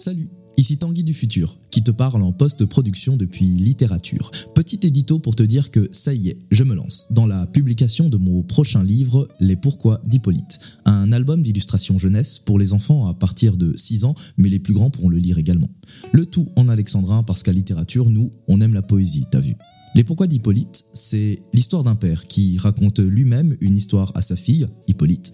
Salut, 0.00 0.30
ici 0.56 0.78
Tanguy 0.78 1.04
du 1.04 1.12
futur, 1.12 1.58
qui 1.70 1.82
te 1.82 1.90
parle 1.90 2.22
en 2.22 2.32
post-production 2.32 3.18
depuis 3.18 3.44
littérature. 3.44 4.30
Petit 4.54 4.80
édito 4.82 5.18
pour 5.18 5.36
te 5.36 5.42
dire 5.42 5.70
que 5.70 5.90
ça 5.92 6.14
y 6.14 6.30
est, 6.30 6.38
je 6.50 6.64
me 6.64 6.74
lance 6.74 7.08
dans 7.10 7.26
la 7.26 7.46
publication 7.46 8.08
de 8.08 8.16
mon 8.16 8.42
prochain 8.42 8.82
livre, 8.82 9.28
Les 9.40 9.56
Pourquoi 9.56 10.00
d'Hippolyte, 10.06 10.58
un 10.86 11.12
album 11.12 11.42
d'illustration 11.42 11.98
jeunesse 11.98 12.38
pour 12.38 12.58
les 12.58 12.72
enfants 12.72 13.08
à 13.08 13.12
partir 13.12 13.58
de 13.58 13.76
6 13.76 14.04
ans, 14.04 14.14
mais 14.38 14.48
les 14.48 14.58
plus 14.58 14.72
grands 14.72 14.88
pourront 14.88 15.10
le 15.10 15.18
lire 15.18 15.36
également. 15.36 15.68
Le 16.12 16.24
tout 16.24 16.48
en 16.56 16.70
alexandrin 16.70 17.22
parce 17.22 17.42
qu'à 17.42 17.52
littérature, 17.52 18.08
nous, 18.08 18.30
on 18.48 18.62
aime 18.62 18.72
la 18.72 18.80
poésie, 18.80 19.26
t'as 19.30 19.40
vu. 19.40 19.54
Les 19.96 20.04
Pourquoi 20.04 20.28
d'Hippolyte, 20.28 20.82
c'est 20.94 21.40
l'histoire 21.52 21.84
d'un 21.84 21.94
père 21.94 22.26
qui 22.26 22.56
raconte 22.56 23.00
lui-même 23.00 23.54
une 23.60 23.76
histoire 23.76 24.12
à 24.14 24.22
sa 24.22 24.36
fille, 24.36 24.66
Hippolyte. 24.88 25.30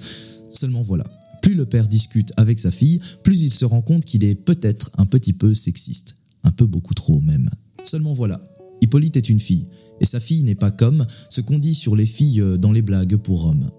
Seulement 0.51 0.83
voilà, 0.83 1.05
plus 1.47 1.55
le 1.55 1.65
père 1.65 1.87
discute 1.87 2.33
avec 2.37 2.59
sa 2.59 2.73
fille, 2.73 2.99
plus 3.23 3.43
il 3.43 3.55
se 3.55 3.65
rend 3.65 3.81
compte 3.81 4.05
qu'il 4.05 4.25
est 4.25 4.34
peut-être 4.34 4.91
un 4.98 5.07
petit 5.07 5.33
peu 5.33 5.55
sexiste. 5.55 6.16
Un 6.43 6.51
peu 6.51 6.66
beaucoup 6.66 6.93
trop 6.93 7.20
même. 7.20 7.48
Seulement 7.84 8.15
voilà, 8.15 8.41
Hippolyte 8.83 9.16
est 9.16 9.29
une 9.29 9.39
fille, 9.39 9.69
et 10.01 10.06
sa 10.06 10.19
fille 10.19 10.43
n'est 10.43 10.56
pas 10.56 10.73
comme 10.73 11.06
ce 11.30 11.41
qu'on 11.41 11.61
dit 11.61 11.77
sur 11.77 11.95
les 11.95 12.05
filles 12.05 12.43
dans 12.59 12.73
les 12.73 12.83
blagues 12.83 13.15
pour 13.15 13.47
hommes. 13.47 13.70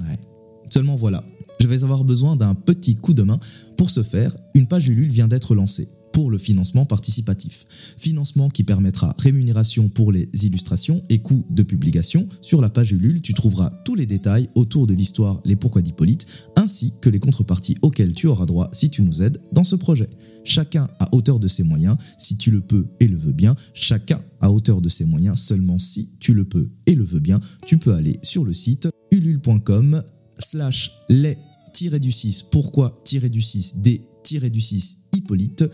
Ouais. 0.00 0.18
Seulement 0.70 0.96
voilà, 0.96 1.22
je 1.60 1.66
vais 1.68 1.84
avoir 1.84 2.04
besoin 2.04 2.34
d'un 2.34 2.54
petit 2.54 2.96
coup 2.96 3.12
de 3.12 3.24
main. 3.24 3.38
Pour 3.76 3.90
ce 3.90 4.02
faire, 4.02 4.34
une 4.54 4.66
page 4.66 4.88
Ulule 4.88 5.10
vient 5.10 5.28
d'être 5.28 5.54
lancée 5.54 5.88
pour 6.12 6.30
le 6.30 6.38
financement 6.38 6.84
participatif. 6.84 7.66
Financement 7.98 8.48
qui 8.48 8.64
permettra 8.64 9.14
rémunération 9.18 9.88
pour 9.88 10.12
les 10.12 10.28
illustrations 10.42 11.02
et 11.08 11.18
coûts 11.18 11.44
de 11.50 11.62
publication. 11.62 12.28
Sur 12.40 12.60
la 12.60 12.68
page 12.68 12.92
Ulule, 12.92 13.22
tu 13.22 13.34
trouveras 13.34 13.70
tous 13.84 13.94
les 13.94 14.06
détails 14.06 14.48
autour 14.54 14.86
de 14.86 14.94
l'histoire 14.94 15.40
Les 15.44 15.56
Pourquoi 15.56 15.82
d'Hippolyte, 15.82 16.26
ainsi 16.56 16.92
que 17.00 17.08
les 17.08 17.20
contreparties 17.20 17.76
auxquelles 17.82 18.14
tu 18.14 18.26
auras 18.26 18.46
droit 18.46 18.68
si 18.72 18.90
tu 18.90 19.02
nous 19.02 19.22
aides 19.22 19.38
dans 19.52 19.64
ce 19.64 19.76
projet. 19.76 20.08
Chacun 20.44 20.88
à 20.98 21.14
hauteur 21.14 21.38
de 21.38 21.48
ses 21.48 21.62
moyens, 21.62 21.96
si 22.18 22.36
tu 22.36 22.50
le 22.50 22.60
peux 22.60 22.86
et 23.00 23.08
le 23.08 23.16
veux 23.16 23.32
bien. 23.32 23.54
Chacun 23.74 24.20
à 24.40 24.50
hauteur 24.50 24.80
de 24.80 24.88
ses 24.88 25.04
moyens, 25.04 25.40
seulement 25.40 25.78
si 25.78 26.10
tu 26.20 26.34
le 26.34 26.44
peux 26.44 26.68
et 26.86 26.94
le 26.94 27.04
veux 27.04 27.20
bien. 27.20 27.40
Tu 27.66 27.78
peux 27.78 27.94
aller 27.94 28.16
sur 28.22 28.44
le 28.44 28.52
site 28.52 28.88
ulule.com 29.10 30.02
slash 30.38 30.92
les-du-6 31.08 32.46
pourquoi-du-6 32.50 33.80
d-du-6 33.80 34.96
Hippolyte 35.14 35.64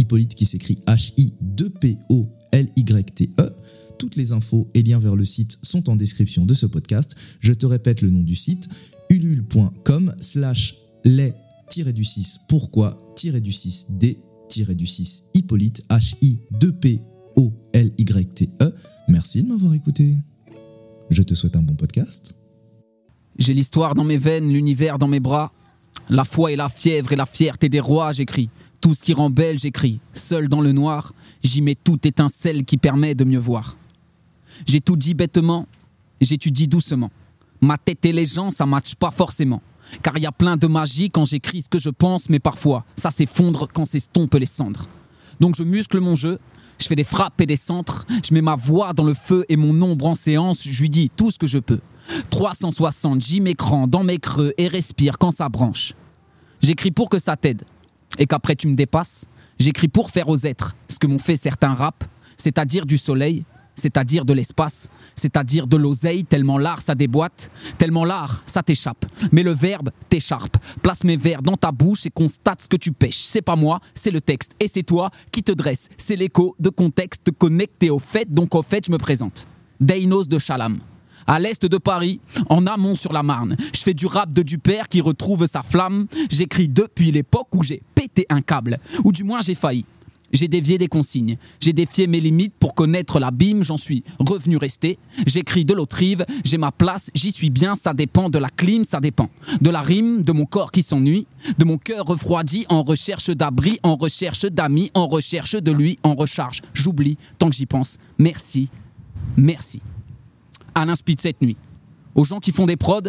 Hippolyte 0.00 0.34
qui 0.34 0.46
s'écrit 0.46 0.78
H-I-2-P-O-L-Y-T-E. 0.86 3.52
Toutes 3.98 4.16
les 4.16 4.32
infos 4.32 4.68
et 4.74 4.82
liens 4.82 4.98
vers 4.98 5.14
le 5.14 5.24
site 5.24 5.58
sont 5.62 5.88
en 5.90 5.96
description 5.96 6.46
de 6.46 6.54
ce 6.54 6.64
podcast. 6.66 7.14
Je 7.40 7.52
te 7.52 7.66
répète 7.66 8.00
le 8.00 8.08
nom 8.10 8.22
du 8.22 8.34
site 8.34 8.68
ulule.com 9.10 10.12
slash 10.18 10.76
les-du-6 11.04 12.38
pourquoi-du-6 12.48 13.98
d-du-6 13.98 15.24
Hippolyte 15.34 15.84
H-I-2-P-O-L-Y-T-E. 15.90 18.74
Merci 19.08 19.42
de 19.42 19.48
m'avoir 19.48 19.74
écouté. 19.74 20.16
Je 21.10 21.22
te 21.22 21.34
souhaite 21.34 21.56
un 21.56 21.62
bon 21.62 21.74
podcast. 21.74 22.36
J'ai 23.38 23.52
l'histoire 23.52 23.94
dans 23.94 24.04
mes 24.04 24.18
veines, 24.18 24.50
l'univers 24.50 24.98
dans 24.98 25.08
mes 25.08 25.20
bras. 25.20 25.52
La 26.08 26.24
foi 26.24 26.52
et 26.52 26.56
la 26.56 26.68
fièvre 26.68 27.12
et 27.12 27.16
la 27.16 27.26
fierté 27.26 27.68
des 27.68 27.80
rois, 27.80 28.12
j'écris. 28.12 28.48
Tout 28.80 28.94
ce 28.94 29.02
qui 29.02 29.12
rend 29.12 29.28
belle, 29.28 29.58
j'écris. 29.58 30.00
Seul 30.14 30.48
dans 30.48 30.62
le 30.62 30.72
noir, 30.72 31.12
j'y 31.42 31.60
mets 31.60 31.74
toute 31.74 32.06
étincelle 32.06 32.64
qui 32.64 32.78
permet 32.78 33.14
de 33.14 33.24
mieux 33.24 33.38
voir. 33.38 33.76
J'ai 34.66 34.80
tout 34.80 34.96
dit 34.96 35.14
bêtement, 35.14 35.66
j'étudie 36.20 36.66
doucement. 36.66 37.10
Ma 37.60 37.76
tête 37.76 38.04
et 38.06 38.12
les 38.12 38.24
gens, 38.24 38.50
ça 38.50 38.64
matche 38.64 38.94
pas 38.94 39.10
forcément. 39.10 39.60
Car 40.02 40.16
il 40.16 40.22
y 40.22 40.26
a 40.26 40.32
plein 40.32 40.56
de 40.56 40.66
magie 40.66 41.10
quand 41.10 41.26
j'écris 41.26 41.62
ce 41.62 41.68
que 41.68 41.78
je 41.78 41.90
pense, 41.90 42.30
mais 42.30 42.38
parfois, 42.38 42.84
ça 42.96 43.10
s'effondre 43.10 43.68
quand 43.72 43.84
s'estompent 43.84 44.34
les 44.34 44.46
cendres. 44.46 44.86
Donc 45.40 45.56
je 45.56 45.62
muscle 45.62 46.00
mon 46.00 46.14
jeu, 46.14 46.38
je 46.78 46.86
fais 46.86 46.96
des 46.96 47.04
frappes 47.04 47.40
et 47.40 47.46
des 47.46 47.56
centres, 47.56 48.06
je 48.26 48.32
mets 48.32 48.42
ma 48.42 48.56
voix 48.56 48.94
dans 48.94 49.04
le 49.04 49.14
feu 49.14 49.44
et 49.48 49.56
mon 49.56 49.80
ombre 49.82 50.06
en 50.06 50.14
séance, 50.14 50.66
je 50.66 50.80
lui 50.80 50.90
dis 50.90 51.10
tout 51.14 51.30
ce 51.30 51.38
que 51.38 51.46
je 51.46 51.58
peux. 51.58 51.80
360, 52.30 53.22
j'y 53.22 53.40
m'écran 53.40 53.86
dans 53.86 54.04
mes 54.04 54.18
creux 54.18 54.54
et 54.56 54.68
respire 54.68 55.18
quand 55.18 55.30
ça 55.30 55.48
branche. 55.48 55.94
J'écris 56.62 56.90
pour 56.90 57.08
que 57.08 57.18
ça 57.18 57.36
t'aide 57.36 57.62
et 58.18 58.26
qu'après 58.26 58.56
tu 58.56 58.68
me 58.68 58.74
dépasses. 58.74 59.26
J'écris 59.58 59.88
pour 59.88 60.10
faire 60.10 60.28
aux 60.28 60.38
êtres 60.38 60.76
ce 60.88 60.98
que 60.98 61.06
m'ont 61.06 61.18
fait 61.18 61.36
certains 61.36 61.74
raps, 61.74 62.06
c'est-à-dire 62.36 62.86
du 62.86 62.98
soleil, 62.98 63.44
c'est-à-dire 63.74 64.24
de 64.24 64.32
l'espace, 64.32 64.88
c'est-à-dire 65.14 65.66
de 65.66 65.76
l'oseille, 65.76 66.24
tellement 66.24 66.58
l'art 66.58 66.80
ça 66.80 66.94
déboîte, 66.94 67.50
tellement 67.78 68.04
l'art 68.04 68.42
ça 68.46 68.62
t'échappe. 68.62 69.06
Mais 69.32 69.42
le 69.42 69.52
verbe 69.52 69.90
t'écharpe. 70.08 70.56
Place 70.82 71.04
mes 71.04 71.16
vers 71.16 71.42
dans 71.42 71.56
ta 71.56 71.72
bouche 71.72 72.06
et 72.06 72.10
constate 72.10 72.62
ce 72.62 72.68
que 72.68 72.76
tu 72.76 72.92
pêches. 72.92 73.18
C'est 73.18 73.42
pas 73.42 73.56
moi, 73.56 73.80
c'est 73.94 74.10
le 74.10 74.20
texte. 74.20 74.52
Et 74.60 74.68
c'est 74.68 74.82
toi 74.82 75.10
qui 75.32 75.42
te 75.42 75.52
dresse. 75.52 75.88
C'est 75.96 76.16
l'écho 76.16 76.54
de 76.58 76.68
contexte 76.70 77.30
connecté 77.36 77.90
au 77.90 77.98
fait, 77.98 78.30
donc 78.30 78.54
au 78.54 78.62
fait 78.62 78.84
je 78.86 78.92
me 78.92 78.98
présente. 78.98 79.46
Deinos 79.80 80.28
de 80.28 80.38
Chalam 80.38 80.78
à 81.30 81.38
l'est 81.38 81.64
de 81.64 81.78
Paris, 81.78 82.18
en 82.48 82.66
amont 82.66 82.96
sur 82.96 83.12
la 83.12 83.22
Marne. 83.22 83.56
Je 83.72 83.82
fais 83.82 83.94
du 83.94 84.06
rap 84.06 84.32
de 84.32 84.42
Dupère 84.42 84.88
qui 84.88 85.00
retrouve 85.00 85.46
sa 85.46 85.62
flamme. 85.62 86.06
J'écris 86.28 86.68
depuis 86.68 87.12
l'époque 87.12 87.54
où 87.54 87.62
j'ai 87.62 87.82
pété 87.94 88.26
un 88.30 88.40
câble, 88.40 88.78
ou 89.04 89.12
du 89.12 89.22
moins 89.22 89.40
j'ai 89.40 89.54
failli. 89.54 89.84
J'ai 90.32 90.48
dévié 90.48 90.76
des 90.76 90.88
consignes, 90.88 91.36
j'ai 91.60 91.72
défié 91.72 92.08
mes 92.08 92.18
limites 92.18 92.54
pour 92.58 92.74
connaître 92.74 93.20
l'abîme, 93.20 93.62
j'en 93.62 93.76
suis 93.76 94.02
revenu 94.18 94.56
rester. 94.56 94.98
J'écris 95.24 95.64
de 95.64 95.72
l'autre 95.72 95.96
rive, 95.96 96.26
j'ai 96.44 96.58
ma 96.58 96.72
place, 96.72 97.10
j'y 97.14 97.30
suis 97.30 97.50
bien, 97.50 97.76
ça 97.76 97.94
dépend 97.94 98.28
de 98.28 98.38
la 98.38 98.48
clim, 98.48 98.84
ça 98.84 98.98
dépend. 98.98 99.28
De 99.60 99.70
la 99.70 99.82
rime, 99.82 100.22
de 100.22 100.32
mon 100.32 100.46
corps 100.46 100.72
qui 100.72 100.82
s'ennuie, 100.82 101.28
de 101.58 101.64
mon 101.64 101.78
cœur 101.78 102.06
refroidi 102.06 102.66
en 102.70 102.82
recherche 102.82 103.30
d'abri, 103.30 103.78
en 103.84 103.94
recherche 103.94 104.46
d'amis, 104.46 104.90
en 104.94 105.06
recherche 105.06 105.54
de 105.54 105.70
lui, 105.70 105.96
en 106.02 106.16
recharge. 106.16 106.60
J'oublie 106.74 107.18
tant 107.38 107.50
que 107.50 107.54
j'y 107.54 107.66
pense. 107.66 107.98
Merci, 108.18 108.68
merci. 109.36 109.80
Alain 110.80 110.94
Speed 110.94 111.20
cette 111.20 111.42
nuit. 111.42 111.58
Aux 112.14 112.24
gens 112.24 112.40
qui 112.40 112.52
font 112.52 112.64
des 112.64 112.76
prods 112.76 113.02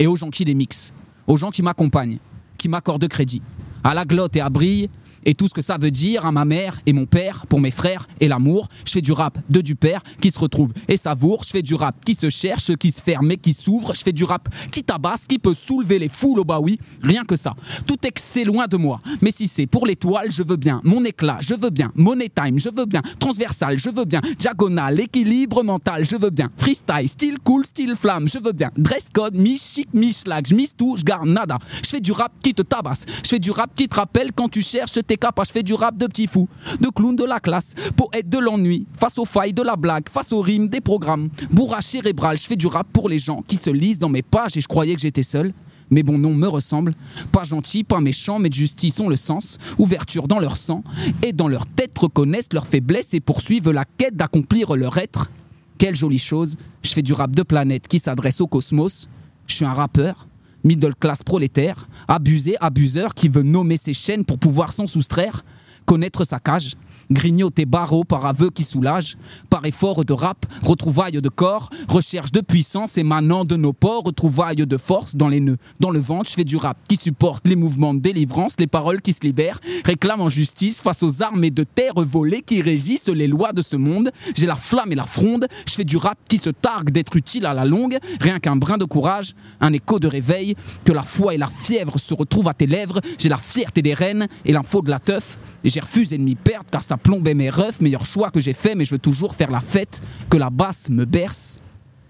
et 0.00 0.08
aux 0.08 0.16
gens 0.16 0.30
qui 0.30 0.44
les 0.44 0.54
mixent. 0.54 0.92
Aux 1.28 1.36
gens 1.36 1.50
qui 1.50 1.62
m'accompagnent, 1.62 2.18
qui 2.58 2.68
m'accordent 2.68 3.06
crédit. 3.06 3.40
À 3.84 3.94
la 3.94 4.04
glotte 4.04 4.34
et 4.34 4.40
à 4.40 4.50
brille, 4.50 4.90
et 5.24 5.34
tout 5.34 5.48
ce 5.48 5.54
que 5.54 5.62
ça 5.62 5.78
veut 5.78 5.90
dire 5.90 6.26
à 6.26 6.32
ma 6.32 6.44
mère 6.44 6.80
et 6.86 6.92
mon 6.92 7.06
père, 7.06 7.46
pour 7.48 7.60
mes 7.60 7.70
frères 7.70 8.06
et 8.20 8.28
l'amour. 8.28 8.68
Je 8.86 8.92
fais 8.92 9.00
du 9.00 9.12
rap 9.12 9.38
de 9.50 9.60
du 9.60 9.74
père 9.74 10.02
qui 10.20 10.30
se 10.30 10.38
retrouve 10.38 10.72
et 10.88 10.96
savoure. 10.96 11.44
Je 11.44 11.50
fais 11.50 11.62
du 11.62 11.74
rap 11.74 11.96
qui 12.04 12.14
se 12.14 12.30
cherche, 12.30 12.74
qui 12.76 12.90
se 12.90 13.02
ferme 13.02 13.30
et 13.30 13.36
qui 13.36 13.52
s'ouvre. 13.52 13.94
Je 13.94 14.02
fais 14.02 14.12
du 14.12 14.24
rap 14.24 14.48
qui 14.70 14.82
tabasse, 14.82 15.26
qui 15.26 15.38
peut 15.38 15.54
soulever 15.54 15.98
les 15.98 16.08
foules 16.08 16.40
au 16.40 16.44
bah 16.44 16.60
oui. 16.60 16.78
Rien 17.02 17.24
que 17.24 17.36
ça. 17.36 17.54
Tout 17.86 17.98
excès 18.04 18.44
loin 18.44 18.66
de 18.66 18.76
moi. 18.76 19.00
Mais 19.20 19.30
si 19.30 19.48
c'est 19.48 19.66
pour 19.66 19.86
l'étoile, 19.86 20.30
je 20.30 20.42
veux 20.42 20.56
bien. 20.56 20.80
Mon 20.84 21.04
éclat, 21.04 21.38
je 21.40 21.54
veux 21.54 21.70
bien. 21.70 21.92
Money 21.94 22.28
time, 22.28 22.58
je 22.58 22.68
veux 22.74 22.86
bien. 22.86 23.02
Transversal, 23.18 23.78
je 23.78 23.90
veux 23.90 24.04
bien. 24.04 24.20
Diagonale, 24.38 25.00
équilibre 25.00 25.62
mental, 25.62 26.04
je 26.04 26.16
veux 26.16 26.30
bien. 26.30 26.50
Freestyle, 26.56 27.08
style 27.08 27.38
cool, 27.44 27.64
style 27.64 27.94
flamme, 27.96 28.28
je 28.28 28.38
veux 28.38 28.52
bien. 28.52 28.70
Dress 28.76 29.08
code, 29.12 29.34
mi 29.34 29.58
chic, 29.58 29.88
mi 29.94 30.12
schlag, 30.12 30.46
je 30.46 30.54
mise 30.54 30.74
tout, 30.76 30.96
je 30.96 31.04
garde 31.04 31.28
nada. 31.28 31.58
Je 31.84 31.88
fais 31.88 32.00
du 32.00 32.12
rap 32.12 32.32
qui 32.42 32.54
te 32.54 32.62
tabasse. 32.62 33.04
Je 33.24 33.28
fais 33.28 33.38
du 33.38 33.50
rap 33.50 33.70
qui 33.74 33.88
te 33.88 33.96
rappelle 33.96 34.32
quand 34.32 34.48
tu 34.48 34.62
cherches 34.62 34.98
tes 35.06 35.11
Je 35.44 35.52
fais 35.52 35.62
du 35.62 35.74
rap 35.74 35.96
de 35.96 36.06
petit 36.06 36.26
fou, 36.26 36.48
de 36.80 36.88
clown 36.88 37.14
de 37.14 37.24
la 37.24 37.40
classe, 37.40 37.74
poète 37.96 38.28
de 38.28 38.38
l'ennui, 38.38 38.86
face 38.94 39.18
aux 39.18 39.24
failles 39.24 39.52
de 39.52 39.62
la 39.62 39.76
blague, 39.76 40.08
face 40.08 40.32
aux 40.32 40.40
rimes 40.40 40.68
des 40.68 40.80
programmes. 40.80 41.28
Bourrage 41.50 41.84
cérébral, 41.84 42.38
je 42.38 42.44
fais 42.44 42.56
du 42.56 42.66
rap 42.66 42.86
pour 42.92 43.08
les 43.08 43.18
gens 43.18 43.42
qui 43.46 43.56
se 43.56 43.70
lisent 43.70 43.98
dans 43.98 44.08
mes 44.08 44.22
pages 44.22 44.56
et 44.56 44.60
je 44.60 44.68
croyais 44.68 44.94
que 44.94 45.00
j'étais 45.00 45.22
seul. 45.22 45.52
Mais 45.90 46.02
bon 46.02 46.16
nom 46.16 46.34
me 46.34 46.48
ressemble, 46.48 46.92
pas 47.32 47.44
gentil, 47.44 47.84
pas 47.84 48.00
méchant, 48.00 48.38
mais 48.38 48.48
de 48.48 48.54
justice 48.54 48.98
ont 49.00 49.10
le 49.10 49.16
sens, 49.16 49.58
ouverture 49.78 50.26
dans 50.26 50.38
leur 50.38 50.56
sang, 50.56 50.82
et 51.22 51.34
dans 51.34 51.48
leur 51.48 51.66
tête 51.66 51.98
reconnaissent 51.98 52.52
leurs 52.54 52.66
faiblesses 52.66 53.12
et 53.12 53.20
poursuivent 53.20 53.70
la 53.70 53.84
quête 53.84 54.16
d'accomplir 54.16 54.74
leur 54.76 54.96
être. 54.96 55.30
Quelle 55.76 55.96
jolie 55.96 56.18
chose, 56.18 56.56
je 56.82 56.90
fais 56.90 57.02
du 57.02 57.12
rap 57.12 57.34
de 57.34 57.42
planète 57.42 57.88
qui 57.88 57.98
s'adresse 57.98 58.40
au 58.40 58.46
cosmos, 58.46 59.08
je 59.46 59.56
suis 59.56 59.64
un 59.66 59.74
rappeur, 59.74 60.26
middle 60.64 60.94
class 60.94 61.22
prolétaire, 61.22 61.88
abusé, 62.08 62.56
abuseur 62.60 63.14
qui 63.14 63.28
veut 63.28 63.42
nommer 63.42 63.76
ses 63.76 63.94
chaînes 63.94 64.24
pour 64.24 64.38
pouvoir 64.38 64.72
s'en 64.72 64.86
soustraire, 64.86 65.44
connaître 65.84 66.24
sa 66.24 66.38
cage, 66.38 66.74
grignoter 67.10 67.64
barreaux 67.64 68.04
par 68.04 68.26
aveu 68.26 68.50
qui 68.50 68.64
soulage, 68.64 69.16
par 69.50 69.64
effort 69.66 70.04
de 70.04 70.12
rap, 70.12 70.46
retrouvailles 70.62 71.20
de 71.20 71.28
corps, 71.28 71.70
recherche 71.88 72.32
de 72.32 72.40
puissance 72.40 72.98
émanant 72.98 73.44
de 73.44 73.56
nos 73.56 73.72
ports, 73.72 74.04
retrouvailles 74.04 74.66
de 74.66 74.76
force 74.76 75.16
dans 75.16 75.28
les 75.28 75.40
nœuds, 75.40 75.58
dans 75.80 75.90
le 75.90 76.00
ventre, 76.00 76.30
je 76.30 76.34
fais 76.34 76.44
du 76.44 76.56
rap 76.56 76.76
qui 76.88 76.96
supporte 76.96 77.46
les 77.46 77.56
mouvements 77.56 77.94
de 77.94 78.00
délivrance, 78.00 78.54
les 78.58 78.66
paroles 78.66 79.02
qui 79.02 79.12
se 79.12 79.20
libèrent, 79.22 79.60
réclament 79.84 80.22
en 80.22 80.28
justice 80.28 80.80
face 80.80 81.02
aux 81.02 81.22
armées 81.22 81.50
de 81.50 81.64
terre 81.64 81.94
volées 81.96 82.42
qui 82.42 82.62
régissent 82.62 83.08
les 83.08 83.28
lois 83.28 83.52
de 83.52 83.62
ce 83.62 83.76
monde, 83.76 84.10
j'ai 84.34 84.46
la 84.46 84.56
flamme 84.56 84.92
et 84.92 84.96
la 84.96 85.04
fronde, 85.04 85.46
je 85.66 85.74
fais 85.74 85.84
du 85.84 85.96
rap 85.96 86.18
qui 86.28 86.38
se 86.38 86.50
targue 86.50 86.90
d'être 86.90 87.16
utile 87.16 87.46
à 87.46 87.54
la 87.54 87.64
longue, 87.64 87.98
rien 88.20 88.38
qu'un 88.38 88.56
brin 88.56 88.78
de 88.78 88.84
courage, 88.84 89.34
un 89.60 89.72
écho 89.72 89.98
de 89.98 90.08
réveil, 90.08 90.54
que 90.84 90.92
la 90.92 91.02
foi 91.02 91.34
et 91.34 91.38
la 91.38 91.48
fièvre 91.48 91.98
se 91.98 92.14
retrouvent 92.14 92.48
à 92.48 92.54
tes 92.54 92.66
lèvres, 92.66 93.00
j'ai 93.18 93.28
la 93.28 93.38
fierté 93.38 93.82
des 93.82 93.94
reines 93.94 94.26
et 94.44 94.52
l'info 94.52 94.82
de 94.82 94.90
la 94.90 94.98
teuf, 94.98 95.38
j'ai 95.72 95.80
refusé 95.80 96.18
de 96.18 96.22
m'y 96.22 96.34
perdre 96.34 96.66
car 96.70 96.82
ça 96.82 96.96
plombait 96.96 97.34
mes 97.34 97.50
refs, 97.50 97.80
meilleur 97.80 98.04
choix 98.04 98.30
que 98.30 98.40
j'ai 98.40 98.52
fait, 98.52 98.74
mais 98.74 98.84
je 98.84 98.90
veux 98.92 98.98
toujours 98.98 99.34
faire 99.34 99.50
la 99.50 99.60
fête, 99.60 100.00
que 100.28 100.36
la 100.36 100.50
basse 100.50 100.90
me 100.90 101.04
berce 101.04 101.60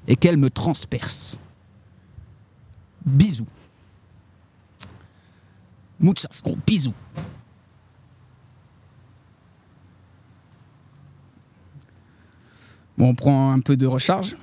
et 0.08 0.16
qu'elle 0.16 0.36
me 0.36 0.50
transperce. 0.50 1.38
Bisous. 3.06 3.46
Muchas 6.00 6.42
bisous. 6.66 6.94
Bon, 12.98 13.08
on 13.08 13.14
prend 13.14 13.52
un 13.52 13.60
peu 13.60 13.76
de 13.76 13.86
recharge. 13.86 14.36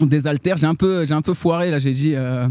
On 0.00 0.06
désaltère. 0.06 0.56
J'ai 0.56 0.66
un 0.66 0.74
peu, 0.74 1.04
un 1.08 1.22
peu 1.22 1.34
foiré 1.34 1.70
là. 1.70 1.78
J'ai 1.78 1.92
dit 1.92 2.14
euh, 2.14 2.48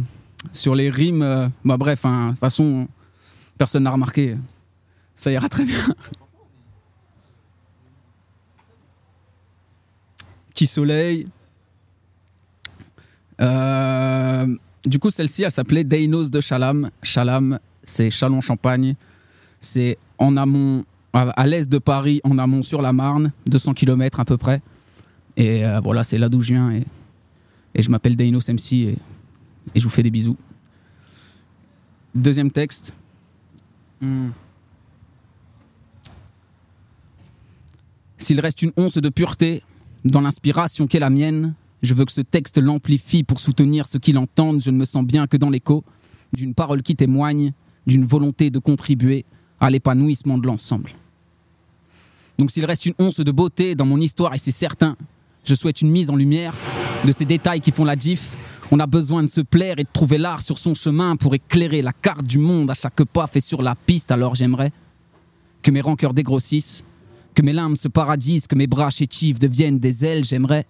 sur 0.51 0.73
les 0.75 0.89
rimes. 0.89 1.21
Euh, 1.21 1.47
bah 1.63 1.77
bref, 1.77 2.05
hein, 2.05 2.27
de 2.27 2.31
toute 2.31 2.39
façon, 2.39 2.87
personne 3.57 3.83
n'a 3.83 3.92
remarqué. 3.92 4.38
Ça 5.15 5.31
ira 5.31 5.50
très 5.50 5.65
bien. 5.65 5.80
Petit 10.50 10.68
soleil. 10.68 11.27
Euh, 13.42 14.56
du 14.86 15.00
coup, 15.00 15.09
celle-ci, 15.09 15.44
elle 15.44 15.51
s'appelait 15.51 15.83
Deinos 15.83 16.31
de 16.31 16.42
Chalam. 16.42 16.89
Chalam, 17.04 17.59
c'est 17.83 18.09
Chalon-Champagne. 18.09 18.95
C'est 19.59 19.98
en 20.18 20.38
amont, 20.38 20.86
à 21.13 21.48
l'est 21.48 21.69
de 21.69 21.77
Paris, 21.77 22.21
en 22.24 22.38
amont 22.38 22.63
sur 22.63 22.81
la 22.81 22.94
Marne, 22.94 23.31
200 23.48 23.74
km 23.74 24.19
à 24.19 24.25
peu 24.25 24.38
près. 24.38 24.62
Et 25.36 25.65
euh, 25.65 25.80
voilà, 25.80 26.04
c'est 26.04 26.18
là 26.18 26.30
d'où 26.30 26.42
je 26.42 26.54
viens. 26.54 26.71
Et, 26.71 26.83
je 27.80 27.92
m'appelle 27.92 28.15
Deinos 28.15 28.50
MC 28.50 28.71
et 28.74 28.98
je 29.75 29.83
vous 29.83 29.92
fais 29.92 30.01
des 30.01 30.09
bisous. 30.09 30.36
Deuxième 32.15 32.50
texte. 32.50 32.95
Hmm. 34.01 34.29
S'il 38.17 38.39
reste 38.39 38.61
une 38.61 38.71
once 38.77 38.97
de 38.97 39.09
pureté 39.09 39.63
dans 40.05 40.21
l'inspiration 40.21 40.88
qu'est 40.88 40.99
la 40.99 41.09
mienne, 41.09 41.55
je 41.81 41.94
veux 41.94 42.05
que 42.05 42.11
ce 42.11 42.21
texte 42.21 42.57
l'amplifie 42.57 43.23
pour 43.23 43.39
soutenir 43.39 43.88
ceux 43.88 43.99
qui 43.99 44.11
l'entendent. 44.11 44.61
Je 44.61 44.71
ne 44.71 44.77
me 44.77 44.85
sens 44.85 45.05
bien 45.05 45.27
que 45.27 45.38
dans 45.38 45.49
l'écho 45.49 45.83
d'une 46.33 46.53
parole 46.53 46.83
qui 46.83 46.95
témoigne 46.95 47.53
d'une 47.85 48.05
volonté 48.05 48.49
de 48.49 48.59
contribuer 48.59 49.25
à 49.59 49.69
l'épanouissement 49.69 50.38
de 50.38 50.47
l'ensemble. 50.47 50.91
Donc 52.38 52.51
s'il 52.51 52.65
reste 52.65 52.85
une 52.85 52.94
once 52.99 53.19
de 53.19 53.31
beauté 53.31 53.75
dans 53.75 53.85
mon 53.85 53.99
histoire, 53.99 54.33
et 54.33 54.38
c'est 54.38 54.51
certain, 54.51 54.95
je 55.47 55.55
souhaite 55.55 55.81
une 55.81 55.89
mise 55.89 56.09
en 56.09 56.15
lumière 56.17 56.53
de 57.05 57.11
ces 57.13 57.23
détails 57.23 57.61
qui 57.61 57.71
font 57.71 57.85
la 57.85 57.95
diff. 57.95 58.35
On 58.69 58.79
a 58.81 58.85
besoin 58.85 59.23
de 59.23 59.27
se 59.27 59.39
plaire 59.39 59.75
et 59.77 59.83
de 59.83 59.89
trouver 59.91 60.17
l'art 60.17 60.41
sur 60.41 60.57
son 60.57 60.73
chemin 60.73 61.15
pour 61.15 61.33
éclairer 61.33 61.81
la 61.81 61.94
carte 61.94 62.27
du 62.27 62.38
monde 62.38 62.69
à 62.69 62.73
chaque 62.73 63.01
pas 63.05 63.27
fait 63.27 63.39
sur 63.39 63.61
la 63.61 63.75
piste. 63.75 64.11
Alors 64.11 64.35
j'aimerais 64.35 64.73
que 65.63 65.71
mes 65.71 65.79
rancœurs 65.79 66.13
dégrossissent, 66.13 66.83
que 67.33 67.41
mes 67.41 67.53
larmes 67.53 67.77
se 67.77 67.88
paradisent, 67.88 68.47
que 68.47 68.55
mes 68.55 68.67
bras 68.67 68.89
chétifs 68.89 69.39
deviennent 69.39 69.79
des 69.79 70.03
ailes. 70.03 70.25
J'aimerais 70.25 70.65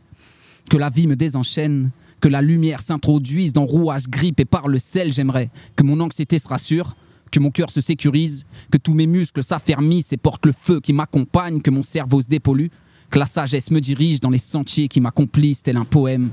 que 0.69 0.77
la 0.77 0.91
vie 0.91 1.07
me 1.07 1.15
désenchaîne, 1.15 1.89
que 2.21 2.27
la 2.27 2.44
lumière 2.44 2.81
s'introduise 2.81 3.53
dans 3.53 3.65
rouage 3.65 4.07
grippe 4.07 4.39
et 4.39 4.45
par 4.45 4.68
le 4.68 4.77
sel. 4.77 5.12
J'aimerais 5.12 5.50
que 5.75 5.83
mon 5.83 6.00
anxiété 6.01 6.38
se 6.38 6.47
rassure, 6.47 6.95
que 7.31 7.39
mon 7.39 7.50
cœur 7.50 7.71
se 7.71 7.81
sécurise, 7.81 8.45
que 8.71 8.77
tous 8.77 8.94
mes 8.94 9.07
muscles 9.07 9.44
s'affermissent 9.44 10.13
et 10.13 10.18
portent 10.18 10.45
le 10.45 10.53
feu 10.53 10.81
qui 10.81 10.94
m'accompagne, 10.94 11.62
que 11.62 11.71
mon 11.71 11.83
cerveau 11.83 12.21
se 12.21 12.27
dépollue, 12.27 12.68
que 13.09 13.19
la 13.19 13.25
sagesse 13.25 13.71
me 13.71 13.80
dirige 13.80 14.19
dans 14.19 14.30
les 14.30 14.38
sentiers 14.38 14.88
qui 14.88 15.01
m'accomplissent 15.01 15.63
tel 15.63 15.77
un 15.77 15.86
poème, 15.86 16.30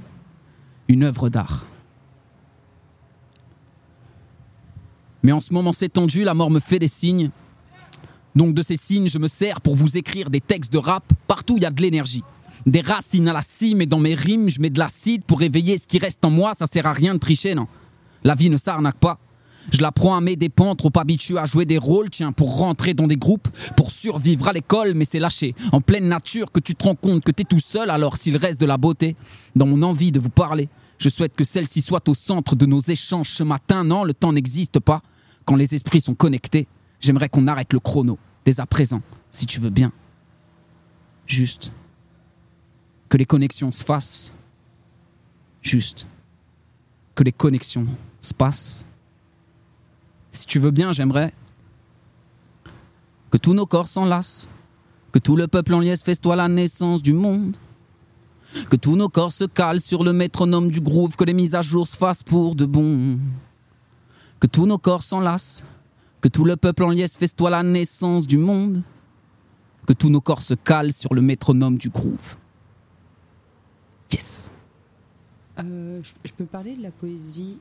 une 0.88 1.04
œuvre 1.04 1.28
d'art. 1.28 1.64
Mais 5.22 5.32
en 5.32 5.40
ce 5.40 5.52
moment 5.52 5.72
c'est 5.72 5.88
tendu, 5.88 6.24
la 6.24 6.34
mort 6.34 6.50
me 6.50 6.60
fait 6.60 6.78
des 6.78 6.88
signes. 6.88 7.30
Donc 8.34 8.54
de 8.54 8.62
ces 8.62 8.76
signes, 8.76 9.08
je 9.08 9.18
me 9.18 9.28
sers 9.28 9.60
pour 9.60 9.76
vous 9.76 9.96
écrire 9.96 10.28
des 10.28 10.40
textes 10.40 10.72
de 10.72 10.78
rap. 10.78 11.04
Partout, 11.26 11.56
il 11.56 11.62
y 11.62 11.66
a 11.66 11.70
de 11.70 11.80
l'énergie. 11.80 12.24
Des 12.66 12.80
racines 12.80 13.28
à 13.28 13.32
la 13.32 13.42
cime 13.42 13.80
et 13.80 13.86
dans 13.86 14.00
mes 14.00 14.14
rimes, 14.14 14.48
je 14.48 14.60
mets 14.60 14.70
de 14.70 14.78
l'acide 14.78 15.24
pour 15.24 15.40
réveiller 15.40 15.78
ce 15.78 15.86
qui 15.86 15.98
reste 15.98 16.24
en 16.24 16.30
moi. 16.30 16.52
Ça 16.54 16.66
sert 16.66 16.86
à 16.86 16.92
rien 16.92 17.14
de 17.14 17.18
tricher, 17.18 17.54
non. 17.54 17.68
La 18.24 18.34
vie 18.34 18.50
ne 18.50 18.56
s'arnaque 18.56 18.98
pas. 18.98 19.18
Je 19.72 19.80
la 19.80 19.92
prends 19.92 20.16
à 20.16 20.20
mes 20.20 20.36
dépens, 20.36 20.74
trop 20.74 20.92
habitué 20.96 21.38
à 21.38 21.46
jouer 21.46 21.64
des 21.64 21.78
rôles, 21.78 22.10
tiens, 22.10 22.32
pour 22.32 22.58
rentrer 22.58 22.94
dans 22.94 23.06
des 23.06 23.16
groupes, 23.16 23.48
pour 23.76 23.90
survivre 23.90 24.48
à 24.48 24.52
l'école, 24.52 24.94
mais 24.94 25.04
c'est 25.04 25.18
lâché. 25.18 25.54
En 25.72 25.80
pleine 25.80 26.08
nature 26.08 26.52
que 26.52 26.60
tu 26.60 26.74
te 26.74 26.84
rends 26.84 26.94
compte 26.94 27.24
que 27.24 27.32
t'es 27.32 27.44
tout 27.44 27.60
seul, 27.60 27.90
alors 27.90 28.16
s'il 28.16 28.36
reste 28.36 28.60
de 28.60 28.66
la 28.66 28.76
beauté 28.76 29.16
dans 29.56 29.66
mon 29.66 29.82
envie 29.82 30.12
de 30.12 30.20
vous 30.20 30.30
parler, 30.30 30.68
je 30.98 31.08
souhaite 31.08 31.34
que 31.34 31.44
celle-ci 31.44 31.80
soit 31.80 32.08
au 32.08 32.14
centre 32.14 32.56
de 32.56 32.66
nos 32.66 32.80
échanges 32.80 33.28
ce 33.28 33.42
matin. 33.42 33.84
Non, 33.84 34.04
le 34.04 34.14
temps 34.14 34.32
n'existe 34.32 34.80
pas. 34.80 35.02
Quand 35.44 35.56
les 35.56 35.74
esprits 35.74 36.00
sont 36.00 36.14
connectés, 36.14 36.66
j'aimerais 37.00 37.28
qu'on 37.28 37.46
arrête 37.46 37.72
le 37.72 37.80
chrono, 37.80 38.18
dès 38.44 38.60
à 38.60 38.66
présent, 38.66 39.02
si 39.30 39.46
tu 39.46 39.60
veux 39.60 39.70
bien. 39.70 39.92
Juste. 41.26 41.72
Que 43.08 43.16
les 43.16 43.26
connexions 43.26 43.70
se 43.70 43.84
fassent. 43.84 44.32
Juste. 45.62 46.06
Que 47.14 47.24
les 47.24 47.32
connexions 47.32 47.86
se 48.20 48.34
passent. 48.34 48.86
Si 50.34 50.46
tu 50.46 50.58
veux 50.58 50.72
bien, 50.72 50.90
j'aimerais 50.90 51.32
que 53.30 53.38
tous 53.38 53.54
nos 53.54 53.66
corps 53.66 53.86
s'enlacent, 53.86 54.48
que 55.12 55.20
tout 55.20 55.36
le 55.36 55.46
peuple 55.46 55.74
en 55.74 55.80
liesse 55.80 56.02
festoie 56.02 56.34
la 56.34 56.48
naissance 56.48 57.02
du 57.02 57.12
monde, 57.12 57.56
que 58.68 58.74
tous 58.74 58.96
nos 58.96 59.08
corps 59.08 59.30
se 59.30 59.44
calent 59.44 59.80
sur 59.80 60.02
le 60.02 60.12
métronome 60.12 60.72
du 60.72 60.80
groove, 60.80 61.14
que 61.14 61.22
les 61.22 61.34
mises 61.34 61.54
à 61.54 61.62
jour 61.62 61.86
se 61.86 61.96
fassent 61.96 62.24
pour 62.24 62.56
de 62.56 62.64
bon, 62.66 63.20
que 64.40 64.48
tous 64.48 64.66
nos 64.66 64.76
corps 64.76 65.04
s'enlacent, 65.04 65.64
que 66.20 66.28
tout 66.28 66.44
le 66.44 66.56
peuple 66.56 66.82
en 66.82 66.90
liesse 66.90 67.16
festoie 67.16 67.50
la 67.50 67.62
naissance 67.62 68.26
du 68.26 68.38
monde, 68.38 68.82
que 69.86 69.92
tous 69.92 70.10
nos 70.10 70.20
corps 70.20 70.42
se 70.42 70.54
calent 70.54 70.92
sur 70.92 71.14
le 71.14 71.20
métronome 71.20 71.78
du 71.78 71.90
groove. 71.90 72.36
Yes. 74.12 74.50
Euh, 75.60 76.00
je, 76.02 76.10
je 76.24 76.32
peux 76.32 76.46
parler 76.46 76.74
de 76.74 76.82
la 76.82 76.90
poésie? 76.90 77.56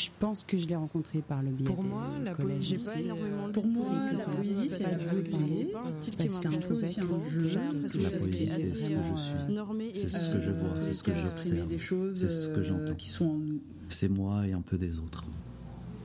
Je 0.00 0.08
pense 0.18 0.42
que 0.44 0.56
je 0.56 0.66
l'ai 0.66 0.76
rencontrée 0.76 1.20
par 1.20 1.42
le 1.42 1.50
biais 1.50 1.66
Pour 1.66 1.82
des 1.82 1.88
moi, 1.88 2.06
la 2.24 2.34
poésie, 2.34 2.74
lycées. 2.76 2.90
c'est 2.94 3.02
énormément 3.02 3.48
de 3.48 3.52
Pour 3.52 3.66
moi, 3.66 3.92
la 4.16 4.24
poésie, 4.24 4.70
c'est 4.70 4.78
la 4.78 4.98
c'est 4.98 5.22
poésie. 5.22 5.64
pas 5.74 5.82
un 5.82 5.92
style 6.00 6.16
qui 6.16 6.26
Parce 6.26 6.38
qu'un 6.38 6.48
m'intéresse 6.50 6.96
J'ai 7.44 7.58
l'impression 7.58 8.00
la 8.02 8.10
poésie, 8.10 8.48
c'est 8.48 8.76
ce 8.76 8.88
que 8.88 8.94
euh, 8.94 9.16
je 9.16 9.20
suis. 9.20 9.54
normé 9.54 9.90
C'est 9.92 10.08
ce 10.10 10.32
que 10.32 10.40
je 10.40 10.50
vois, 10.52 10.70
c'est 10.80 10.94
ce 10.94 11.02
que 11.02 11.14
j'observe, 11.14 11.68
des 11.68 11.78
choses 11.78 12.16
c'est 12.18 12.28
ce 12.30 12.48
que 12.48 12.60
euh, 12.60 12.64
j'entends. 12.64 12.94
qui 12.94 13.08
sont 13.10 13.26
en 13.26 13.34
nous. 13.38 13.60
C'est 13.90 14.08
moi 14.08 14.46
et 14.46 14.52
un 14.54 14.62
peu 14.62 14.78
des 14.78 14.98
autres. 15.00 15.26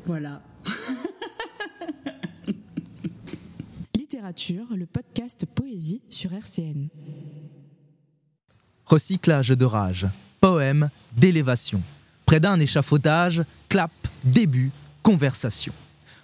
Voilà. 0.04 0.42
Littérature, 3.96 4.66
le 4.76 4.86
podcast 4.86 5.46
Poésie 5.46 6.02
sur 6.10 6.34
RCN. 6.34 6.88
Recyclage 8.86 9.50
de 9.50 9.66
rage, 9.66 10.08
poème 10.42 10.90
d'élévation. 11.16 11.82
Près 12.26 12.40
d'un 12.40 12.60
échafaudage, 12.60 13.44
clap, 13.70 13.92
début, 14.24 14.72
conversation. 15.04 15.74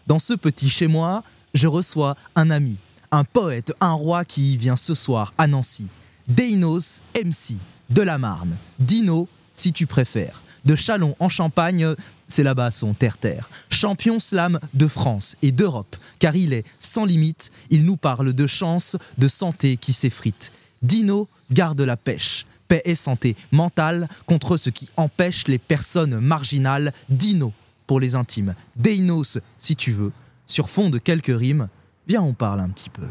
Dans 0.07 0.19
ce 0.19 0.33
petit 0.33 0.69
chez 0.69 0.87
moi, 0.87 1.23
je 1.53 1.67
reçois 1.67 2.15
un 2.35 2.49
ami, 2.49 2.77
un 3.11 3.23
poète, 3.23 3.73
un 3.81 3.93
roi 3.93 4.25
qui 4.25 4.57
vient 4.57 4.75
ce 4.75 4.93
soir 4.95 5.33
à 5.37 5.47
Nancy. 5.47 5.87
Deinos 6.27 7.01
MC, 7.15 7.55
de 7.89 8.01
la 8.01 8.17
Marne. 8.17 8.55
Dino, 8.79 9.27
si 9.53 9.73
tu 9.73 9.85
préfères. 9.85 10.41
De 10.65 10.75
Chalon 10.75 11.15
en 11.19 11.29
Champagne, 11.29 11.95
c'est 12.27 12.43
là-bas 12.43 12.71
son 12.71 12.93
terre-terre. 12.93 13.49
Champion 13.69 14.19
slam 14.19 14.59
de 14.73 14.87
France 14.87 15.35
et 15.41 15.51
d'Europe, 15.51 15.95
car 16.19 16.35
il 16.35 16.53
est 16.53 16.65
sans 16.79 17.05
limite, 17.05 17.51
il 17.69 17.83
nous 17.83 17.97
parle 17.97 18.33
de 18.33 18.47
chance, 18.47 18.95
de 19.17 19.27
santé 19.27 19.77
qui 19.77 19.91
s'effrite. 19.91 20.51
Dino 20.81 21.27
garde 21.51 21.81
la 21.81 21.97
pêche, 21.97 22.45
paix 22.71 22.81
et 22.85 22.95
santé 22.95 23.35
mentale 23.51 24.07
contre 24.25 24.55
ce 24.55 24.69
qui 24.69 24.87
empêche 24.95 25.45
les 25.49 25.57
personnes 25.57 26.21
marginales. 26.21 26.93
Dino 27.09 27.51
pour 27.85 27.99
les 27.99 28.15
intimes. 28.15 28.55
Deinos 28.77 29.39
si 29.57 29.75
tu 29.75 29.91
veux. 29.91 30.13
Sur 30.45 30.69
fond 30.69 30.89
de 30.89 30.97
quelques 30.97 31.37
rimes, 31.37 31.67
viens 32.07 32.21
on 32.21 32.33
parle 32.33 32.61
un 32.61 32.69
petit 32.69 32.89
peu. 32.89 33.07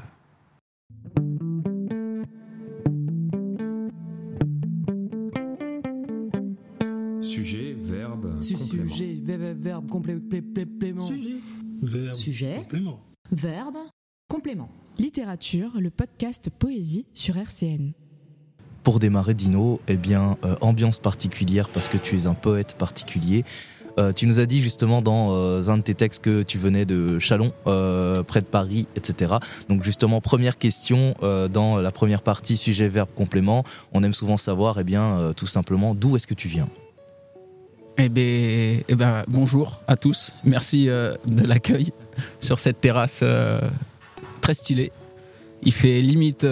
Sujet, 7.21 7.75
verbe, 7.77 8.43
Su- 8.43 8.55
complément. 8.55 8.89
Sujet, 8.89 9.19
ver- 9.23 9.39
ver- 9.39 9.55
verbe, 9.55 9.87
complé- 9.91 10.19
plé- 10.21 10.43
plé- 10.43 10.67
plément. 10.67 11.07
Verbe, 11.83 12.17
Sujet, 12.17 12.57
complément. 12.57 13.01
verbe, 13.31 13.77
complément. 14.29 14.71
Littérature, 14.99 15.79
le 15.81 15.91
podcast 15.91 16.51
Poésie 16.51 17.07
sur 17.15 17.37
RCN. 17.37 17.93
Pour 18.83 18.99
démarrer, 18.99 19.35
Dino, 19.35 19.79
eh 19.89 19.99
bien, 19.99 20.39
euh, 20.45 20.57
ambiance 20.63 20.99
particulière 20.99 21.69
parce 21.69 21.89
que 21.89 21.99
tu 21.99 22.17
es 22.17 22.27
un 22.27 22.35
poète 22.35 22.77
particulier. 22.79 23.45
Euh, 23.99 24.13
tu 24.13 24.27
nous 24.27 24.41
as 24.41 24.47
dit 24.47 24.63
justement 24.63 25.03
dans 25.03 25.33
euh, 25.33 25.69
un 25.69 25.77
de 25.77 25.83
tes 25.83 25.95
textes 25.95 26.25
que 26.25 26.43
tu 26.43 26.57
venais 26.57 26.87
de 26.87 27.19
Chalon, 27.19 27.53
près 27.65 28.41
de 28.41 28.47
Paris, 28.47 28.87
etc. 28.97 29.35
Donc 29.69 29.83
justement, 29.83 30.21
première 30.21 30.57
question 30.57 31.15
dans 31.53 31.77
la 31.77 31.91
première 31.91 32.23
partie, 32.23 32.57
sujet, 32.57 32.89
verbe, 32.89 33.11
complément. 33.15 33.65
On 33.93 34.03
aime 34.03 34.15
souvent 34.15 34.37
savoir, 34.37 34.79
eh 34.79 34.85
bien, 34.85 35.33
tout 35.37 35.47
simplement, 35.47 35.95
d'où 35.95 36.17
est-ce 36.17 36.27
que 36.27 36.35
tu 36.35 36.49
viens? 36.49 36.69
Eh 37.99 38.09
ben, 38.09 38.83
eh 38.89 38.95
ben, 38.95 39.25
bonjour 39.29 39.83
à 39.87 39.97
tous. 39.97 40.33
Merci 40.45 40.87
de 40.87 41.45
l'accueil 41.45 41.93
sur 42.39 42.59
cette 42.59 42.81
terrasse 42.81 43.23
très 44.41 44.55
stylée. 44.55 44.93
Il 45.63 45.73
fait 45.73 46.01
limite 46.01 46.47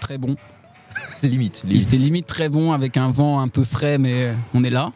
très 0.00 0.18
bon. 0.18 0.36
Limite, 1.22 1.62
Il 1.66 1.70
limite. 1.72 1.88
fait 1.90 1.96
limite 1.96 2.26
très 2.26 2.48
bon 2.48 2.72
avec 2.72 2.96
un 2.96 3.10
vent 3.10 3.40
un 3.40 3.48
peu 3.48 3.64
frais, 3.64 3.98
mais 3.98 4.32
on 4.54 4.62
est 4.62 4.70
là. 4.70 4.92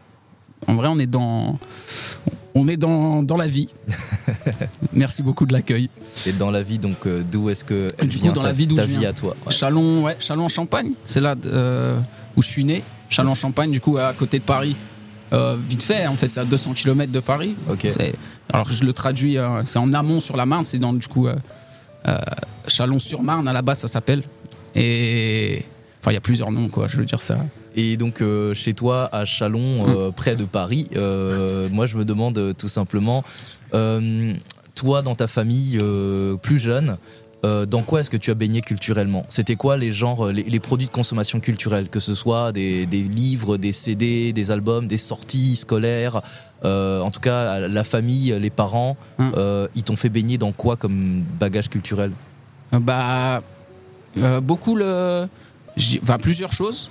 En 0.66 0.74
vrai, 0.74 0.88
on 0.88 0.98
est 0.98 1.06
dans, 1.06 1.58
on 2.54 2.68
est 2.68 2.76
dans, 2.76 3.22
dans 3.22 3.36
la 3.36 3.46
vie. 3.46 3.68
Merci 4.92 5.22
beaucoup 5.22 5.46
de 5.46 5.52
l'accueil. 5.52 5.88
Et 6.26 6.32
dans 6.32 6.50
la 6.50 6.62
vie, 6.62 6.78
donc, 6.78 7.06
euh, 7.06 7.22
d'où 7.30 7.48
est-ce 7.48 7.64
que 7.64 7.88
elle 7.98 8.08
Du 8.08 8.18
coup, 8.18 8.26
dans 8.32 8.40
ta, 8.42 8.48
la 8.48 8.52
vie 8.52 8.66
d'où 8.66 8.76
ta 8.76 8.82
je 8.82 8.88
vie 8.88 9.06
à 9.06 9.12
toi 9.12 9.36
Ouais. 9.46 9.52
Chalon, 9.52 10.04
ouais, 10.04 10.16
Chalon 10.18 10.44
en 10.44 10.48
Champagne, 10.48 10.90
c'est 11.04 11.20
là 11.20 11.34
euh, 11.46 12.00
où 12.36 12.42
je 12.42 12.48
suis 12.48 12.64
né. 12.64 12.82
Chalon 13.08 13.30
en 13.30 13.34
Champagne, 13.36 13.70
du 13.70 13.80
coup, 13.80 13.96
à 13.98 14.12
côté 14.12 14.38
de 14.40 14.44
Paris. 14.44 14.76
Euh, 15.32 15.56
vite 15.68 15.82
fait, 15.82 16.06
en 16.06 16.16
fait, 16.16 16.28
c'est 16.30 16.40
à 16.40 16.44
200 16.44 16.74
km 16.74 17.12
de 17.12 17.20
Paris. 17.20 17.54
Ok. 17.70 17.86
C'est- 17.88 18.14
Alors, 18.52 18.68
je 18.70 18.84
le 18.84 18.92
traduis, 18.92 19.36
c'est 19.64 19.78
en 19.78 19.92
amont 19.92 20.20
sur 20.20 20.36
la 20.36 20.44
Marne, 20.46 20.64
c'est 20.64 20.78
dans, 20.78 20.92
du 20.92 21.06
coup, 21.06 21.28
Chalon-sur-Marne, 22.66 23.46
à 23.48 23.52
la 23.52 23.62
base, 23.62 23.78
ça 23.78 23.88
s'appelle. 23.88 24.22
Et. 24.74 25.64
Enfin, 26.00 26.10
il 26.12 26.14
y 26.14 26.18
a 26.18 26.20
plusieurs 26.20 26.50
noms, 26.52 26.68
quoi, 26.68 26.86
je 26.86 26.96
veux 26.96 27.04
dire 27.04 27.20
ça. 27.22 27.36
Et 27.74 27.96
donc, 27.96 28.20
euh, 28.22 28.54
chez 28.54 28.72
toi, 28.74 29.08
à 29.14 29.24
Chalon, 29.24 29.86
Mm. 29.86 29.90
euh, 29.90 30.10
près 30.12 30.36
de 30.36 30.44
Paris, 30.44 30.88
euh, 30.96 31.68
moi, 31.72 31.86
je 31.86 31.96
me 31.96 32.04
demande 32.04 32.54
tout 32.56 32.68
simplement, 32.68 33.22
toi, 34.74 35.02
dans 35.02 35.14
ta 35.14 35.26
famille 35.26 35.78
plus 36.42 36.58
jeune, 36.58 36.96
dans 37.42 37.82
quoi 37.82 38.00
est-ce 38.00 38.10
que 38.10 38.16
tu 38.16 38.30
as 38.30 38.34
baigné 38.34 38.60
culturellement? 38.60 39.24
C'était 39.28 39.54
quoi 39.56 39.76
les 39.76 39.92
genres, 39.92 40.28
les, 40.28 40.42
les 40.44 40.60
produits 40.60 40.86
de 40.88 40.92
consommation 40.92 41.40
culturelle? 41.40 41.88
Que 41.88 42.00
ce 42.00 42.14
soit 42.14 42.52
des, 42.52 42.86
des 42.86 43.02
livres, 43.02 43.56
des 43.56 43.72
CD, 43.72 44.32
des 44.32 44.50
albums, 44.50 44.86
des 44.86 44.98
sorties 44.98 45.56
scolaires, 45.56 46.20
en 46.64 47.10
tout 47.10 47.20
cas, 47.20 47.68
la 47.68 47.84
famille, 47.84 48.36
les 48.40 48.50
parents, 48.50 48.96
euh, 49.20 49.68
ils 49.74 49.82
t'ont 49.84 49.96
fait 49.96 50.08
baigner 50.10 50.38
dans 50.38 50.52
quoi 50.52 50.76
comme 50.76 51.22
bagage 51.40 51.68
culturel? 51.68 52.12
Bah, 52.72 53.42
beaucoup 54.42 54.74
le, 54.76 55.28
enfin 56.02 56.18
plusieurs 56.18 56.52
choses. 56.52 56.90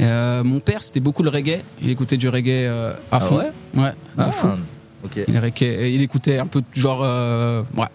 Euh, 0.00 0.42
mon 0.42 0.58
père, 0.60 0.82
c'était 0.82 1.00
beaucoup 1.00 1.22
le 1.22 1.30
reggae. 1.30 1.60
Il 1.82 1.90
écoutait 1.90 2.16
du 2.16 2.28
reggae 2.28 2.48
euh, 2.66 2.92
à 3.12 3.16
Ah 3.16 3.20
fond. 3.20 3.36
ouais 3.76 3.92
à 4.18 4.30
fond. 4.32 4.58
ok. 5.04 5.20
Il, 5.28 5.36
reggae- 5.38 5.88
il 5.94 6.02
écoutait 6.02 6.38
un 6.38 6.46
peu 6.46 6.62
genre, 6.72 7.02
euh, 7.04 7.62
ouais, 7.76 7.86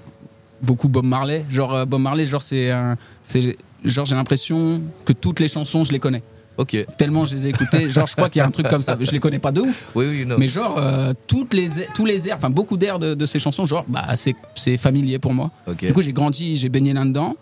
beaucoup 0.61 0.87
Bob 0.87 1.05
Marley. 1.05 1.45
Genre 1.49 1.73
euh, 1.73 1.85
Bob 1.85 2.01
Marley, 2.01 2.25
genre 2.25 2.41
c'est, 2.41 2.71
un- 2.71 2.95
c'est, 3.25 3.57
genre 3.83 4.05
j'ai 4.05 4.15
l'impression 4.15 4.81
que 5.05 5.11
toutes 5.13 5.39
les 5.41 5.47
chansons 5.49 5.83
je 5.83 5.91
les 5.91 5.99
connais. 5.99 6.23
Ok. 6.55 6.75
Tellement 6.97 7.23
je 7.25 7.35
les 7.35 7.47
ai 7.47 7.49
écoutées. 7.51 7.89
Genre 7.89 8.07
je 8.07 8.15
crois 8.15 8.29
qu'il 8.29 8.39
y 8.39 8.43
a 8.43 8.45
un 8.47 8.51
truc 8.51 8.67
comme 8.69 8.81
ça. 8.81 8.97
Je 8.99 9.11
les 9.11 9.19
connais 9.19 9.39
pas 9.39 9.51
de 9.51 9.59
ouf. 9.61 9.91
Oui, 9.95 10.05
oui, 10.09 10.25
non. 10.25 10.35
Mais 10.37 10.47
genre, 10.47 10.75
euh, 10.77 11.11
toutes 11.27 11.53
les, 11.53 11.67
tous 11.95 12.05
les 12.05 12.27
airs, 12.29 12.35
enfin 12.37 12.49
beaucoup 12.49 12.77
d'airs 12.77 12.99
de, 12.99 13.13
de 13.13 13.25
ces 13.25 13.39
chansons, 13.39 13.65
genre, 13.65 13.85
bah, 13.89 14.05
c'est, 14.15 14.35
c'est 14.55 14.77
familier 14.77 15.19
pour 15.19 15.33
moi. 15.33 15.51
Ok. 15.67 15.85
Du 15.85 15.93
coup, 15.93 16.01
j'ai 16.01 16.13
grandi, 16.13 16.55
j'ai 16.55 16.67
baigné 16.69 16.93
là-dedans. 16.93 17.35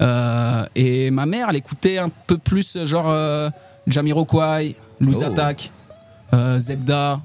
Euh, 0.00 0.51
et 0.74 1.10
ma 1.10 1.26
mère, 1.26 1.48
elle 1.50 1.56
écoutait 1.56 1.98
un 1.98 2.08
peu 2.26 2.38
plus, 2.38 2.78
genre, 2.84 3.08
euh, 3.08 3.50
Jamiroquai, 3.86 4.74
Loose 5.00 5.22
Oh. 5.22 5.26
Attack, 5.26 5.70
euh, 6.32 6.58
Zebda. 6.58 7.20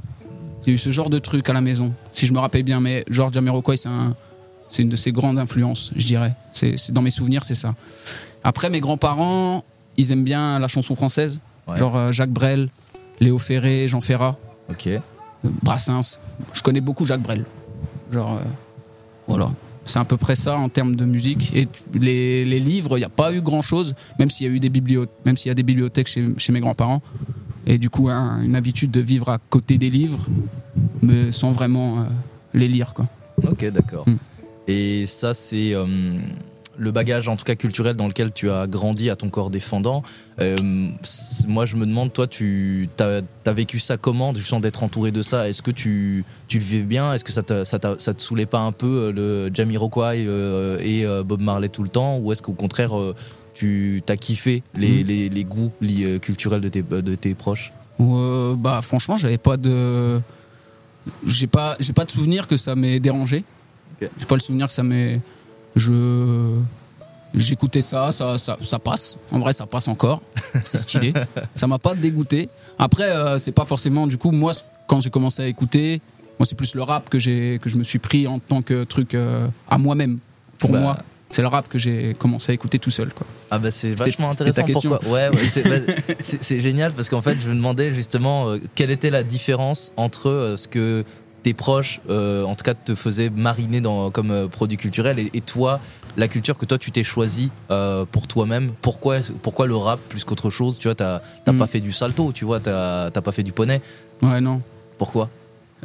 Il 0.63 0.70
y 0.70 0.72
a 0.72 0.75
eu 0.75 0.77
ce 0.77 0.89
genre 0.92 1.10
de 1.10 1.20
trucs 1.20 1.50
à 1.50 1.54
la 1.54 1.62
maison, 1.62 1.94
si 2.13 2.25
je 2.27 2.34
me 2.34 2.39
rappelle 2.39 2.63
bien. 2.63 2.80
Mais 2.80 3.06
genre, 3.10 3.32
Jamiroquai, 3.32 3.77
c'est 3.77 3.89
un, 3.89 4.16
c'est 4.68 4.82
une 4.82 4.89
de 4.89 4.96
ses 4.96 5.12
grandes 5.12 5.39
influences, 5.39 5.94
je 5.96 6.06
dirais. 6.06 6.34
C'est, 6.51 6.75
dans 6.92 7.01
mes 7.01 7.12
souvenirs, 7.12 7.44
c'est 7.44 7.56
ça. 7.56 7.74
Après, 8.44 8.70
mes 8.70 8.80
grands-parents, 8.80 9.63
ils 9.96 10.12
aiment 10.12 10.24
bien 10.24 10.60
la 10.60 10.68
chanson 10.68 10.96
française. 10.96 11.42
Ouais. 11.68 11.77
Genre 11.77 11.96
euh, 11.96 12.12
Jacques 12.12 12.32
Brel, 12.32 12.70
Léo 13.20 13.39
Ferré, 13.39 13.88
Jean 13.88 14.01
Ferrat. 14.01 14.38
Ok. 14.70 14.88
Euh, 14.88 15.00
Brassens. 15.44 16.18
Je 16.54 16.62
connais 16.63 16.82
beaucoup 16.82 17.06
Jacques 17.06 17.22
Brel. 17.22 17.46
Genre, 18.12 18.39
voilà. 19.27 19.50
C'est 19.88 20.00
à 20.00 20.06
peu 20.06 20.17
près 20.17 20.36
ça 20.36 20.58
en 20.58 20.70
termes 20.70 20.96
de 20.96 21.06
musique. 21.06 21.51
Et 21.56 21.67
les, 22.00 22.46
les 22.46 22.60
livres, 22.60 22.98
il 22.98 23.01
n'y 23.01 23.06
a 23.06 23.10
pas 23.10 23.34
eu 23.34 23.41
grand 23.41 23.62
chose, 23.62 23.96
même 24.20 24.29
s'il 24.29 24.46
y 24.46 24.50
a 24.50 24.53
eu 24.53 24.60
des 24.60 24.70
bibliothèques, 24.70 25.15
même 25.25 25.38
s'il 25.38 25.48
y 25.50 25.51
a 25.51 25.56
des 25.56 25.63
bibliothèques 25.63 26.08
chez, 26.08 26.25
chez 26.38 26.51
mes 26.53 26.60
grands-parents. 26.60 27.01
Et 27.65 27.77
du 27.77 27.89
coup, 27.89 28.08
un- 28.10 28.41
une 28.44 28.56
habitude 28.56 28.91
de 28.91 29.00
vivre 29.01 29.29
à 29.29 29.39
côté 29.50 29.77
des 29.77 29.89
livres, 29.89 30.27
mais 31.01 31.32
sans 31.32 31.51
vraiment 31.51 32.00
euh, 32.00 32.03
les 32.53 32.67
lire, 32.67 32.94
quoi. 32.94 33.08
Ok, 33.44 33.65
d'accord. 33.72 34.08
Mm. 34.08 34.15
Et 34.70 35.06
ça, 35.06 35.34
c'est 35.34 35.74
euh, 35.74 35.86
le 36.77 36.91
bagage, 36.91 37.27
en 37.27 37.36
tout 37.36 37.43
cas 37.43 37.55
culturel, 37.55 37.96
dans 37.96 38.07
lequel 38.07 38.31
tu 38.31 38.50
as 38.50 38.67
grandi 38.67 39.10
à 39.10 39.15
ton 39.15 39.29
corps 39.29 39.50
défendant. 39.50 40.03
Euh, 40.39 40.55
moi, 41.48 41.65
je 41.65 41.75
me 41.75 41.86
demande, 41.86 42.13
toi, 42.13 42.27
tu 42.27 42.89
as, 43.00 43.51
vécu 43.51 43.79
ça 43.79 43.98
comment, 43.98 44.34
du 44.34 44.43
sens 44.43 44.62
d'être 44.62 44.84
entouré 44.84 45.12
de 45.12 45.22
ça? 45.22 45.50
Est-ce 45.50 45.62
que 45.62 45.72
tu, 45.72 46.24
tu 46.48 46.60
le 46.60 46.63
vivais 46.63 46.86
bien? 46.86 47.13
Est-ce 47.13 47.24
que 47.24 47.31
ça, 47.31 47.41
ça, 47.65 47.79
te 48.13 48.22
saoulait 48.22 48.46
pas 48.46 48.60
un 48.60 48.72
peu 48.72 48.88
euh, 48.88 49.12
le 49.12 49.51
Jamiroquai 49.53 50.25
euh, 50.27 50.77
et 50.81 51.05
euh, 51.05 51.24
Bob 51.24 51.41
Marley 51.41 51.69
tout 51.69 51.84
le 51.84 51.89
temps? 51.89 52.17
Ou 52.19 52.31
est-ce 52.31 52.41
qu'au 52.41 52.53
contraire, 52.53 52.91
tu 53.53 54.03
as 54.07 54.17
kiffé 54.17 54.63
les, 54.75 55.03
Mm. 55.03 55.07
les, 55.07 55.29
les 55.29 55.43
goûts 55.43 55.72
culturels 56.22 56.62
de 56.62 56.69
tes, 56.69 56.81
de 56.84 57.15
tes 57.15 57.34
proches? 57.34 57.74
Euh, 58.00 58.55
bah, 58.55 58.81
franchement, 58.81 59.15
j'avais 59.15 59.38
pas 59.38 59.57
de. 59.57 60.22
J'ai 61.25 61.48
pas, 61.48 61.75
j'ai 61.79 61.93
pas 61.93 62.05
de 62.05 62.12
souvenir 62.12 62.48
que 62.48 62.57
ça 62.57 62.75
m'ait 62.75 63.00
dérangé. 63.00 63.43
Ok. 64.01 64.10
J'ai 64.19 64.25
pas 64.25 64.36
le 64.36 64.41
souvenir 64.41 64.67
que 64.67 64.74
ça 64.74 64.84
m'ait. 64.84 65.22
Je. 65.77 66.60
J'écoutais 67.34 67.81
ça, 67.81 68.12
ça, 68.12 68.38
ça, 68.38 68.57
ça 68.62 68.79
passe. 68.79 69.17
En 69.31 69.39
vrai, 69.39 69.51
ça 69.53 69.65
passe 69.65 69.88
encore. 69.89 70.22
C'est 70.63 70.77
stylé. 70.77 71.13
ça 71.53 71.67
m'a 71.67 71.77
pas 71.77 71.93
dégoûté. 71.93 72.50
Après, 72.79 73.12
euh, 73.12 73.38
c'est 73.38 73.51
pas 73.51 73.65
forcément. 73.65 74.07
Du 74.07 74.17
coup, 74.17 74.31
moi, 74.31 74.53
quand 74.88 75.01
j'ai 75.01 75.10
commencé 75.10 75.43
à 75.43 75.48
écouter, 75.48 76.01
moi, 76.39 76.46
c'est 76.46 76.55
plus 76.55 76.74
le 76.74 76.84
rap 76.84 77.10
que 77.10 77.19
j'ai, 77.19 77.60
que 77.62 77.69
je 77.69 77.77
me 77.77 77.84
suis 77.84 78.00
pris 78.00 78.27
en 78.27 78.39
tant 78.39 78.62
que 78.62 78.86
truc 78.86 79.13
euh, 79.13 79.46
à 79.69 79.77
moi-même. 79.77 80.19
Pour 80.57 80.72
Bah. 80.72 80.79
moi, 80.79 80.98
c'est 81.29 81.41
le 81.41 81.50
rap 81.50 81.67
que 81.67 81.77
j'ai 81.77 82.15
commencé 82.17 82.53
à 82.53 82.55
écouter 82.55 82.79
tout 82.79 82.89
seul, 82.91 83.13
quoi. 83.13 83.27
Ah 83.51 83.60
bah 83.60 83.69
c'est 83.72 83.89
vachement 84.00 84.31
c'était 84.31 84.46
ta 84.46 84.62
intéressant. 84.62 84.74
question. 84.74 84.89
Pourquoi 84.91 85.13
Ouais, 85.13 85.29
ouais, 85.29 85.48
c'est 85.50 85.63
bah, 85.88 85.93
c'est 86.22 86.60
génial 86.62 86.93
parce 86.93 87.10
qu'en 87.10 87.22
fait 87.22 87.38
je 87.41 87.50
me 87.50 87.55
demandais 87.55 87.93
justement 87.93 88.50
euh, 88.50 88.57
quelle 88.75 88.91
était 88.91 89.10
la 89.10 89.24
différence 89.24 89.91
entre 89.98 90.29
euh, 90.29 90.55
ce 90.57 90.69
que 90.69 91.03
tes 91.48 91.54
proches, 91.54 92.01
euh, 92.10 92.44
en 92.44 92.56
tout 92.56 92.63
cas, 92.66 92.74
te 92.74 92.94
faisaient 92.94 93.30
mariner 93.30 93.80
dans, 93.80 94.12
comme 94.12 94.32
euh, 94.32 94.48
produit 94.50 94.75
culturel 94.75 95.18
et, 95.18 95.30
et 95.34 95.39
toi, 95.39 95.80
la 96.18 96.27
culture 96.27 96.58
que 96.58 96.66
toi 96.66 96.77
tu 96.77 96.92
t'es 96.92 97.04
choisi 97.06 97.51
euh, 97.72 98.04
pour 98.12 98.27
toi-même. 98.27 98.72
Pourquoi, 98.82 99.20
pourquoi 99.42 99.66
le 99.66 99.77
rap 99.77 99.98
plus 100.10 100.25
qu'autre 100.25 100.50
chose? 100.50 100.77
Tu 100.77 100.89
vois, 100.89 100.96
t'as 100.96 101.22
t'as 101.46 101.54
Mm. 101.54 101.58
pas 101.58 101.68
fait 101.68 101.80
du 101.80 101.94
salto, 101.94 102.34
tu 102.34 102.44
vois, 102.44 102.60
t'as 102.60 103.12
t'as 103.12 103.22
pas 103.22 103.32
fait 103.32 103.44
du 103.44 103.54
poney. 103.54 103.80
Ouais, 104.22 104.42
non. 104.42 104.62
Pourquoi? 104.98 105.30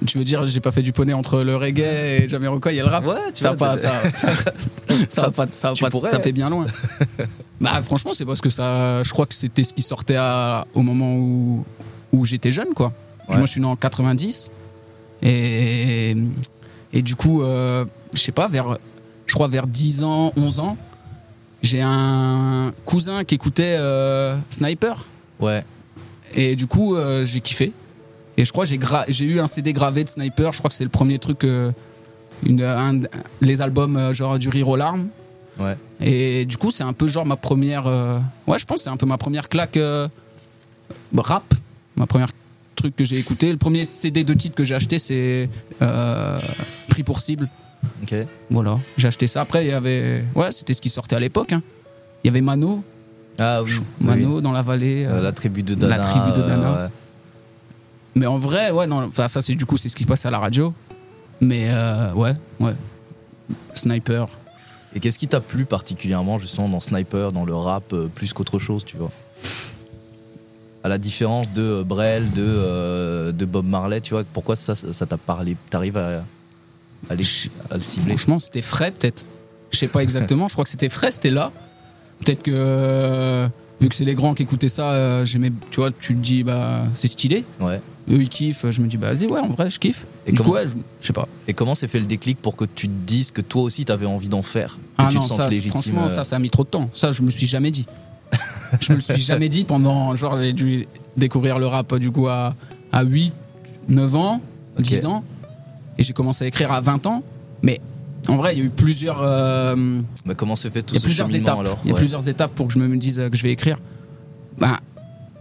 Tu 0.04 0.18
veux 0.18 0.24
dire, 0.24 0.48
j'ai 0.48 0.58
pas 0.58 0.72
fait 0.72 0.82
du 0.82 0.92
poney 0.92 1.12
entre 1.12 1.42
le 1.42 1.54
reggae 1.54 1.80
et 2.24 2.28
Jamiroquai, 2.28 2.70
il 2.72 2.76
y 2.76 2.80
a 2.80 2.82
le 2.82 2.88
rap? 2.90 3.06
Ouais, 3.06 3.14
tu 3.32 3.42
ça 3.42 3.50
vois, 3.52 3.68
pas, 3.68 3.76
ça, 3.76 3.90
ça, 4.12 4.30
ça 5.08 5.22
va 5.28 5.30
pas, 5.30 5.46
ça 5.52 5.72
pas 5.78 5.90
pourrais. 5.90 6.10
taper 6.10 6.32
bien 6.32 6.50
loin. 6.50 6.66
bah 7.60 7.80
franchement, 7.82 8.12
c'est 8.12 8.24
parce 8.24 8.40
que 8.40 8.50
ça, 8.50 9.04
je 9.04 9.10
crois 9.12 9.26
que 9.26 9.34
c'était 9.34 9.62
ce 9.62 9.72
qui 9.72 9.82
sortait 9.82 10.16
à- 10.18 10.66
au 10.74 10.82
moment 10.82 11.14
où, 11.14 11.64
où 12.10 12.24
j'étais 12.24 12.50
jeune, 12.50 12.74
quoi. 12.74 12.92
Ouais. 13.28 13.36
Moi, 13.36 13.46
je 13.46 13.52
suis 13.52 13.60
né 13.60 13.66
en 13.68 13.76
90 13.76 14.50
et 15.22 16.14
et 16.94 17.00
du 17.02 17.14
coup, 17.16 17.42
euh, 17.42 17.86
je 18.14 18.20
sais 18.20 18.32
pas, 18.32 18.48
vers, 18.48 18.76
je 19.26 19.34
crois 19.34 19.48
vers 19.48 19.66
10 19.66 20.04
ans, 20.04 20.32
11 20.36 20.60
ans, 20.60 20.76
j'ai 21.62 21.80
un 21.82 22.72
cousin 22.84 23.24
qui 23.24 23.34
écoutait 23.36 23.76
euh, 23.78 24.36
Sniper. 24.50 25.06
Ouais. 25.40 25.64
Et 26.34 26.54
du 26.54 26.66
coup, 26.66 26.94
euh, 26.96 27.24
j'ai 27.24 27.40
kiffé. 27.40 27.72
Et 28.36 28.44
je 28.44 28.52
crois 28.52 28.64
j'ai 28.64 28.78
j'ai 29.08 29.24
eu 29.24 29.40
un 29.40 29.46
CD 29.46 29.72
gravé 29.72 30.04
de 30.04 30.08
Sniper. 30.10 30.52
Je 30.52 30.58
crois 30.58 30.68
que 30.68 30.74
c'est 30.74 30.84
le 30.84 30.90
premier 30.90 31.18
truc, 31.18 31.44
une, 32.44 32.62
un- 32.62 33.00
les 33.40 33.62
albums 33.62 34.12
genre 34.12 34.38
du 34.38 34.48
rire 34.50 34.68
aux 34.68 34.76
larmes. 34.76 35.08
Ouais. 35.58 35.76
Et 36.00 36.44
du 36.44 36.56
coup, 36.58 36.70
c'est 36.70 36.84
un 36.84 36.92
peu 36.94 37.06
genre 37.08 37.24
ma 37.26 37.36
première. 37.36 37.86
ouais, 38.46 38.58
je 38.58 38.64
pense 38.66 38.78
que 38.78 38.82
c'est 38.84 38.90
un 38.90 38.96
peu 38.98 39.06
ma 39.06 39.16
première 39.18 39.48
claque 39.48 39.78
rap. 41.16 41.54
Ma 41.96 42.06
première 42.06 42.28
truc 42.74 42.96
que 42.96 43.04
j'ai 43.04 43.18
écouté. 43.18 43.50
Le 43.50 43.56
premier 43.58 43.84
CD 43.84 44.24
de 44.24 44.34
titre 44.34 44.54
que 44.54 44.64
j'ai 44.64 44.74
acheté, 44.74 44.98
c'est 44.98 45.48
euh, 45.80 46.38
Prix 46.88 47.02
pour 47.02 47.18
cible. 47.20 47.48
Ok. 48.02 48.14
Voilà, 48.50 48.78
j'ai 48.96 49.08
acheté 49.08 49.26
ça. 49.26 49.40
Après, 49.40 49.64
il 49.64 49.68
y 49.70 49.72
avait. 49.72 50.24
Ouais, 50.34 50.52
c'était 50.52 50.74
ce 50.74 50.80
qui 50.80 50.88
sortait 50.88 51.16
à 51.16 51.20
l'époque. 51.20 51.52
hein. 51.52 51.62
Il 52.22 52.28
y 52.28 52.30
avait 52.30 52.40
Mano. 52.40 52.82
Ah 53.38 53.62
oui. 53.62 53.70
oui. 54.00 54.06
Mano 54.06 54.40
dans 54.40 54.52
la 54.52 54.62
vallée. 54.62 55.04
Euh, 55.04 55.18
euh, 55.18 55.22
la 55.22 55.32
tribu 55.32 55.62
de 55.62 55.74
Dana. 55.74 55.96
la 55.96 56.02
tribu 56.02 56.30
de 56.36 56.42
Dana. 56.46 56.72
ouais. 56.84 56.88
Mais 58.14 58.26
en 58.26 58.36
vrai, 58.36 58.70
ouais, 58.70 58.86
non, 58.86 59.02
enfin, 59.04 59.26
ça, 59.26 59.40
c'est 59.42 59.54
du 59.54 59.64
coup, 59.64 59.76
c'est 59.78 59.88
ce 59.88 59.96
qui 59.96 60.02
se 60.02 60.08
passe 60.08 60.26
à 60.26 60.30
la 60.30 60.38
radio. 60.38 60.74
Mais 61.40 61.68
ouais, 62.14 62.34
ouais. 62.60 62.74
Sniper. 63.74 64.26
Et 64.94 65.00
qu'est-ce 65.00 65.18
qui 65.18 65.26
t'a 65.28 65.40
plu 65.40 65.64
particulièrement 65.64 66.38
justement 66.38 66.68
dans 66.68 66.80
Sniper, 66.80 67.32
dans 67.32 67.44
le 67.46 67.54
rap, 67.54 67.92
euh, 67.94 68.08
plus 68.08 68.32
qu'autre 68.34 68.58
chose, 68.58 68.84
tu 68.84 68.96
vois? 68.98 69.10
À 70.84 70.88
la 70.88 70.98
différence 70.98 71.52
de 71.52 71.62
euh, 71.62 71.84
Brel, 71.84 72.32
de, 72.32 72.42
euh, 72.44 73.32
de 73.32 73.44
Bob 73.44 73.66
Marley, 73.66 74.00
tu 74.00 74.14
vois, 74.14 74.24
pourquoi 74.24 74.56
ça 74.56 74.74
ça 74.74 75.06
t'a 75.06 75.16
parlé 75.16 75.56
T'arrives 75.70 75.96
à, 75.96 76.24
à, 77.08 77.14
les- 77.14 77.24
à 77.70 77.76
le 77.76 77.80
cibler? 77.82 78.16
Franchement, 78.16 78.38
c'était 78.40 78.62
frais, 78.62 78.90
peut-être. 78.90 79.24
Je 79.70 79.78
sais 79.78 79.88
pas 79.88 80.02
exactement, 80.02 80.48
je 80.48 80.54
crois 80.54 80.64
que 80.64 80.70
c'était 80.70 80.88
frais, 80.88 81.10
c'était 81.10 81.30
là. 81.30 81.52
Peut-être 82.24 82.42
que, 82.42 82.50
euh, 82.52 83.48
vu 83.80 83.88
que 83.88 83.94
c'est 83.94 84.04
les 84.04 84.14
grands 84.14 84.34
qui 84.34 84.42
écoutaient 84.42 84.68
ça, 84.68 84.90
euh, 84.92 85.24
j'aimais, 85.24 85.52
tu 85.70 85.80
vois, 85.80 85.90
tu 85.92 86.14
te 86.14 86.20
dis, 86.20 86.42
bah, 86.42 86.82
c'est 86.94 87.08
stylé. 87.08 87.44
Ouais. 87.60 87.80
Eux, 88.10 88.20
ils 88.20 88.28
kiffent, 88.28 88.68
je 88.70 88.80
me 88.82 88.88
dis, 88.88 88.96
bah, 88.96 89.12
vas-y, 89.14 89.26
ouais, 89.28 89.38
en 89.40 89.48
vrai, 89.50 89.70
je 89.70 89.78
kiffe. 89.78 90.06
Et 90.26 90.32
du 90.32 90.38
comment- 90.38 90.50
coup, 90.50 90.56
ouais, 90.56 90.66
je 90.66 90.72
je 91.00 91.06
sais 91.06 91.12
pas. 91.12 91.28
Et 91.48 91.54
comment 91.54 91.74
s'est 91.76 91.88
fait 91.88 92.00
le 92.00 92.06
déclic 92.06 92.38
pour 92.42 92.56
que 92.56 92.64
tu 92.64 92.88
te 92.88 92.92
dises 93.06 93.30
que 93.30 93.40
toi 93.40 93.62
aussi 93.62 93.84
t'avais 93.84 94.06
envie 94.06 94.28
d'en 94.28 94.42
faire? 94.42 94.74
Que 94.74 94.80
Ah 94.98 95.08
tu 95.10 95.16
non, 95.16 95.22
te 95.22 95.26
ça, 95.28 95.48
légitime 95.48 95.70
franchement, 95.70 96.08
ça, 96.08 96.24
ça 96.24 96.36
a 96.36 96.38
mis 96.40 96.50
trop 96.50 96.64
de 96.64 96.68
temps. 96.68 96.90
Ça, 96.92 97.12
je 97.12 97.22
me 97.22 97.30
suis 97.30 97.46
jamais 97.46 97.70
dit. 97.70 97.86
Je 98.80 98.90
me 98.92 98.96
le 98.96 99.00
suis 99.02 99.16
jamais 99.20 99.48
dit 99.48 99.64
pendant, 99.64 100.14
genre, 100.16 100.38
j'ai 100.38 100.52
dû 100.52 100.86
découvrir 101.16 101.58
le 101.58 101.66
rap, 101.66 101.94
du 101.96 102.10
coup, 102.10 102.28
à, 102.28 102.54
à 102.92 103.02
8, 103.02 103.32
9 103.88 104.14
ans, 104.16 104.40
Ok. 104.78 104.84
10 104.84 105.06
ans. 105.06 105.24
et 105.98 106.02
j'ai 106.02 106.12
commencé 106.12 106.44
à 106.44 106.48
écrire 106.48 106.72
à 106.72 106.80
20 106.80 107.06
ans. 107.06 107.22
Mais 107.62 107.80
en 108.28 108.36
vrai, 108.36 108.54
il 108.54 108.58
y 108.58 108.62
a 108.62 108.64
eu 108.64 108.70
plusieurs, 108.70 109.20
euh, 109.22 110.00
Bah, 110.24 110.34
comment 110.34 110.56
s'est 110.56 110.70
fait 110.70 110.82
tout 110.82 110.94
y 110.94 110.98
a 110.98 111.00
ce 111.00 111.04
plusieurs 111.04 111.26
cheminement 111.26 111.46
étapes. 111.54 111.60
alors 111.60 111.78
Il 111.84 111.88
y 111.88 111.90
a 111.90 111.94
Ouais. 111.94 112.00
plusieurs 112.00 112.28
étapes 112.28 112.52
pour 112.54 112.66
que 112.68 112.72
je 112.72 112.78
me 112.78 112.96
dise 112.96 113.22
que 113.30 113.36
je 113.36 113.42
vais 113.42 113.52
écrire. 113.52 113.78
Ben, 114.58 114.76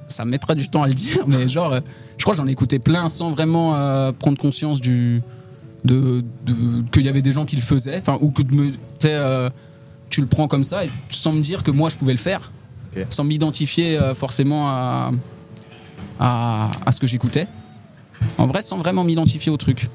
ça 0.08 0.26
me 0.26 0.32
mettra 0.32 0.56
du 0.56 0.68
temps 0.68 0.84
à 0.84 0.88
le 0.88 0.94
dire, 0.94 1.26
mais 1.28 1.48
genre, 1.48 1.74
je 2.18 2.24
crois 2.24 2.34
que 2.34 2.38
j'en 2.42 2.48
ai 2.48 2.52
écouté 2.52 2.80
plein 2.80 3.08
sans 3.08 3.32
vraiment 3.32 3.76
euh, 3.76 4.12
prendre 4.12 4.38
conscience 4.38 4.82
du 4.82 5.22
de, 5.84 6.24
de- 6.46 6.84
qu'il 6.92 7.04
y 7.06 7.10
avait 7.10 7.24
des 7.24 7.32
gens 7.32 7.44
qui 7.46 7.56
le 7.56 7.62
faisaient, 7.64 7.98
enfin 7.98 8.18
ou 8.22 8.30
que 8.30 8.44
de 8.44 8.54
me, 8.54 8.72
euh, 9.06 9.50
tu 10.12 10.22
le 10.22 10.28
prends 10.28 10.48
comme 10.48 10.64
ça 10.64 10.86
et 10.86 10.92
sans 11.10 11.32
me 11.34 11.42
dire 11.42 11.64
que 11.64 11.72
moi 11.72 11.90
je 11.90 11.96
pouvais 11.96 12.12
le 12.12 12.20
faire, 12.20 12.52
Sans 13.10 13.24
m'identifier 13.24 13.98
euh, 13.98 14.14
forcément 14.14 14.68
à, 14.70 15.12
à 16.20 16.72
à 16.86 16.92
ce 16.92 17.00
que 17.00 17.08
j'écoutais. 17.08 17.48
En 18.38 18.46
vrai, 18.48 18.62
sans 18.62 18.78
vraiment 18.78 19.04
m'identifier 19.04 19.52
au 19.52 19.58
truc. 19.58 19.90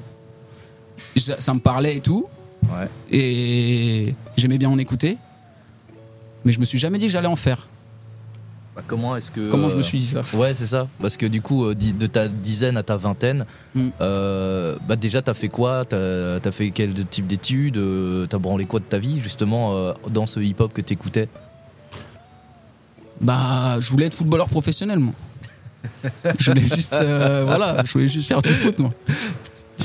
Je- 1.15 1.33
ça 1.39 1.53
me 1.53 1.59
parlait 1.59 1.97
et 1.97 2.01
tout, 2.01 2.27
Ouais. 2.63 2.87
et 3.11 4.13
j'aimais 4.35 4.57
bien 4.57 4.69
en 4.69 4.77
écouter, 4.77 5.17
mais 6.43 6.51
je 6.51 6.59
me 6.59 6.65
suis 6.65 6.77
jamais 6.77 6.97
dit 6.97 7.05
que 7.05 7.11
j'allais 7.11 7.27
en 7.27 7.35
faire. 7.35 7.67
Bah, 8.75 8.83
comment 8.85 9.15
est-ce 9.15 9.31
que. 9.31 9.49
Comment 9.49 9.69
je 9.69 9.77
me 9.77 9.81
suis 9.83 9.97
dit 9.99 10.05
ça 10.07 10.21
Ouais, 10.35 10.53
c'est 10.53 10.67
ça. 10.67 10.87
Parce 11.01 11.17
que 11.17 11.25
du 11.25 11.41
coup, 11.41 11.65
euh, 11.65 11.73
de 11.75 12.05
ta 12.07 12.27
dizaine 12.27 12.77
à 12.77 12.83
ta 12.83 12.95
vingtaine, 12.97 13.45
Mm. 13.73 13.89
euh, 14.01 14.77
bah 14.87 14.95
déjà, 14.95 15.21
t'as 15.21 15.33
fait 15.33 15.47
quoi? 15.49 15.85
T'as 15.85 16.37
as 16.43 16.51
fait 16.51 16.69
quel 16.71 16.93
type 17.05 17.25
d'études? 17.27 17.79
T'as 18.29 18.37
branlé 18.37 18.65
quoi 18.65 18.79
de 18.79 18.85
ta 18.85 18.99
vie, 18.99 19.19
justement, 19.19 19.75
euh, 19.75 19.93
dans 20.11 20.25
ce 20.27 20.39
hip-hop 20.39 20.73
que 20.73 20.81
t'écoutais? 20.81 21.27
Bah, 23.21 23.77
je 23.79 23.89
voulais 23.89 24.05
être 24.05 24.13
footballeur 24.15 24.47
professionnel, 24.47 24.99
moi. 24.99 25.13
je 26.39 26.51
voulais 26.51 26.61
juste, 26.75 26.93
euh, 26.93 27.43
voilà, 27.45 27.83
je 27.85 27.91
voulais 27.93 28.07
juste 28.07 28.27
faire 28.27 28.41
du 28.41 28.49
foot, 28.49 28.79
moi. 28.79 28.91
Tu 29.07 29.13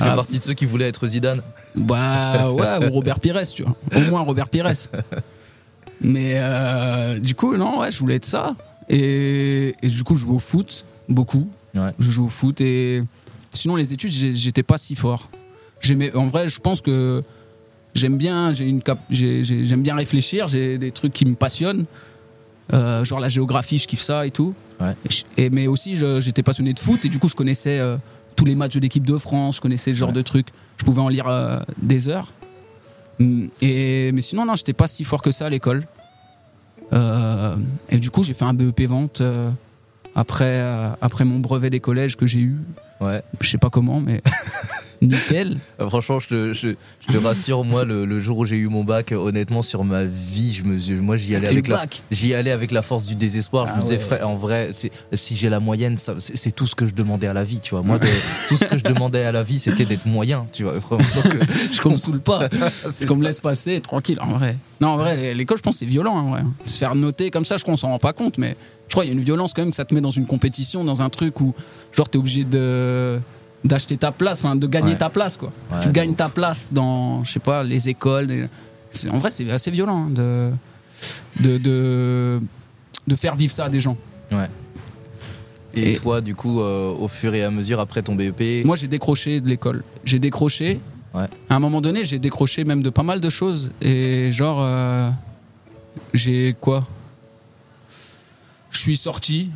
Ah. 0.00 0.10
fais 0.10 0.16
partie 0.16 0.38
de 0.38 0.42
ceux 0.44 0.54
qui 0.54 0.64
voulaient 0.66 0.88
être 0.88 1.06
Zidane 1.06 1.42
Bah 1.74 2.50
ouais, 2.50 2.86
ou 2.86 2.90
Robert 2.92 3.20
Pires, 3.20 3.40
tu 3.54 3.62
vois. 3.62 3.76
Au 3.94 4.00
moins 4.00 4.20
Robert 4.22 4.48
Pires. 4.48 4.70
Mais 6.00 6.32
euh, 6.36 7.18
du 7.18 7.34
coup, 7.34 7.56
non, 7.56 7.80
ouais, 7.80 7.90
je 7.92 7.98
voulais 7.98 8.16
être 8.16 8.24
ça. 8.24 8.56
Et, 8.88 9.74
et 9.82 9.88
du 9.88 10.02
coup, 10.02 10.16
je 10.16 10.22
joue 10.22 10.34
au 10.34 10.38
foot, 10.38 10.84
beaucoup. 11.08 11.48
Ouais. 11.74 11.90
Je 11.98 12.10
joue 12.10 12.24
au 12.24 12.28
foot 12.28 12.60
et 12.60 13.02
sinon 13.54 13.76
les 13.76 13.92
études, 13.92 14.10
j'étais 14.10 14.62
pas 14.62 14.78
si 14.78 14.94
fort. 14.94 15.30
J'aimais, 15.80 16.14
en 16.14 16.26
vrai, 16.26 16.48
je 16.48 16.58
pense 16.60 16.80
que 16.80 17.22
j'aime 17.94 18.16
bien, 18.16 18.52
j'ai 18.52 18.68
une 18.68 18.82
cap, 18.82 18.98
j'ai- 19.10 19.44
j'ai- 19.44 19.64
j'aime 19.64 19.82
bien 19.82 19.94
réfléchir, 19.94 20.48
j'ai 20.48 20.78
des 20.78 20.90
trucs 20.90 21.12
qui 21.12 21.24
me 21.24 21.34
passionnent. 21.34 21.84
Euh, 22.72 23.04
genre 23.04 23.20
la 23.20 23.28
géographie, 23.28 23.78
je 23.78 23.86
kiffe 23.86 24.00
ça 24.00 24.26
et 24.26 24.30
tout. 24.30 24.54
Ouais. 24.80 24.92
Et 25.04 25.10
je- 25.12 25.22
Et, 25.36 25.50
mais 25.50 25.66
aussi, 25.66 25.96
j'étais 26.20 26.42
passionné 26.42 26.72
de 26.72 26.78
foot 26.78 27.04
et 27.04 27.08
du 27.08 27.18
coup, 27.18 27.28
je 27.28 27.34
connaissais 27.34 27.78
euh, 27.78 27.96
tous 28.36 28.44
les 28.46 28.54
matchs 28.54 28.74
de 28.74 28.80
l'équipe 28.80 29.06
de 29.06 29.18
France, 29.18 29.56
je 29.56 29.60
connaissais 29.60 29.92
ce 29.92 29.96
genre 29.98 30.08
Ouais. 30.08 30.14
de 30.14 30.22
trucs. 30.22 30.48
Je 30.78 30.84
pouvais 30.84 31.02
en 31.02 31.08
lire 31.08 31.28
euh, 31.28 31.58
des 31.80 32.08
heures. 32.08 32.32
Mm, 33.18 33.46
Et, 33.60 34.10
mais 34.12 34.20
sinon, 34.22 34.46
non, 34.46 34.54
j'étais 34.54 34.72
pas 34.72 34.86
si 34.86 35.04
fort 35.04 35.20
que 35.22 35.30
ça 35.30 35.46
à 35.46 35.50
l'école. 35.50 35.84
Et 37.90 37.96
du 37.98 38.10
coup, 38.10 38.22
j'ai 38.22 38.34
fait 38.34 38.44
un 38.44 38.52
BEP 38.52 38.82
vente 38.86 39.22
après, 40.14 40.60
après 41.00 41.24
mon 41.24 41.38
brevet 41.38 41.70
des 41.70 41.80
collèges 41.80 42.16
que 42.16 42.26
j'ai 42.26 42.40
eu. 42.40 42.56
Ouais. 43.02 43.22
Je 43.40 43.48
sais 43.50 43.58
pas 43.58 43.70
comment, 43.70 44.00
mais 44.00 44.22
nickel. 45.02 45.58
Euh, 45.80 45.88
Franchement, 45.88 46.20
je 46.20 46.28
te, 46.28 46.54
je, 46.54 46.68
je 47.00 47.12
te 47.12 47.16
rassure, 47.18 47.64
moi, 47.64 47.84
le, 47.84 48.04
le 48.04 48.20
jour 48.20 48.38
où 48.38 48.44
j'ai 48.44 48.56
eu 48.56 48.68
mon 48.68 48.84
bac, 48.84 49.12
euh, 49.12 49.16
honnêtement, 49.16 49.62
sur 49.62 49.84
ma 49.84 50.04
vie, 50.04 50.52
je 50.52 50.62
me, 50.64 51.00
moi, 51.00 51.16
j'y 51.16 51.34
allais 51.36 51.48
avec 51.48 51.68
la, 51.68 51.82
j'y 52.10 52.34
allais 52.34 52.50
avec 52.50 52.70
la 52.70 52.82
force 52.82 53.04
du 53.06 53.14
désespoir. 53.16 53.66
Je 53.66 53.72
Ah 53.72 53.76
me 53.76 53.82
disais, 53.82 53.94
ouais. 53.94 53.98
frère, 54.00 54.28
en 54.28 54.36
vrai, 54.36 54.70
si 55.12 55.36
j'ai 55.36 55.48
la 55.48 55.60
moyenne, 55.60 55.98
ça- 55.98 56.14
c'est 56.18 56.36
c'est 56.36 56.52
tout 56.52 56.66
ce 56.66 56.74
que 56.74 56.86
je 56.86 56.94
demandais 56.94 57.26
à 57.26 57.32
la 57.34 57.44
vie, 57.44 57.60
tu 57.60 57.70
vois. 57.74 57.82
Moi, 57.82 57.98
de- 57.98 58.06
tout 58.48 58.56
ce 58.56 58.64
que 58.64 58.78
je 58.78 58.84
demandais 58.84 59.24
à 59.24 59.32
la 59.32 59.42
vie, 59.42 59.58
c'était 59.58 59.84
d'être 59.84 60.06
moyen, 60.06 60.46
tu 60.52 60.62
vois. 60.64 60.74
Vraiment, 60.78 61.02
donc, 61.14 61.34
euh, 61.34 61.40
Je 61.72 61.80
qu'on 61.80 61.90
me 61.90 61.96
saoule 61.98 62.20
pas. 62.20 62.48
c'est 62.90 63.06
qu'on 63.06 63.16
me 63.16 63.24
laisse 63.24 63.40
passer 63.40 63.80
tranquille, 63.80 64.18
en 64.20 64.38
vrai. 64.38 64.56
Non, 64.80 64.88
en 64.88 64.96
vrai, 64.96 65.34
l'école, 65.34 65.56
je 65.58 65.62
pense, 65.62 65.78
c'est 65.78 65.86
violent, 65.86 66.14
en 66.14 66.30
vrai. 66.30 66.42
Se 66.64 66.78
faire 66.78 66.94
noter 66.94 67.30
comme 67.30 67.44
ça, 67.44 67.56
je 67.56 67.62
crois, 67.62 67.74
on 67.74 67.76
s'en 67.76 67.88
rend 67.88 67.98
pas 67.98 68.12
compte, 68.12 68.38
mais 68.38 68.56
je 68.92 68.94
crois 68.94 69.04
qu'il 69.04 69.12
y 69.14 69.16
a 69.16 69.18
une 69.18 69.24
violence 69.24 69.54
quand 69.54 69.62
même 69.62 69.70
que 69.70 69.76
ça 69.76 69.86
te 69.86 69.94
met 69.94 70.02
dans 70.02 70.10
une 70.10 70.26
compétition, 70.26 70.84
dans 70.84 71.00
un 71.00 71.08
truc 71.08 71.40
où, 71.40 71.54
genre, 71.92 72.10
t'es 72.10 72.18
obligé 72.18 72.44
de 72.44 73.18
d'acheter 73.64 73.96
ta 73.96 74.12
place, 74.12 74.40
enfin, 74.44 74.54
de 74.54 74.66
gagner 74.66 74.90
Ouais. 74.92 74.98
ta 74.98 75.08
place, 75.08 75.38
quoi. 75.38 75.50
Ouais, 75.72 75.78
tu 75.82 75.90
gagnes 75.92 76.10
ouf. 76.10 76.16
ta 76.18 76.28
place 76.28 76.74
dans, 76.74 77.24
je 77.24 77.32
sais 77.32 77.38
pas, 77.40 77.62
les 77.62 77.88
écoles. 77.88 78.26
les- 78.26 79.08
En 79.10 79.16
vrai, 79.16 79.30
c'est 79.30 79.50
assez 79.50 79.70
violent 79.70 80.08
hein, 80.08 80.10
de, 80.10 80.50
de, 81.40 81.56
de, 81.56 82.40
de 83.06 83.16
faire 83.16 83.34
vivre 83.34 83.50
ça 83.52 83.64
à 83.64 83.68
des 83.70 83.80
gens. 83.80 83.96
Ouais. 84.30 84.50
Et, 85.72 85.92
Et- 85.92 85.96
toi, 85.96 86.20
du 86.20 86.34
coup, 86.34 86.60
euh, 86.60 86.90
au 86.92 87.08
fur 87.08 87.34
et 87.34 87.42
à 87.44 87.50
mesure, 87.50 87.80
après 87.80 88.02
ton 88.02 88.14
BEP, 88.14 88.62
Moi, 88.66 88.76
j'ai 88.76 88.88
décroché 88.88 89.40
de 89.40 89.48
l'école. 89.48 89.84
J'ai 90.04 90.18
décroché. 90.18 90.80
Ouais. 91.14 91.28
À 91.48 91.54
un 91.54 91.58
moment 91.60 91.80
donné, 91.80 92.04
j'ai 92.04 92.18
décroché 92.18 92.64
même 92.64 92.82
de 92.82 92.90
pas 92.90 93.02
mal 93.04 93.22
de 93.22 93.30
choses. 93.30 93.70
Et 93.80 94.30
genre, 94.32 94.58
euh, 94.62 95.08
j'ai 96.12 96.54
quoi? 96.60 96.84
Je 98.72 98.78
suis 98.78 98.96
sorti. 98.96 99.50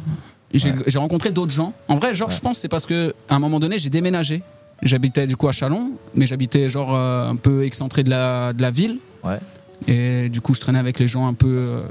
J'ai 0.55 0.71
Ouais. 0.71 0.85
rencontré 0.97 1.33
d'autres 1.33 1.53
gens. 1.53 1.73
En 1.89 1.97
vrai, 1.97 2.15
genre, 2.15 2.29
Ouais. 2.29 2.35
je 2.35 2.41
pense 2.41 2.57
que 2.59 2.61
c'est 2.63 2.69
parce 2.69 2.87
que 2.87 3.15
à 3.29 3.35
un 3.35 3.39
moment 3.41 3.59
donné, 3.59 3.79
j'ai 3.79 3.91
déménagé. 3.91 4.43
J'habitais 4.83 5.27
du 5.27 5.37
coup 5.37 5.49
à 5.49 5.53
Chalon, 5.53 5.93
mais 6.15 6.27
j'habitais 6.27 6.69
genre 6.69 6.95
euh, 6.95 7.29
un 7.29 7.37
peu 7.37 7.65
excentré 7.65 8.03
de 8.05 8.11
la, 8.11 8.53
de 8.53 8.61
la 8.63 8.71
ville. 8.71 8.99
Ouais. 9.25 9.39
Et 9.89 10.29
du 10.29 10.41
coup, 10.41 10.55
je 10.55 10.61
traînais 10.61 10.79
avec 10.79 10.99
les 10.99 11.09
gens 11.09 11.27
un 11.27 11.35
peu 11.35 11.49
euh, 11.49 11.83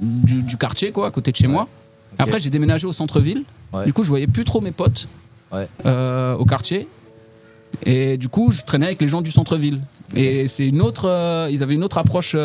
du, 0.00 0.42
du 0.42 0.56
quartier, 0.56 0.90
quoi, 0.90 1.06
à 1.06 1.10
côté 1.10 1.30
de 1.30 1.36
chez 1.36 1.46
moi. 1.46 1.68
Après, 2.18 2.38
j'ai 2.38 2.50
déménagé 2.50 2.86
au 2.86 2.92
centre-ville. 2.92 3.44
Du 3.86 3.92
coup, 3.92 4.02
je 4.02 4.08
voyais 4.08 4.26
plus 4.26 4.44
trop 4.44 4.60
mes 4.60 4.72
potes 4.72 5.08
euh, 5.84 6.34
au 6.36 6.44
quartier. 6.44 6.88
Et 7.84 8.16
du 8.16 8.28
coup, 8.28 8.50
je 8.52 8.62
traînais 8.62 8.86
avec 8.86 9.00
les 9.00 9.08
gens 9.08 9.20
du 9.20 9.30
centre-ville. 9.30 9.80
Et 10.16 10.46
c'est 10.48 10.66
une 10.68 10.80
autre. 10.80 11.06
ils 11.50 11.62
avaient 11.62 11.74
une 11.74 11.84
autre 11.84 11.98
approche 11.98 12.36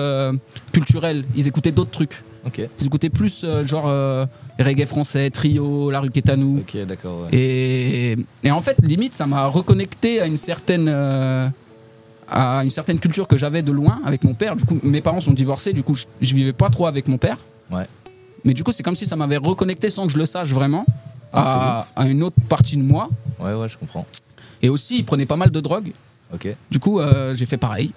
culturelle. 0.74 1.24
Ils 1.36 1.48
écoutaient 1.48 1.72
d'autres 1.72 1.92
trucs. 1.92 2.24
Ok, 2.45 2.62
Ils 2.80 2.86
écoutaient 2.88 3.10
plus 3.10 3.43
euh, 3.43 3.63
genre 3.65 3.86
euh, 3.88 4.25
reggae 4.60 4.86
français, 4.86 5.30
trio, 5.30 5.89
la 5.91 5.99
rue 5.99 6.10
Quétanou. 6.12 6.60
ok, 6.60 6.86
d'accord, 6.86 7.21
ouais. 7.21 7.28
Et, 7.38 8.17
et 8.43 8.52
en 8.52 8.60
fait, 8.62 8.78
limite, 8.82 9.13
ça 9.13 9.25
m'a 9.28 9.45
reconnecté 9.47 10.19
à 10.21 10.25
une 10.25 10.38
certaine. 10.38 10.88
euh, 10.89 11.47
à 12.32 12.63
une 12.63 12.69
certaine 12.69 12.99
culture 12.99 13.28
que 13.28 13.38
j'avais 13.38 13.63
de 13.63 13.71
loin 13.71 14.02
avec 14.06 14.23
mon 14.23 14.36
père. 14.36 14.56
Du 14.56 14.63
coup, 14.63 14.78
mes 14.84 15.02
parents 15.02 15.19
sont 15.19 15.34
divorcés, 15.34 15.73
du 15.73 15.82
coup, 15.82 15.95
je, 15.95 16.06
je 16.21 16.36
vivais 16.36 16.54
pas 16.54 16.69
trop 16.69 16.86
avec 16.86 17.08
mon 17.08 17.17
père. 17.17 17.38
Ouais. 17.71 17.88
Mais 18.45 18.54
du 18.54 18.63
coup, 18.63 18.71
c'est 18.71 18.84
comme 18.84 18.93
si 18.95 19.06
ça 19.06 19.15
m'avait 19.15 19.38
reconnecté 19.38 19.89
sans 19.89 20.06
que 20.06 20.12
je 20.13 20.17
le 20.19 20.28
sache 20.28 20.49
vraiment 20.52 20.86
Ah, 21.34 21.88
à, 21.95 22.04
à 22.04 22.06
une 22.06 22.21
autre 22.21 22.36
partie 22.47 22.78
de 22.78 22.84
moi. 22.84 23.10
Ouais, 23.39 23.54
ouais, 23.56 23.67
je 23.67 23.78
comprends. 23.80 24.06
Et 24.62 24.69
aussi, 24.69 24.99
il 24.99 25.06
prenait 25.06 25.25
pas 25.25 25.38
mal 25.38 25.49
de 25.49 25.60
drogue. 25.60 25.91
Ok, 26.32 26.47
Du 26.69 26.80
coup, 26.80 27.02
j'ai 27.34 27.45
fait 27.47 27.58
pareil. 27.58 27.91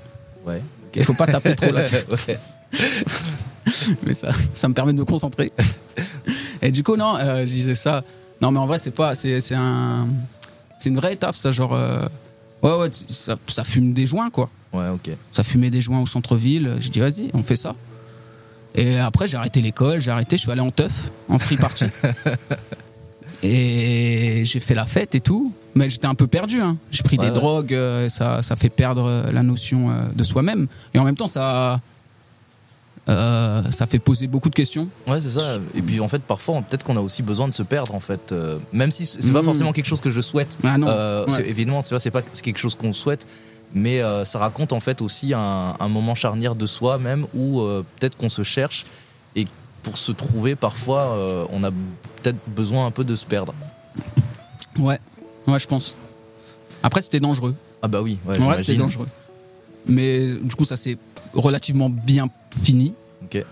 ouais. 0.46 0.62
Il 0.94 1.04
faut 1.04 1.14
pas 1.14 1.26
taper 1.26 1.54
trop 1.54 1.70
là-dessus. 1.70 1.96
ouais. 2.28 2.38
mais 4.06 4.14
ça, 4.14 4.30
ça 4.54 4.68
me 4.68 4.74
permet 4.74 4.92
de 4.92 4.98
me 4.98 5.04
concentrer. 5.04 5.48
Et 6.60 6.70
du 6.70 6.82
coup, 6.82 6.96
non, 6.96 7.16
euh, 7.16 7.40
je 7.40 7.50
disais 7.50 7.74
ça. 7.74 8.02
Non, 8.40 8.50
mais 8.50 8.58
en 8.58 8.66
vrai, 8.66 8.78
c'est 8.78 8.90
pas, 8.90 9.14
c'est, 9.14 9.40
c'est 9.40 9.54
un, 9.54 10.08
c'est 10.78 10.88
une 10.88 10.96
vraie 10.96 11.12
étape, 11.14 11.36
ça, 11.36 11.50
genre, 11.50 11.74
euh, 11.74 12.06
ouais, 12.62 12.76
ouais, 12.76 12.88
ça, 13.08 13.36
ça 13.46 13.64
fume 13.64 13.92
des 13.92 14.06
joints, 14.06 14.30
quoi. 14.30 14.48
Ouais, 14.72 14.88
ok. 14.88 15.10
Ça 15.32 15.42
fumait 15.42 15.70
des 15.70 15.82
joints 15.82 16.00
au 16.00 16.06
centre-ville. 16.06 16.76
J'ai 16.80 16.88
dit, 16.88 17.00
vas-y, 17.00 17.30
on 17.34 17.42
fait 17.42 17.56
ça. 17.56 17.74
Et 18.74 18.98
après, 18.98 19.26
j'ai 19.26 19.36
arrêté 19.36 19.60
l'école, 19.60 20.00
j'ai 20.00 20.10
arrêté, 20.10 20.36
je 20.38 20.42
suis 20.42 20.50
allé 20.50 20.62
en 20.62 20.70
teuf, 20.70 21.10
en 21.28 21.38
free 21.38 21.58
party. 21.58 21.84
et 23.42 24.42
j'ai 24.46 24.60
fait 24.60 24.74
la 24.74 24.86
fête 24.86 25.14
et 25.14 25.20
tout. 25.20 25.52
Mais 25.74 25.90
j'étais 25.90 26.06
un 26.06 26.14
peu 26.14 26.26
perdu. 26.26 26.60
Hein. 26.60 26.78
J'ai 26.90 27.02
pris 27.02 27.18
Ouais, 27.18 27.24
des 27.26 27.30
ouais. 27.30 27.34
drogues, 27.38 27.74
euh, 27.74 28.08
ça, 28.08 28.40
ça 28.42 28.56
fait 28.56 28.70
perdre 28.70 29.26
la 29.30 29.42
notion 29.42 30.10
de 30.14 30.24
soi-même. 30.24 30.66
Et 30.94 30.98
en 30.98 31.04
même 31.04 31.16
temps, 31.16 31.26
ça, 31.26 31.80
euh, 33.08 33.62
ça 33.70 33.86
fait 33.86 33.98
poser 33.98 34.26
beaucoup 34.28 34.48
de 34.48 34.54
questions. 34.54 34.88
Ouais, 35.08 35.20
c'est 35.20 35.30
ça. 35.40 35.58
Et 35.74 35.82
puis 35.82 35.98
en 36.00 36.08
fait, 36.08 36.22
parfois, 36.22 36.60
peut-être 36.62 36.84
qu'on 36.84 36.96
a 36.96 37.00
aussi 37.00 37.22
besoin 37.22 37.48
de 37.48 37.54
se 37.54 37.62
perdre 37.62 37.94
en 37.94 38.00
fait. 38.00 38.30
Euh, 38.32 38.58
même 38.72 38.90
si 38.92 39.06
c'est 39.06 39.32
pas 39.32 39.42
Mm. 39.42 39.44
forcément 39.44 39.72
quelque 39.72 39.86
chose 39.86 40.00
que 40.00 40.10
je 40.10 40.20
souhaite. 40.20 40.58
Ah 40.62 40.78
non. 40.78 40.86
Euh, 40.88 41.26
Ouais. 41.26 41.48
Évidemment, 41.48 41.82
c'est 41.82 42.10
pas, 42.10 42.22
quelque 42.22 42.58
chose 42.58 42.76
qu'on 42.76 42.92
souhaite. 42.92 43.26
Mais 43.74 44.00
ça 44.26 44.38
raconte 44.38 44.72
en 44.74 44.80
fait 44.80 45.00
aussi 45.00 45.32
un, 45.34 45.74
un 45.80 45.88
moment 45.88 46.14
charnière 46.14 46.54
de 46.54 46.66
soi 46.66 46.98
même 46.98 47.26
où 47.34 47.62
peut-être 47.98 48.18
qu'on 48.18 48.28
se 48.28 48.42
cherche 48.42 48.84
et 49.34 49.46
pour 49.82 49.96
se 49.96 50.12
trouver 50.12 50.56
parfois 50.56 51.16
on 51.50 51.64
a 51.64 51.70
peut-être 51.70 52.36
besoin 52.48 52.84
un 52.84 52.90
peu 52.90 53.02
de 53.02 53.16
se 53.16 53.24
perdre. 53.24 53.54
Ouais, 54.78 54.98
ouais, 55.46 55.58
je 55.58 55.66
pense. 55.66 55.96
Après, 56.82 57.00
c'était 57.00 57.20
dangereux. 57.20 57.54
Ah 57.80 57.88
bah 57.88 58.02
oui, 58.02 58.18
ouais, 58.26 58.38
c'était 58.58 58.74
dangereux. 58.74 59.08
Mais 59.86 60.34
du 60.34 60.54
coup, 60.54 60.64
ça 60.64 60.76
s'est 60.76 60.98
relativement 61.34 61.90
bien 61.90 62.26
fini. 62.62 62.94
Ok. 63.24 63.44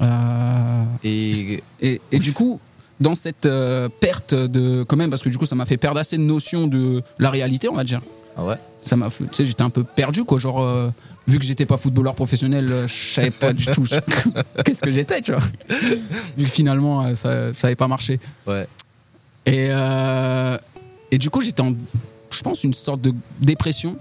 Euh, 0.00 0.84
Et 1.04 1.60
Et, 1.80 2.00
et 2.12 2.18
du 2.18 2.32
coup, 2.32 2.60
dans 3.00 3.14
cette 3.14 3.46
euh, 3.46 3.88
perte 3.88 4.34
de. 4.34 4.82
Quand 4.84 4.96
même, 4.96 5.10
parce 5.10 5.22
que 5.22 5.28
du 5.28 5.38
coup, 5.38 5.46
ça 5.46 5.56
m'a 5.56 5.66
fait 5.66 5.76
perdre 5.76 5.98
assez 6.00 6.16
de 6.16 6.22
notions 6.22 6.66
de 6.66 7.02
la 7.18 7.30
réalité, 7.30 7.68
on 7.68 7.74
va 7.74 7.84
dire. 7.84 8.00
ah 8.36 8.44
ouais, 8.44 8.56
Ça 8.82 8.96
m'a 8.96 9.10
fait- 9.10 9.24
Tu 9.24 9.30
sais, 9.34 9.44
j'étais 9.44 9.62
un 9.62 9.70
peu 9.70 9.84
perdu, 9.84 10.24
quoi. 10.24 10.38
Genre, 10.38 10.60
euh, 10.62 10.90
vu 11.26 11.38
que 11.38 11.44
j'étais 11.44 11.66
pas 11.66 11.76
footballeur 11.76 12.14
professionnel, 12.14 12.70
euh, 12.70 12.86
je 12.86 12.94
savais 12.94 13.30
pas 13.30 13.52
du 13.52 13.64
tout 13.66 13.84
qu'est-ce 14.64 14.82
que 14.82 14.90
j'étais, 14.90 15.20
tu 15.20 15.32
vois. 15.32 15.40
Vu 16.36 16.44
que 16.44 16.50
finalement, 16.50 17.14
ça, 17.14 17.52
ça 17.54 17.66
avait 17.68 17.76
pas 17.76 17.88
marché. 17.88 18.20
ouais, 18.46 18.66
Et, 19.46 19.68
euh, 19.70 20.56
et 21.10 21.18
du 21.18 21.30
coup, 21.30 21.40
j'étais 21.40 21.62
en 21.62 21.72
je 22.30 22.42
pense, 22.42 22.62
une 22.62 22.74
sorte 22.74 23.00
de 23.00 23.12
dépression. 23.40 23.96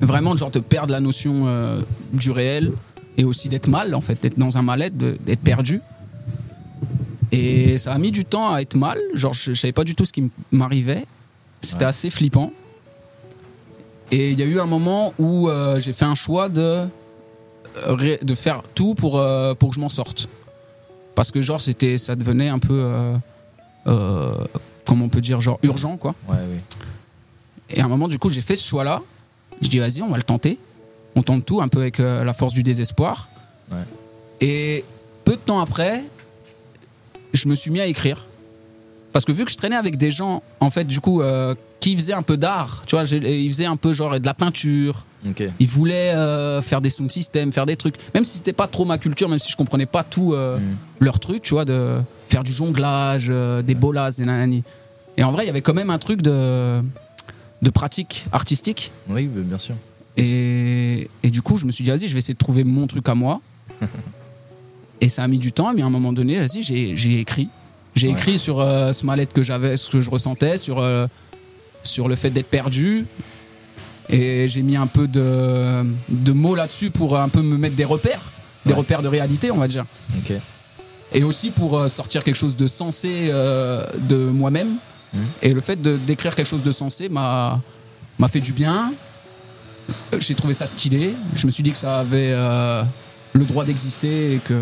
Vraiment, 0.00 0.36
genre, 0.36 0.50
de 0.50 0.60
perdre 0.60 0.92
la 0.92 1.00
notion 1.00 1.46
euh, 1.46 1.80
du 2.12 2.30
réel 2.30 2.72
et 3.16 3.24
aussi 3.24 3.48
d'être 3.48 3.68
mal, 3.68 3.94
en 3.94 4.00
fait, 4.00 4.20
d'être 4.22 4.38
dans 4.38 4.58
un 4.58 4.62
mal-être, 4.62 4.96
d'être 4.96 5.40
perdu. 5.40 5.80
Et 7.32 7.78
ça 7.78 7.92
a 7.92 7.98
mis 7.98 8.10
du 8.10 8.24
temps 8.24 8.52
à 8.52 8.60
être 8.60 8.76
mal. 8.76 8.98
Genre, 9.14 9.32
je, 9.32 9.52
je 9.52 9.60
savais 9.60 9.72
pas 9.72 9.84
du 9.84 9.94
tout 9.94 10.04
ce 10.04 10.12
qui 10.12 10.30
m'arrivait. 10.52 11.04
C'était 11.60 11.84
assez 11.84 12.10
flippant. 12.10 12.52
Et 14.12 14.30
il 14.30 14.38
y 14.38 14.42
a 14.42 14.46
eu 14.46 14.60
un 14.60 14.66
moment 14.66 15.12
où 15.18 15.48
euh, 15.48 15.78
j'ai 15.78 15.92
fait 15.92 16.04
un 16.04 16.14
choix 16.14 16.48
de, 16.48 16.86
euh, 17.88 18.16
de 18.22 18.34
faire 18.34 18.62
tout 18.74 18.94
pour, 18.94 19.18
euh, 19.18 19.54
pour 19.54 19.70
que 19.70 19.74
je 19.74 19.80
m'en 19.80 19.88
sorte. 19.88 20.28
Parce 21.14 21.30
que, 21.30 21.40
genre, 21.40 21.60
c'était, 21.60 21.98
ça 21.98 22.14
devenait 22.14 22.48
un 22.48 22.58
peu. 22.58 22.92
comment 24.84 25.06
on 25.06 25.08
peut 25.08 25.20
dire 25.20 25.40
Genre 25.40 25.58
urgent, 25.62 25.96
quoi. 25.96 26.14
Ouais, 26.28 26.36
oui. 26.50 26.58
Et 27.70 27.80
à 27.80 27.86
un 27.86 27.88
moment, 27.88 28.06
du 28.06 28.18
coup, 28.18 28.30
j'ai 28.30 28.42
fait 28.42 28.54
ce 28.54 28.66
choix-là. 28.68 29.02
Je 29.62 29.68
dis, 29.68 29.78
vas-y, 29.78 30.02
on 30.02 30.10
va 30.10 30.16
le 30.16 30.22
tenter. 30.22 30.58
On 31.14 31.22
tente 31.22 31.46
tout, 31.46 31.60
un 31.60 31.68
peu 31.68 31.80
avec 31.80 31.98
euh, 32.00 32.24
la 32.24 32.32
force 32.32 32.52
du 32.52 32.62
désespoir. 32.62 33.28
Ouais. 33.70 33.78
Et 34.40 34.84
peu 35.24 35.32
de 35.32 35.40
temps 35.40 35.60
après, 35.60 36.04
je 37.32 37.48
me 37.48 37.54
suis 37.54 37.70
mis 37.70 37.80
à 37.80 37.86
écrire. 37.86 38.26
Parce 39.12 39.24
que 39.24 39.32
vu 39.32 39.44
que 39.44 39.50
je 39.50 39.56
traînais 39.56 39.76
avec 39.76 39.96
des 39.96 40.10
gens, 40.10 40.42
en 40.60 40.68
fait, 40.68 40.84
du 40.84 41.00
coup, 41.00 41.22
euh, 41.22 41.54
qui 41.80 41.96
faisaient 41.96 42.12
un 42.12 42.22
peu 42.22 42.36
d'art, 42.36 42.82
tu 42.86 42.96
vois, 42.96 43.04
ils 43.04 43.50
faisaient 43.50 43.64
un 43.64 43.76
peu 43.76 43.92
genre 43.92 44.18
de 44.18 44.26
la 44.26 44.34
peinture, 44.34 45.06
ils 45.58 45.66
voulaient 45.66 46.12
euh, 46.14 46.60
faire 46.60 46.80
des 46.80 46.90
sound 46.90 47.10
systems, 47.10 47.50
faire 47.52 47.64
des 47.66 47.76
trucs. 47.76 47.94
Même 48.14 48.24
si 48.24 48.36
c'était 48.36 48.52
pas 48.52 48.66
trop 48.66 48.84
ma 48.84 48.98
culture, 48.98 49.28
même 49.28 49.38
si 49.38 49.50
je 49.50 49.56
comprenais 49.56 49.86
pas 49.86 50.02
tout 50.04 50.34
euh, 50.34 50.58
Mm. 50.58 50.76
leur 51.00 51.18
truc, 51.18 51.42
tu 51.42 51.54
vois, 51.54 51.64
de 51.64 51.98
faire 52.26 52.44
du 52.44 52.52
jonglage, 52.52 53.28
des 53.28 53.74
bolas, 53.74 54.10
des 54.12 54.24
nanani. 54.24 54.64
Et 55.16 55.24
en 55.24 55.32
vrai, 55.32 55.44
il 55.44 55.46
y 55.46 55.50
avait 55.50 55.62
quand 55.62 55.74
même 55.74 55.90
un 55.90 55.98
truc 55.98 56.20
de, 56.20 56.82
de 57.62 57.70
pratique 57.70 58.26
artistique. 58.32 58.92
Oui, 59.08 59.26
bien 59.26 59.58
sûr. 59.58 59.74
Et, 60.16 61.08
et 61.22 61.30
du 61.30 61.42
coup, 61.42 61.56
je 61.58 61.66
me 61.66 61.72
suis 61.72 61.84
dit, 61.84 61.90
vas-y, 61.90 62.08
je 62.08 62.12
vais 62.12 62.18
essayer 62.18 62.34
de 62.34 62.38
trouver 62.38 62.64
mon 62.64 62.86
truc 62.86 63.08
à 63.08 63.14
moi. 63.14 63.40
et 65.00 65.08
ça 65.08 65.22
a 65.22 65.28
mis 65.28 65.38
du 65.38 65.52
temps, 65.52 65.72
mais 65.74 65.82
à 65.82 65.86
un 65.86 65.90
moment 65.90 66.12
donné, 66.12 66.38
vas-y, 66.38 66.62
j'ai 66.62 66.96
j'ai 66.96 67.20
écrit. 67.20 67.48
J'ai 67.94 68.08
Ouais. 68.08 68.12
écrit 68.14 68.38
sur 68.38 68.60
euh, 68.60 68.92
ce 68.92 69.06
mal-être 69.06 69.32
que 69.32 69.42
j'avais, 69.42 69.76
ce 69.76 69.90
que 69.90 70.00
je 70.00 70.10
ressentais, 70.10 70.56
sur, 70.58 70.78
euh, 70.80 71.06
sur 71.82 72.08
le 72.08 72.16
fait 72.16 72.30
d'être 72.30 72.48
perdu. 72.50 73.06
Et 74.08 74.46
j'ai 74.48 74.62
mis 74.62 74.76
un 74.76 74.86
peu 74.86 75.08
de, 75.08 75.82
de 76.10 76.32
mots 76.32 76.54
là-dessus 76.54 76.90
pour 76.90 77.18
un 77.18 77.28
peu 77.28 77.42
me 77.42 77.56
mettre 77.56 77.74
des 77.74 77.84
repères, 77.86 78.20
des 78.64 78.72
Ouais. 78.72 78.78
repères 78.78 79.02
de 79.02 79.08
réalité, 79.08 79.50
on 79.50 79.56
va 79.56 79.66
dire. 79.68 79.84
Et 81.12 81.22
aussi 81.24 81.50
pour 81.50 81.78
euh, 81.78 81.88
sortir 81.88 82.22
quelque 82.22 82.36
chose 82.36 82.56
de 82.56 82.66
sensé 82.66 83.28
euh, 83.30 83.84
de 84.08 84.16
moi-même. 84.16 84.76
Mhm. 85.12 85.20
Et 85.42 85.52
le 85.52 85.60
fait 85.60 85.80
d'écrire 85.80 86.34
quelque 86.34 86.46
chose 86.48 86.62
de 86.62 86.72
sensé 86.72 87.08
m'a 87.08 87.60
fait 88.28 88.40
du 88.40 88.52
bien. 88.52 88.92
Euh, 90.12 90.16
J'ai 90.20 90.34
trouvé 90.34 90.52
ça 90.54 90.66
stylé. 90.66 91.14
Je 91.34 91.46
me 91.46 91.50
suis 91.52 91.62
dit 91.62 91.70
que 91.70 91.76
ça 91.76 92.00
avait 92.00 92.32
euh, 92.32 92.82
le 93.32 93.44
droit 93.44 93.64
d'exister 93.64 94.34
et 94.34 94.38
que 94.38 94.60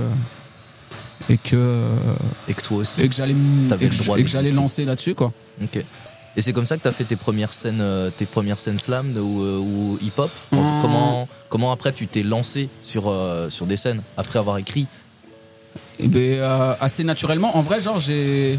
et 1.31 1.39
que 1.39 1.81
Et 2.49 2.55
que 2.55 2.63
toi 2.63 2.79
aussi. 2.79 3.01
et 3.01 3.09
que 3.09 3.15
j'allais 3.15 3.35
et 3.81 3.89
que 3.89 4.29
j'allais 4.29 4.53
lancer 4.53 4.85
là-dessus 4.85 5.15
quoi. 5.15 5.33
Ok. 5.63 5.83
Et 6.37 6.43
c'est 6.43 6.53
comme 6.53 6.67
ça 6.67 6.77
que 6.77 6.83
tu 6.83 6.89
as 6.89 6.93
fait 6.93 7.05
tes 7.05 7.17
premières 7.17 7.53
scènes, 7.53 7.81
euh, 7.81 8.11
tes 8.11 8.27
premières 8.27 8.59
scènes 8.59 8.81
slam 8.81 9.17
ou, 9.17 9.41
ou 9.41 9.99
hip-hop? 10.03 10.31
Mm. 10.51 10.57
comment, 10.83 11.29
comment 11.49 11.71
après 11.73 11.93
tu 11.93 12.09
t'es 12.09 12.25
lancé 12.25 12.69
sur, 12.81 13.09
euh, 13.09 13.49
sur 13.51 13.67
des 13.67 13.77
scènes 13.77 14.03
après 14.17 14.41
avoir 14.41 14.59
écrit? 14.59 14.89
Et 16.01 16.09
ben, 16.09 16.21
euh, 16.41 16.75
assez 16.81 17.05
naturellement. 17.05 17.57
En 17.57 17.63
vrai, 17.63 17.79
genre, 17.81 18.01
j'ai 18.01 18.59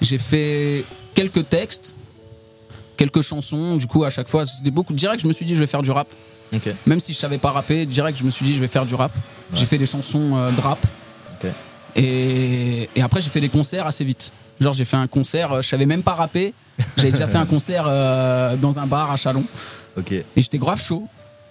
j'ai 0.00 0.18
fait 0.18 0.84
quelques 1.14 1.48
textes, 1.48 1.94
quelques 2.96 3.22
chansons. 3.22 3.76
Du 3.76 3.86
coup, 3.86 4.04
à 4.04 4.10
chaque 4.10 4.28
fois, 4.28 4.46
c'était 4.46 4.70
beaucoup. 4.70 4.92
Direct, 4.92 5.22
je 5.22 5.28
me 5.28 5.32
suis 5.32 5.46
dit, 5.46 5.54
je 5.54 5.60
vais 5.60 5.66
faire 5.66 5.82
du 5.82 5.90
rap. 5.90 6.08
Même 6.86 7.00
si 7.00 7.12
je 7.12 7.18
savais 7.18 7.38
pas 7.38 7.50
rapper, 7.50 7.86
direct, 7.86 8.18
je 8.18 8.24
me 8.24 8.30
suis 8.30 8.44
dit, 8.44 8.54
je 8.54 8.60
vais 8.60 8.66
faire 8.66 8.86
du 8.86 8.94
rap. 8.94 9.12
J'ai 9.54 9.66
fait 9.66 9.78
des 9.78 9.86
chansons 9.86 10.36
euh, 10.36 10.50
de 10.50 10.60
rap. 10.60 10.84
Et, 11.96 12.88
et 12.94 13.02
après, 13.02 13.20
j'ai 13.20 13.30
fait 13.30 13.40
des 13.40 13.48
concerts 13.48 13.86
assez 13.86 14.04
vite. 14.04 14.32
Genre, 14.60 14.72
j'ai 14.72 14.84
fait 14.84 14.96
un 14.96 15.08
concert, 15.08 15.52
euh, 15.52 15.62
je 15.62 15.68
savais 15.68 15.86
même 15.86 16.02
pas 16.02 16.14
rapper. 16.14 16.54
J'avais 16.96 17.10
déjà 17.10 17.26
fait 17.26 17.38
un 17.38 17.46
concert 17.54 17.84
euh, 17.88 18.56
dans 18.56 18.78
un 18.78 18.86
bar 18.86 19.10
à 19.10 19.16
Chalon. 19.16 19.44
Et 20.10 20.24
j'étais 20.36 20.58
grave 20.58 20.80
chaud. 20.80 21.08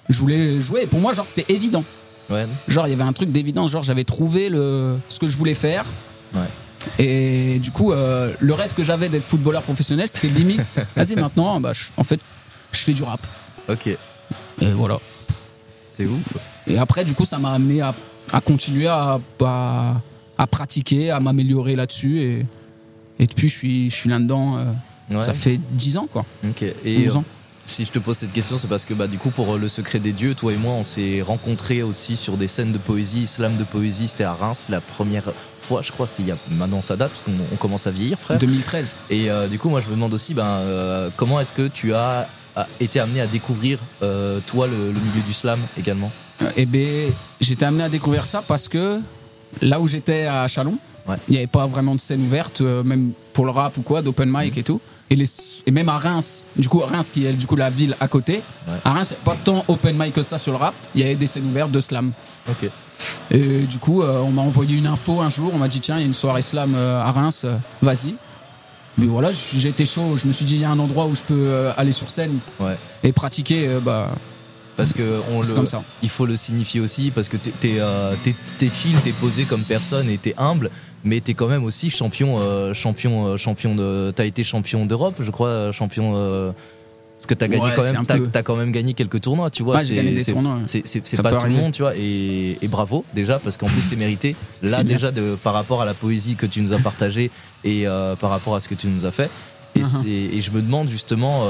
Je 0.08 0.18
voulais 0.20 0.60
jouer. 0.60 0.84
Et 0.84 0.88
pour 0.88 1.00
moi, 1.00 1.14
genre, 1.14 1.26
c'était 1.26 1.54
évident. 1.54 1.84
Ouais. 2.30 2.46
Genre, 2.68 2.88
il 2.88 2.92
y 2.92 2.94
avait 2.94 3.04
un 3.04 3.14
truc 3.14 3.32
d'évidence. 3.32 3.72
Genre, 3.72 3.84
j'avais 3.84 4.06
trouvé 4.06 4.50
le, 4.50 4.98
ce 5.08 5.20
que 5.20 5.28
je 5.28 5.36
voulais 5.36 5.56
faire. 5.56 5.86
Ouais. 6.34 6.42
Et 6.98 7.60
du 7.60 7.72
coup, 7.72 7.92
euh, 7.92 8.34
le 8.40 8.54
rêve 8.54 8.74
que 8.74 8.84
j'avais 8.84 9.10
d'être 9.10 9.26
footballeur 9.26 9.62
professionnel, 9.64 10.08
c'était 10.08 10.28
limite. 10.30 10.62
Vas-y, 10.96 11.16
maintenant, 11.16 11.60
bah, 11.60 11.74
je- 11.74 11.88
en 11.98 12.04
fait, 12.04 12.20
je 12.72 12.78
fais 12.80 12.94
du 12.94 13.04
rap. 13.04 13.20
Ok. 13.68 13.88
Et 13.88 13.98
voilà. 14.74 14.98
C'est 15.90 16.06
ouf. 16.06 16.38
Et 16.68 16.78
après, 16.78 17.04
du 17.04 17.14
coup, 17.14 17.26
ça 17.26 17.38
m'a 17.40 17.52
amené 17.52 17.82
à, 17.82 17.94
à 18.32 18.42
continuer 18.42 18.88
à, 18.88 19.20
à, 19.46 20.02
à 20.38 20.48
pratiquer, 20.48 21.12
à 21.12 21.20
m'améliorer 21.20 21.76
là-dessus. 21.76 22.22
Et, 22.22 22.46
et 23.20 23.28
depuis, 23.28 23.50
je 23.50 23.58
suis, 23.58 23.90
je 23.90 23.96
suis 23.96 24.10
là-dedans. 24.10 24.58
euh, 24.58 24.64
Ouais. 25.12 25.24
Ça 25.24 25.34
fait 25.34 25.60
10 25.72 25.98
ans, 25.98 26.08
quoi. 26.12 26.24
Ok. 26.48 26.64
Et 26.86 27.08
11 27.08 27.16
ans. 27.16 27.24
Si 27.70 27.86
je 27.86 27.92
te 27.92 28.00
pose 28.00 28.18
cette 28.18 28.34
question, 28.34 28.58
c'est 28.58 28.68
parce 28.68 28.86
que 28.86 28.94
bah, 28.94 29.08
du 29.08 29.18
coup, 29.18 29.30
pour 29.30 29.54
euh, 29.56 29.58
Le 29.58 29.68
Secret 29.68 30.00
des 30.00 30.14
Dieux, 30.14 30.34
toi 30.36 30.52
et 30.54 30.58
moi, 30.58 30.74
on 30.74 30.84
s'est 30.84 31.22
rencontrés 31.22 31.84
aussi 31.84 32.16
sur 32.16 32.38
des 32.38 32.48
scènes 32.48 32.72
de 32.72 32.78
poésie, 32.78 33.28
slam 33.28 33.56
de 33.58 33.64
poésie. 33.64 34.08
C'était 34.08 34.24
à 34.24 34.34
Reims 34.34 34.68
la 34.70 34.82
première 34.82 35.32
fois, 35.58 35.82
je 35.82 35.92
crois. 35.92 36.08
C'est 36.08 36.24
il 36.24 36.30
y 36.30 36.32
a 36.32 36.38
maintenant 36.52 36.82
ça 36.82 36.96
date, 36.96 37.12
parce 37.12 37.22
qu'on 37.22 37.44
on 37.54 37.56
commence 37.58 37.88
à 37.88 37.92
vieillir, 37.92 38.20
frère. 38.20 38.40
2013. 38.40 38.98
Et 39.10 39.30
euh, 39.30 39.48
du 39.48 39.60
coup, 39.60 39.70
moi, 39.70 39.82
je 39.82 39.88
me 39.90 39.94
demande 39.96 40.14
aussi, 40.14 40.34
ben, 40.34 40.44
euh, 40.46 41.10
comment 41.16 41.40
est-ce 41.40 41.52
que 41.54 41.68
tu 41.68 41.94
as, 41.94 42.28
été 42.82 43.00
amené 43.00 43.22
à 43.22 43.28
découvrir, 43.28 43.80
euh, 44.04 44.40
toi, 44.48 44.68
le, 44.68 44.88
le 44.92 45.00
milieu 45.00 45.22
du 45.26 45.32
slam 45.34 45.60
également? 45.78 46.12
Eh 46.58 46.66
ben, 46.66 47.12
j'étais 47.40 47.66
amené 47.66 47.84
à 47.84 47.90
découvrir 47.90 48.26
ça 48.26 48.42
parce 48.46 48.68
que 48.68 49.00
là 49.62 49.80
où 49.80 49.88
j'étais 49.88 50.26
à 50.26 50.48
Chalon, 50.48 50.78
il 51.08 51.12
Ouais. 51.12 51.18
n'y 51.30 51.38
avait 51.38 51.48
pas 51.48 51.66
vraiment 51.66 51.96
de 51.96 52.00
scène 52.00 52.22
ouverte, 52.22 52.62
même 52.62 53.14
pour 53.34 53.46
le 53.46 53.52
rap 53.52 53.76
ou 53.78 53.82
quoi, 53.82 54.02
d'open 54.02 54.30
mic 54.32 54.58
et 54.58 54.64
tout. 54.64 54.80
Et, 55.12 55.16
les, 55.16 55.26
et 55.66 55.72
même 55.72 55.90
à 55.90 55.98
Reims, 55.98 56.48
du 56.56 56.70
coup, 56.70 56.80
Reims 56.80 57.10
qui 57.12 57.26
est 57.26 57.34
du 57.34 57.48
coup 57.48 57.56
la 57.56 57.70
ville 57.70 57.96
à 58.00 58.08
côté, 58.08 58.44
Ouais. 58.68 58.74
à 58.86 58.92
Reims, 58.94 59.16
pas 59.26 59.36
tant 59.44 59.64
open 59.68 59.98
mic 59.98 60.14
que 60.14 60.22
ça 60.22 60.38
sur 60.38 60.52
le 60.52 60.58
rap, 60.60 60.74
il 60.94 61.02
y 61.02 61.04
avait 61.04 61.16
des 61.16 61.26
scènes 61.28 61.46
ouvertes 61.46 61.72
de 61.72 61.82
slam. 61.82 62.12
Ok. 62.50 62.70
Et 63.32 63.62
du 63.62 63.80
coup, 63.80 64.02
euh, 64.04 64.20
on 64.20 64.32
m'a 64.32 64.42
envoyé 64.42 64.78
une 64.78 64.86
info 64.88 65.22
un 65.22 65.30
jour, 65.30 65.52
on 65.54 65.58
m'a 65.58 65.68
dit 65.68 65.80
tiens, 65.80 65.96
il 65.98 66.02
y 66.02 66.04
a 66.04 66.06
une 66.08 66.14
soirée 66.14 66.42
slam 66.42 66.74
euh, 66.76 67.02
à 67.02 67.12
Reims, 67.12 67.42
euh, 67.46 67.56
vas-y. 67.82 68.14
Mais 68.98 69.06
voilà, 69.08 69.30
j'ai 69.32 69.70
été 69.70 69.86
chaud, 69.86 70.16
je 70.18 70.28
me 70.28 70.32
suis 70.32 70.46
dit 70.46 70.56
il 70.56 70.62
y 70.62 70.66
a 70.66 70.70
un 70.70 70.80
endroit 70.80 71.06
où 71.06 71.16
je 71.16 71.24
peux 71.24 71.70
aller 71.78 71.94
sur 71.94 72.10
scène 72.10 72.38
Ouais. 72.60 72.76
et 73.02 73.14
pratiquer, 73.14 73.78
bah, 73.82 74.10
Parce 74.80 74.94
que 74.94 75.20
on 75.32 75.44
c'est 75.44 75.50
le, 75.50 75.56
comme 75.56 75.68
ça. 75.68 75.84
il 76.02 76.10
faut 76.10 76.26
le 76.26 76.38
signifier 76.38 76.80
aussi, 76.80 77.12
parce 77.12 77.28
que 77.28 77.36
t'es, 77.36 77.52
t'es, 77.60 77.76
euh, 77.80 78.16
chill, 78.74 78.96
t'es 79.04 79.12
posé 79.12 79.44
comme 79.44 79.64
personne 79.64 80.10
et 80.10 80.18
t'es 80.18 80.34
humble, 80.38 80.72
mais 81.04 81.20
t'es 81.20 81.34
quand 81.34 81.48
même 81.48 81.66
aussi 81.66 81.92
champion, 81.92 82.40
euh, 82.42 82.74
champion, 82.74 83.28
euh, 83.28 83.38
champion 83.38 83.76
de. 83.76 84.12
T'as 84.16 84.24
été 84.26 84.44
champion 84.46 84.86
d'Europe, 84.86 85.16
je 85.20 85.32
crois, 85.32 85.50
euh, 85.50 85.72
champion. 85.74 86.14
euh, 86.16 86.54
parce 87.18 87.28
que 87.28 87.34
t'as 87.34 87.50
gagné 87.50 87.64
Ouais, 87.66 87.72
quand 87.76 87.84
même, 87.84 88.06
t'as, 88.06 88.18
peu. 88.18 88.30
quand 88.44 88.56
même 88.56 88.72
gagné 88.72 88.94
quelques 88.94 89.20
tournois, 89.20 89.50
tu 89.50 89.64
vois. 89.64 89.76
Ouais, 89.76 89.84
c'est, 89.84 89.96
ouais. 89.96 91.22
Pas 91.22 91.34
tout 91.34 91.48
le 91.48 91.52
monde, 91.54 91.74
tu 91.74 91.82
vois. 91.82 91.92
Et, 91.98 92.58
et 92.62 92.68
bravo 92.70 93.04
déjà, 93.14 93.40
parce 93.40 93.58
qu'en 93.58 93.68
plus 93.68 93.82
c'est 93.82 93.98
mérité. 93.98 94.38
Là 94.64 94.84
déjà 94.86 95.12
de 95.12 95.36
par 95.36 95.54
rapport 95.54 95.82
à 95.82 95.86
la 95.86 95.94
poésie 95.94 96.36
que 96.36 96.46
tu 96.46 96.62
nous 96.62 96.72
as 96.72 96.80
partagée 96.80 97.30
et 97.66 97.86
par 98.22 98.30
rapport 98.30 98.56
à 98.56 98.62
ce 98.62 98.70
que 98.70 98.76
tu 98.76 98.88
nous 98.88 99.04
as 99.06 99.12
fait. 99.12 99.30
Et, 99.76 100.38
et 100.38 100.42
je 100.42 100.52
me 100.52 100.62
demande 100.62 100.90
justement. 100.90 101.44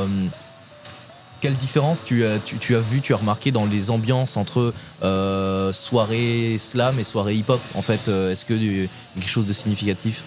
Quelle 1.41 1.55
différence 1.57 2.03
tu 2.03 2.25
as, 2.25 2.37
tu, 2.39 2.57
tu 2.57 2.75
as 2.75 2.79
vu, 2.79 3.01
tu 3.01 3.13
as 3.13 3.17
remarqué 3.17 3.51
dans 3.51 3.65
les 3.65 3.91
ambiances 3.91 4.37
entre 4.37 4.73
euh, 5.03 5.71
soirée 5.73 6.57
slam 6.59 6.99
et 6.99 7.03
soirée 7.03 7.35
hip-hop 7.35 7.61
En 7.75 7.81
fait, 7.81 8.07
euh, 8.09 8.31
est-ce 8.31 8.45
que 8.45 8.53
du- 8.53 8.89
quelque 9.15 9.29
chose 9.29 9.45
de 9.45 9.53
significatif? 9.53 10.23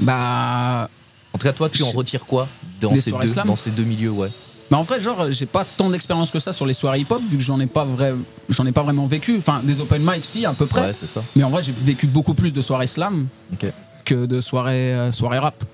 Bah, 0.00 0.88
En 1.34 1.38
tout 1.38 1.46
cas, 1.46 1.52
toi, 1.52 1.68
tu 1.68 1.82
en 1.82 1.90
retires 1.90 2.24
quoi 2.24 2.48
dans 2.80 2.94
ces, 2.96 3.10
deux, 3.12 3.26
slam? 3.26 3.46
dans 3.46 3.56
ces 3.56 3.70
deux 3.70 3.84
milieux 3.84 4.10
ouais? 4.10 4.30
Mais 4.70 4.76
en 4.76 4.82
vrai, 4.82 5.00
genre, 5.00 5.30
j'ai 5.30 5.46
pas 5.46 5.64
tant 5.64 5.88
d'expérience 5.88 6.30
que 6.30 6.38
ça 6.38 6.52
sur 6.52 6.66
les 6.66 6.74
soirées 6.74 7.00
hip-hop, 7.00 7.22
vu 7.26 7.38
que 7.38 7.42
j'en 7.42 7.58
ai 7.58 7.66
pas 7.66 7.84
vrai, 7.84 8.14
j'en 8.50 8.66
ai 8.66 8.72
pas 8.72 8.82
vraiment 8.82 9.06
vécu. 9.06 9.36
Enfin, 9.38 9.60
des 9.64 9.80
open 9.80 10.02
mic, 10.04 10.24
si, 10.24 10.44
à 10.44 10.52
peu 10.52 10.66
près. 10.66 10.82
Ouais, 10.88 10.94
c'est 10.94 11.06
ça. 11.06 11.22
Mais 11.36 11.42
en 11.42 11.48
vrai, 11.50 11.62
j'ai 11.62 11.72
vécu 11.72 12.06
beaucoup 12.06 12.34
plus 12.34 12.52
de 12.52 12.60
soirées 12.60 12.86
slam 12.86 13.28
que 14.04 14.26
de 14.26 14.40
soirées, 14.40 14.94
euh, 14.94 15.12
soirées 15.12 15.38
rap. 15.38 15.64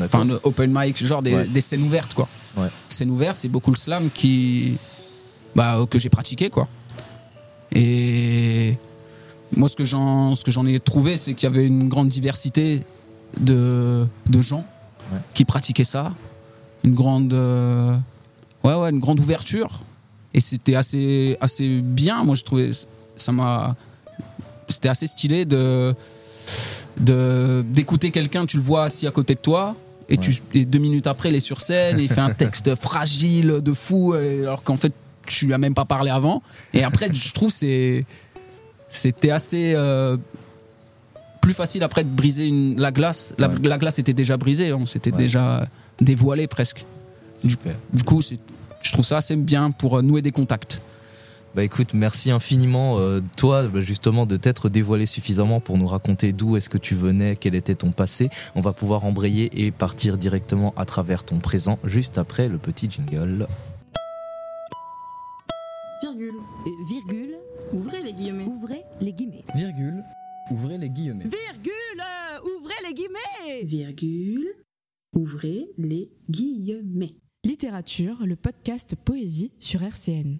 Enfin, 0.00 0.24
de 0.26 0.38
open 0.44 0.70
mic, 0.72 1.04
genre 1.04 1.22
des, 1.22 1.34
Ouais. 1.34 1.46
des 1.46 1.60
scènes 1.60 1.82
ouvertes, 1.82 2.14
quoi. 2.14 2.28
Ouais. 2.56 2.68
C'est 3.36 3.48
beaucoup 3.48 3.70
le 3.70 3.76
slam 3.76 4.10
qui, 4.10 4.76
bah, 5.54 5.78
que 5.90 5.98
j'ai 5.98 6.08
pratiqué, 6.10 6.50
quoi. 6.50 6.68
Et 7.72 8.76
moi, 9.56 9.68
ce 9.68 9.76
que 9.76 9.84
j'en, 9.84 10.34
ce 10.34 10.44
que 10.44 10.50
j'en 10.50 10.66
ai 10.66 10.78
trouvé, 10.80 11.16
c'est 11.16 11.34
qu'il 11.34 11.48
y 11.48 11.52
avait 11.52 11.66
une 11.66 11.88
grande 11.88 12.08
diversité 12.08 12.84
de, 13.40 14.06
de 14.28 14.40
gens 14.40 14.64
Ouais. 15.12 15.20
qui 15.34 15.44
pratiquaient 15.44 15.84
ça, 15.84 16.14
une 16.82 16.92
grande, 16.92 17.32
euh, 17.32 17.96
ouais, 18.64 18.74
ouais, 18.74 18.90
une 18.90 18.98
grande 18.98 19.20
ouverture. 19.20 19.84
Et 20.34 20.40
c'était 20.40 20.74
assez, 20.74 21.36
assez 21.40 21.80
bien. 21.80 22.24
Moi, 22.24 22.34
je 22.34 22.42
trouvais, 22.42 22.70
ça 23.14 23.30
m'a, 23.30 23.76
c'était 24.68 24.88
assez 24.88 25.06
stylé 25.06 25.44
de, 25.44 25.94
de 26.98 27.64
d'écouter 27.70 28.10
quelqu'un, 28.10 28.46
tu 28.46 28.56
le 28.56 28.64
vois 28.64 28.82
assis 28.82 29.06
à 29.06 29.12
côté 29.12 29.34
de 29.36 29.40
toi, 29.40 29.76
Et, 30.08 30.18
tu, 30.18 30.34
et 30.54 30.64
deux 30.64 30.78
minutes 30.78 31.06
après, 31.08 31.30
il 31.30 31.34
est 31.34 31.40
sur 31.40 31.60
scène, 31.60 31.98
et 31.98 32.04
il 32.04 32.08
fait 32.08 32.20
un 32.20 32.32
texte 32.44 32.74
fragile 32.76 33.60
de 33.62 33.72
fou, 33.72 34.14
et- 34.14 34.40
alors 34.40 34.62
qu'en 34.62 34.76
fait, 34.76 34.92
tu 35.26 35.46
lui 35.46 35.54
as 35.54 35.58
même 35.58 35.74
pas 35.74 35.84
parlé 35.84 36.10
avant. 36.10 36.42
Et 36.72 36.84
après, 36.84 37.08
je 37.12 37.32
trouve 37.32 37.50
c'est 37.50 38.04
c'était 38.88 39.30
assez 39.32 39.72
euh, 39.74 40.16
plus 41.42 41.52
facile 41.52 41.82
après 41.82 42.04
de 42.04 42.08
briser 42.08 42.46
une, 42.46 42.78
la 42.78 42.92
glace. 42.92 43.34
La, 43.38 43.48
Ouais. 43.48 43.54
la 43.64 43.78
glace 43.78 43.98
était 43.98 44.14
déjà 44.14 44.36
brisée, 44.36 44.72
on 44.72 44.86
s'était 44.86 45.10
Ouais. 45.10 45.18
déjà 45.18 45.66
dévoilé 46.00 46.46
presque. 46.46 46.84
Super. 47.46 47.74
Du 47.92 48.04
coup, 48.04 48.20
je 48.22 48.92
trouve 48.92 49.04
ça 49.04 49.16
assez 49.16 49.34
bien 49.36 49.72
pour 49.72 49.98
euh, 49.98 50.02
nouer 50.02 50.22
des 50.22 50.30
contacts. 50.32 50.80
Bah 51.56 51.64
écoute, 51.64 51.94
merci 51.94 52.30
infiniment, 52.30 52.98
euh, 52.98 53.22
toi, 53.38 53.66
bah, 53.66 53.80
justement, 53.80 54.26
de 54.26 54.36
t'être 54.36 54.68
dévoilé 54.68 55.06
suffisamment 55.06 55.58
pour 55.58 55.78
nous 55.78 55.86
raconter 55.86 56.34
d'où 56.34 56.58
est-ce 56.58 56.68
que 56.68 56.76
tu 56.76 56.94
venais, 56.94 57.34
quel 57.34 57.54
était 57.54 57.74
ton 57.74 57.92
passé. 57.92 58.28
On 58.56 58.60
va 58.60 58.74
pouvoir 58.74 59.06
embrayer 59.06 59.64
et 59.64 59.70
partir 59.70 60.18
directement 60.18 60.74
à 60.76 60.84
travers 60.84 61.24
ton 61.24 61.38
présent, 61.38 61.78
juste 61.82 62.18
après 62.18 62.50
le 62.50 62.58
petit 62.58 62.90
jingle. 62.90 63.46
Virgule. 66.02 66.34
virgule. 66.90 67.36
Ouvrez 67.72 68.02
les 68.02 68.12
guillemets. 68.12 68.44
Ouvrez 68.44 68.82
les 69.00 69.14
guillemets. 69.14 69.44
Virgule. 69.54 70.04
Ouvrez 70.50 70.76
les 70.76 70.90
guillemets. 70.90 71.24
Virgule. 71.24 72.02
Ouvrez 72.58 72.86
les 72.86 72.92
guillemets. 72.92 73.64
Virgule. 73.64 74.46
Ouvrez 75.14 75.68
les 75.78 76.10
guillemets. 76.28 77.16
Littérature, 77.44 78.26
le 78.26 78.36
podcast 78.36 78.94
Poésie 78.94 79.52
sur 79.58 79.82
RCN. 79.82 80.36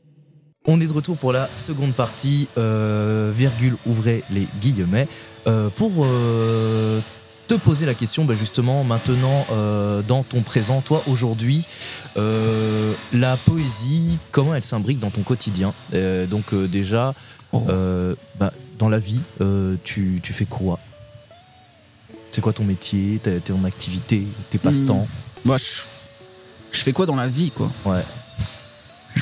On 0.66 0.80
est 0.80 0.86
de 0.86 0.92
retour 0.92 1.16
pour 1.16 1.32
la 1.32 1.48
seconde 1.56 1.92
partie, 1.92 2.48
euh, 2.58 3.30
virgule, 3.32 3.76
ouvrez 3.86 4.24
les 4.30 4.48
guillemets, 4.60 5.06
euh, 5.46 5.68
pour 5.70 5.92
euh, 6.04 6.98
te 7.46 7.54
poser 7.54 7.86
la 7.86 7.94
question, 7.94 8.24
bah, 8.24 8.34
justement, 8.34 8.82
maintenant, 8.82 9.46
dans 10.08 10.24
ton 10.24 10.42
présent, 10.42 10.80
toi, 10.80 11.02
aujourd'hui, 11.06 11.64
la 12.16 13.36
poésie, 13.44 14.18
comment 14.32 14.54
elle 14.54 14.62
s'imbrique 14.62 14.98
dans 14.98 15.10
ton 15.10 15.22
quotidien? 15.22 15.72
Donc, 16.28 16.52
déjà, 16.54 17.14
euh, 17.54 18.16
bah, 18.40 18.52
dans 18.80 18.88
la 18.88 18.98
vie, 18.98 19.20
tu, 19.84 20.20
tu 20.22 20.32
fais 20.32 20.46
quoi? 20.46 20.80
C'est 22.30 22.40
quoi 22.40 22.52
ton 22.52 22.64
métier, 22.64 23.18
ta- 23.22 23.38
ton 23.40 23.64
activité, 23.64 24.26
tes 24.50 24.58
passe-temps? 24.58 25.06
Moi, 25.44 25.56
je, 25.58 25.82
je 26.72 26.80
fais 26.82 26.92
quoi 26.92 27.06
dans 27.06 27.14
la 27.16 27.28
vie, 27.28 27.52
quoi? 27.52 27.70
Ouais. 27.84 28.02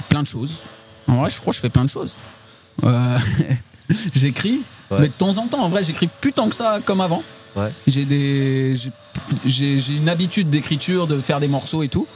Plein 0.08 0.22
de 0.22 0.26
choses. 0.26 0.64
En 1.08 1.16
vrai, 1.16 1.30
je 1.30 1.40
crois 1.40 1.50
que 1.50 1.56
je 1.56 1.60
fais 1.60 1.70
plein 1.70 1.84
de 1.84 1.90
choses. 1.90 2.18
Euh, 2.84 3.18
j'écris, 4.14 4.62
Ouais. 4.90 4.98
mais 5.00 5.08
de 5.08 5.12
temps 5.12 5.38
en 5.38 5.46
temps, 5.48 5.62
en 5.62 5.68
vrai, 5.68 5.82
j'écris 5.82 6.08
plus 6.20 6.32
tant 6.32 6.48
que 6.48 6.54
ça 6.54 6.78
comme 6.84 7.00
avant. 7.00 7.22
Ouais. 7.56 7.72
J'ai 7.86 8.04
des, 8.04 8.74
une 9.90 10.08
habitude 10.08 10.50
d'écriture, 10.50 11.06
de 11.06 11.18
faire 11.20 11.40
des 11.40 11.48
morceaux 11.48 11.82
et 11.82 11.88
tout. 11.88 12.06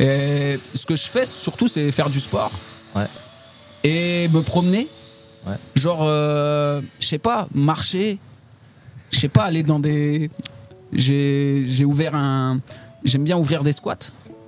Et 0.00 0.58
ce 0.74 0.84
que 0.86 0.96
je 0.96 1.04
fais 1.06 1.24
surtout, 1.24 1.66
c'est 1.68 1.90
faire 1.92 2.10
du 2.10 2.20
sport. 2.20 2.50
Ouais. 2.94 3.06
Et 3.84 4.28
me 4.28 4.42
promener. 4.42 4.88
Genre, 5.74 6.00
euh, 6.02 6.80
je 7.00 7.06
sais 7.06 7.18
pas, 7.18 7.48
marcher. 7.54 8.18
Je 9.12 9.18
sais 9.18 9.28
pas, 9.28 9.42
aller 9.44 9.62
dans 9.62 9.78
des. 9.78 10.30
J'ai 10.92 11.84
ouvert 11.84 12.14
un. 12.14 12.60
J'aime 13.04 13.24
bien 13.24 13.36
ouvrir 13.36 13.62
des 13.62 13.72
squats. 13.72 13.96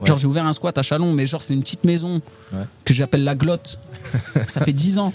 Ouais. 0.00 0.06
Genre, 0.08 0.18
j'ai 0.18 0.26
ouvert 0.26 0.44
un 0.46 0.52
squat 0.52 0.76
à 0.76 0.82
Chalon, 0.82 1.12
mais 1.12 1.24
genre, 1.26 1.40
c'est 1.42 1.54
une 1.54 1.62
petite 1.62 1.84
maison 1.84 2.20
Ouais. 2.52 2.64
que 2.84 2.92
j'appelle 2.92 3.24
la 3.24 3.34
glotte. 3.34 3.78
ça 4.46 4.60
fait 4.64 4.72
10 4.72 4.98
ans. 4.98 5.12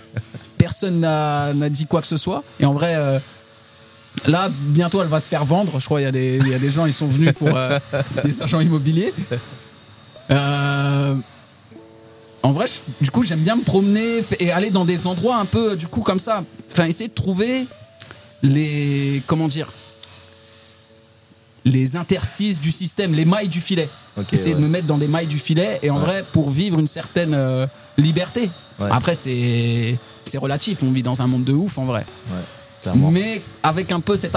Personne 0.58 1.00
n'a 1.02 1.70
dit 1.70 1.86
quoi 1.86 2.02
que 2.02 2.08
ce 2.08 2.17
soit. 2.17 2.44
Et 2.60 2.65
en 2.65 2.74
vrai, 2.74 2.96
euh, 2.96 3.20
là, 4.28 4.50
bientôt, 4.50 5.02
elle 5.02 5.08
va 5.08 5.20
se 5.20 5.30
faire 5.30 5.46
vendre. 5.46 5.80
Je 5.80 5.86
crois 5.86 6.00
qu'il 6.00 6.06
y, 6.06 6.10
a 6.10 6.12
des- 6.12 6.38
il 6.41 6.48
y 6.48 6.54
a 6.54 6.60
des 6.60 6.72
gens, 6.72 6.86
ils 6.88 6.94
sont 6.94 7.08
venus 7.08 7.32
pour 7.34 7.56
euh, 7.56 7.78
des 8.24 8.41
agents 8.41 8.60
immobiliers. 8.60 9.13
Euh, 10.32 11.15
en 12.44 12.52
vrai, 12.52 12.65
je- 12.67 13.04
du 13.04 13.12
coup, 13.12 13.22
j'aime 13.24 13.41
bien 13.41 13.56
me 13.56 13.63
promener 13.63 14.22
et 14.39 14.52
aller 14.52 14.72
dans 14.72 14.86
des 14.86 15.06
endroits 15.06 15.38
un 15.38 15.46
peu, 15.46 15.76
du 15.76 15.88
coup, 15.88 16.02
comme 16.02 16.20
ça. 16.20 16.44
Enfin, 16.72 16.86
essayer 16.86 17.08
de 17.10 17.13
trouver 17.13 17.67
les. 18.41 19.22
Comment 19.28 19.48
dire 19.48 19.72
Les 21.63 21.95
interstices 21.95 22.60
du 22.60 22.71
système, 22.71 23.13
les 23.13 23.26
mailles 23.26 23.47
du 23.47 23.62
filet. 23.62 23.88
Ok, 24.17 24.34
Essayer 24.34 24.56
ouais. 24.56 24.60
de 24.62 24.65
me 24.65 24.69
mettre 24.69 24.88
dans 24.88 24.97
des 24.97 25.08
mailles 25.08 25.28
du 25.28 25.38
filet 25.38 25.80
et 25.84 25.89
en 25.91 25.95
Ouais. 26.00 26.02
vrai, 26.06 26.26
pour 26.32 26.50
vivre 26.50 26.80
une 26.80 26.88
certaine 26.88 27.34
euh, 27.36 27.67
liberté. 27.97 28.50
Ouais. 28.80 28.89
Après, 28.91 29.15
c'est. 29.15 29.97
C'est 30.26 30.38
relatif, 30.38 30.82
on 30.82 30.91
vit 30.91 31.04
dans 31.04 31.21
un 31.21 31.28
monde 31.28 31.43
de 31.43 31.52
ouf 31.54 31.78
en 31.78 31.86
vrai. 31.86 32.06
Mais 32.95 33.41
avec 33.63 33.91
un 33.91 34.00
peu 34.00 34.15
cette, 34.15 34.36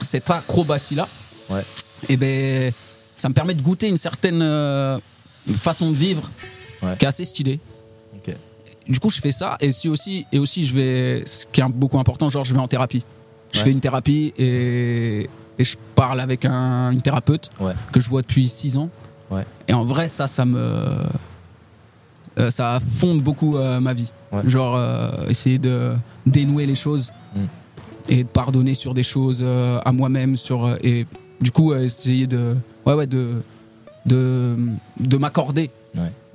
cette 0.00 0.30
acrobatie-là, 0.30 1.08
Ouais. 1.50 1.62
et 2.08 2.16
ben, 2.16 2.72
ça 3.16 3.28
me 3.28 3.34
permet 3.34 3.54
de 3.54 3.60
goûter 3.62 3.88
une 3.88 3.96
certaine 3.98 4.40
euh, 4.42 4.98
façon 5.52 5.90
de 5.90 5.96
vivre 5.96 6.22
qui 6.98 7.04
est 7.04 7.08
assez 7.08 7.24
stylée. 7.24 7.60
Du 8.88 8.98
coup, 8.98 9.10
je 9.10 9.20
fais 9.20 9.30
ça 9.30 9.56
et 9.60 9.70
si 9.70 9.88
aussi 9.88 10.26
et 10.32 10.38
aussi 10.40 10.64
je 10.64 10.74
vais, 10.74 11.22
ce 11.26 11.44
qui 11.46 11.60
est 11.60 11.68
beaucoup 11.68 11.98
important, 12.00 12.28
genre 12.28 12.44
je 12.44 12.54
vais 12.54 12.58
en 12.58 12.66
thérapie. 12.66 13.04
Je 13.52 13.60
fais 13.60 13.70
une 13.70 13.80
thérapie 13.80 14.32
et, 14.38 15.28
et 15.60 15.64
je 15.64 15.76
parle 15.94 16.20
avec 16.20 16.44
un, 16.46 16.90
une 16.90 17.02
thérapeute 17.02 17.50
Ouais. 17.60 17.72
que 17.92 18.00
je 18.00 18.08
vois 18.08 18.22
depuis 18.22 18.48
6 18.48 18.78
ans. 18.78 18.88
Ouais. 19.30 19.44
Et 19.68 19.74
en 19.74 19.84
vrai, 19.84 20.08
ça, 20.08 20.26
ça 20.26 20.44
me, 20.44 20.58
euh, 22.38 22.50
ça 22.50 22.78
fonde 22.80 23.20
beaucoup 23.22 23.56
euh, 23.56 23.80
ma 23.80 23.92
vie. 23.94 24.10
Ouais. 24.32 24.48
Genre 24.48 24.74
euh, 24.76 25.10
essayer 25.28 25.58
de 25.58 25.92
dénouer 26.26 26.66
les 26.66 26.74
choses 26.74 27.12
Mm. 27.36 27.44
et 28.08 28.22
de 28.24 28.28
pardonner 28.28 28.74
sur 28.74 28.92
des 28.92 29.04
choses 29.04 29.44
à 29.84 29.92
moi-même 29.92 30.36
sur 30.36 30.76
et 30.82 31.06
du 31.40 31.52
coup 31.52 31.72
essayer 31.74 32.26
de 32.26 32.56
ouais 32.84 32.94
ouais 32.94 33.06
de 33.06 33.42
de, 34.04 34.56
de 34.98 35.16
m'accorder. 35.16 35.70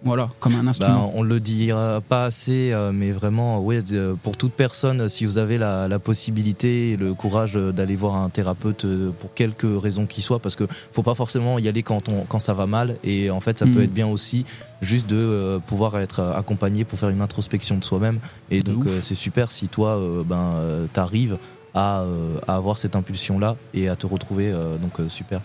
Voilà, 0.05 0.29
comme 0.39 0.53
un 0.53 0.63
Bah, 0.63 0.69
instrument. 0.69 1.11
on 1.15 1.23
le 1.23 1.39
dira 1.39 1.99
pas 1.99 2.25
assez, 2.25 2.71
euh, 2.71 2.91
mais 2.93 3.11
vraiment, 3.11 3.59
ouais, 3.59 3.79
euh, 3.91 4.13
pour 4.21 4.37
toute 4.37 4.53
personne, 4.53 5.09
si 5.09 5.25
vous 5.25 5.39
avez 5.39 5.57
la, 5.57 5.87
la 5.87 5.97
possibilité 5.97 6.91
et 6.91 6.97
le 6.97 7.15
courage 7.15 7.53
d'aller 7.55 7.95
voir 7.95 8.15
un 8.15 8.29
thérapeute 8.29 8.85
euh, 8.85 9.09
pour 9.17 9.33
quelque 9.33 9.65
raison 9.65 10.05
qu'il 10.05 10.23
soit, 10.23 10.37
parce 10.39 10.55
que 10.55 10.65
faut 10.69 11.01
pas 11.01 11.15
forcément 11.15 11.57
y 11.57 11.67
aller 11.67 11.81
quand, 11.81 12.07
on, 12.09 12.23
quand 12.29 12.39
ça 12.39 12.53
va 12.53 12.67
mal, 12.67 12.97
et 13.03 13.31
en 13.31 13.39
fait, 13.39 13.57
ça 13.57 13.65
peut 13.65 13.79
Mm. 13.79 13.83
être 13.83 13.93
bien 13.93 14.07
aussi 14.07 14.45
juste 14.81 15.09
de 15.09 15.59
pouvoir 15.65 15.97
être 15.97 16.19
accompagné 16.21 16.85
pour 16.85 16.99
faire 16.99 17.09
une 17.09 17.21
introspection 17.21 17.77
de 17.77 17.83
soi-même. 17.83 18.19
Et 18.51 18.61
De 18.61 18.71
donc, 18.73 18.85
c'est 19.01 19.15
super 19.15 19.49
si 19.51 19.67
toi, 19.69 19.99
ben, 20.25 20.53
t'arrives 20.93 21.37
à, 21.73 22.01
euh, 22.01 22.37
à 22.47 22.55
avoir 22.55 22.77
cette 22.77 22.95
impulsion-là 22.95 23.57
et 23.73 23.89
à 23.89 23.95
te 23.95 24.05
retrouver, 24.05 24.51
euh, 24.51 24.77
donc 24.77 24.99
euh, 24.99 25.09
super. 25.09 25.41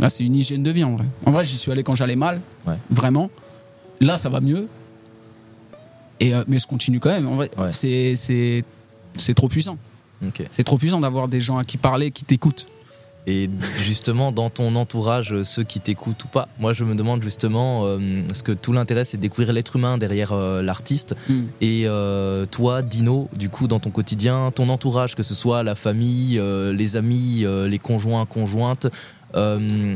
Ah, 0.00 0.08
c'est 0.08 0.24
une 0.24 0.34
hygiène 0.34 0.62
de 0.62 0.70
vie 0.70 0.82
en 0.84 0.96
vrai. 0.96 1.04
En 1.26 1.30
vrai, 1.30 1.44
j'y 1.44 1.56
suis 1.58 1.70
allé 1.70 1.82
quand 1.82 1.94
j'allais 1.94 2.16
mal, 2.16 2.40
Ouais. 2.66 2.78
vraiment. 2.90 3.30
Là, 4.00 4.16
ça 4.16 4.28
va 4.28 4.40
mieux. 4.40 4.66
Et 6.20 6.34
euh, 6.34 6.42
mais 6.48 6.58
je 6.58 6.66
continue 6.66 7.00
quand 7.00 7.10
même. 7.10 7.26
En 7.26 7.36
vrai, 7.36 7.50
Ouais. 7.58 7.72
c'est 7.72 8.14
c'est 8.16 8.64
c'est 9.16 9.34
trop 9.34 9.48
puissant. 9.48 9.78
C'est 10.50 10.64
trop 10.64 10.78
puissant 10.78 10.98
d'avoir 10.98 11.28
des 11.28 11.40
gens 11.40 11.58
à 11.58 11.64
qui 11.64 11.76
parler, 11.78 12.10
qui 12.10 12.24
t'écoutent. 12.24 12.66
Et 13.28 13.48
justement, 13.84 14.32
dans 14.32 14.48
ton 14.50 14.74
entourage, 14.74 15.32
euh, 15.32 15.44
ceux 15.44 15.62
qui 15.62 15.80
t'écoutent 15.80 16.24
ou 16.24 16.28
pas, 16.28 16.48
moi 16.58 16.72
je 16.72 16.82
me 16.84 16.94
demande 16.94 17.22
justement, 17.22 17.82
euh, 17.84 17.98
parce 18.26 18.42
que 18.42 18.52
tout 18.52 18.72
l'intérêt 18.72 19.04
c'est 19.04 19.18
de 19.18 19.22
découvrir 19.22 19.52
l'être 19.52 19.76
humain 19.76 19.98
derrière 19.98 20.32
euh, 20.32 20.62
l'artiste. 20.62 21.14
Mm. 21.28 21.34
Et 21.60 21.82
euh, 21.86 22.46
toi, 22.46 22.80
Dino, 22.82 23.28
du 23.36 23.48
coup, 23.50 23.68
dans 23.68 23.80
ton 23.80 23.90
quotidien, 23.90 24.50
ton 24.52 24.68
entourage, 24.70 25.14
que 25.14 25.22
ce 25.22 25.34
soit 25.34 25.62
la 25.62 25.74
famille, 25.74 26.38
euh, 26.38 26.72
les 26.72 26.96
amis, 26.96 27.42
euh, 27.44 27.68
les 27.68 27.78
conjoints, 27.78 28.24
conjointes, 28.24 28.88
euh, 29.36 29.94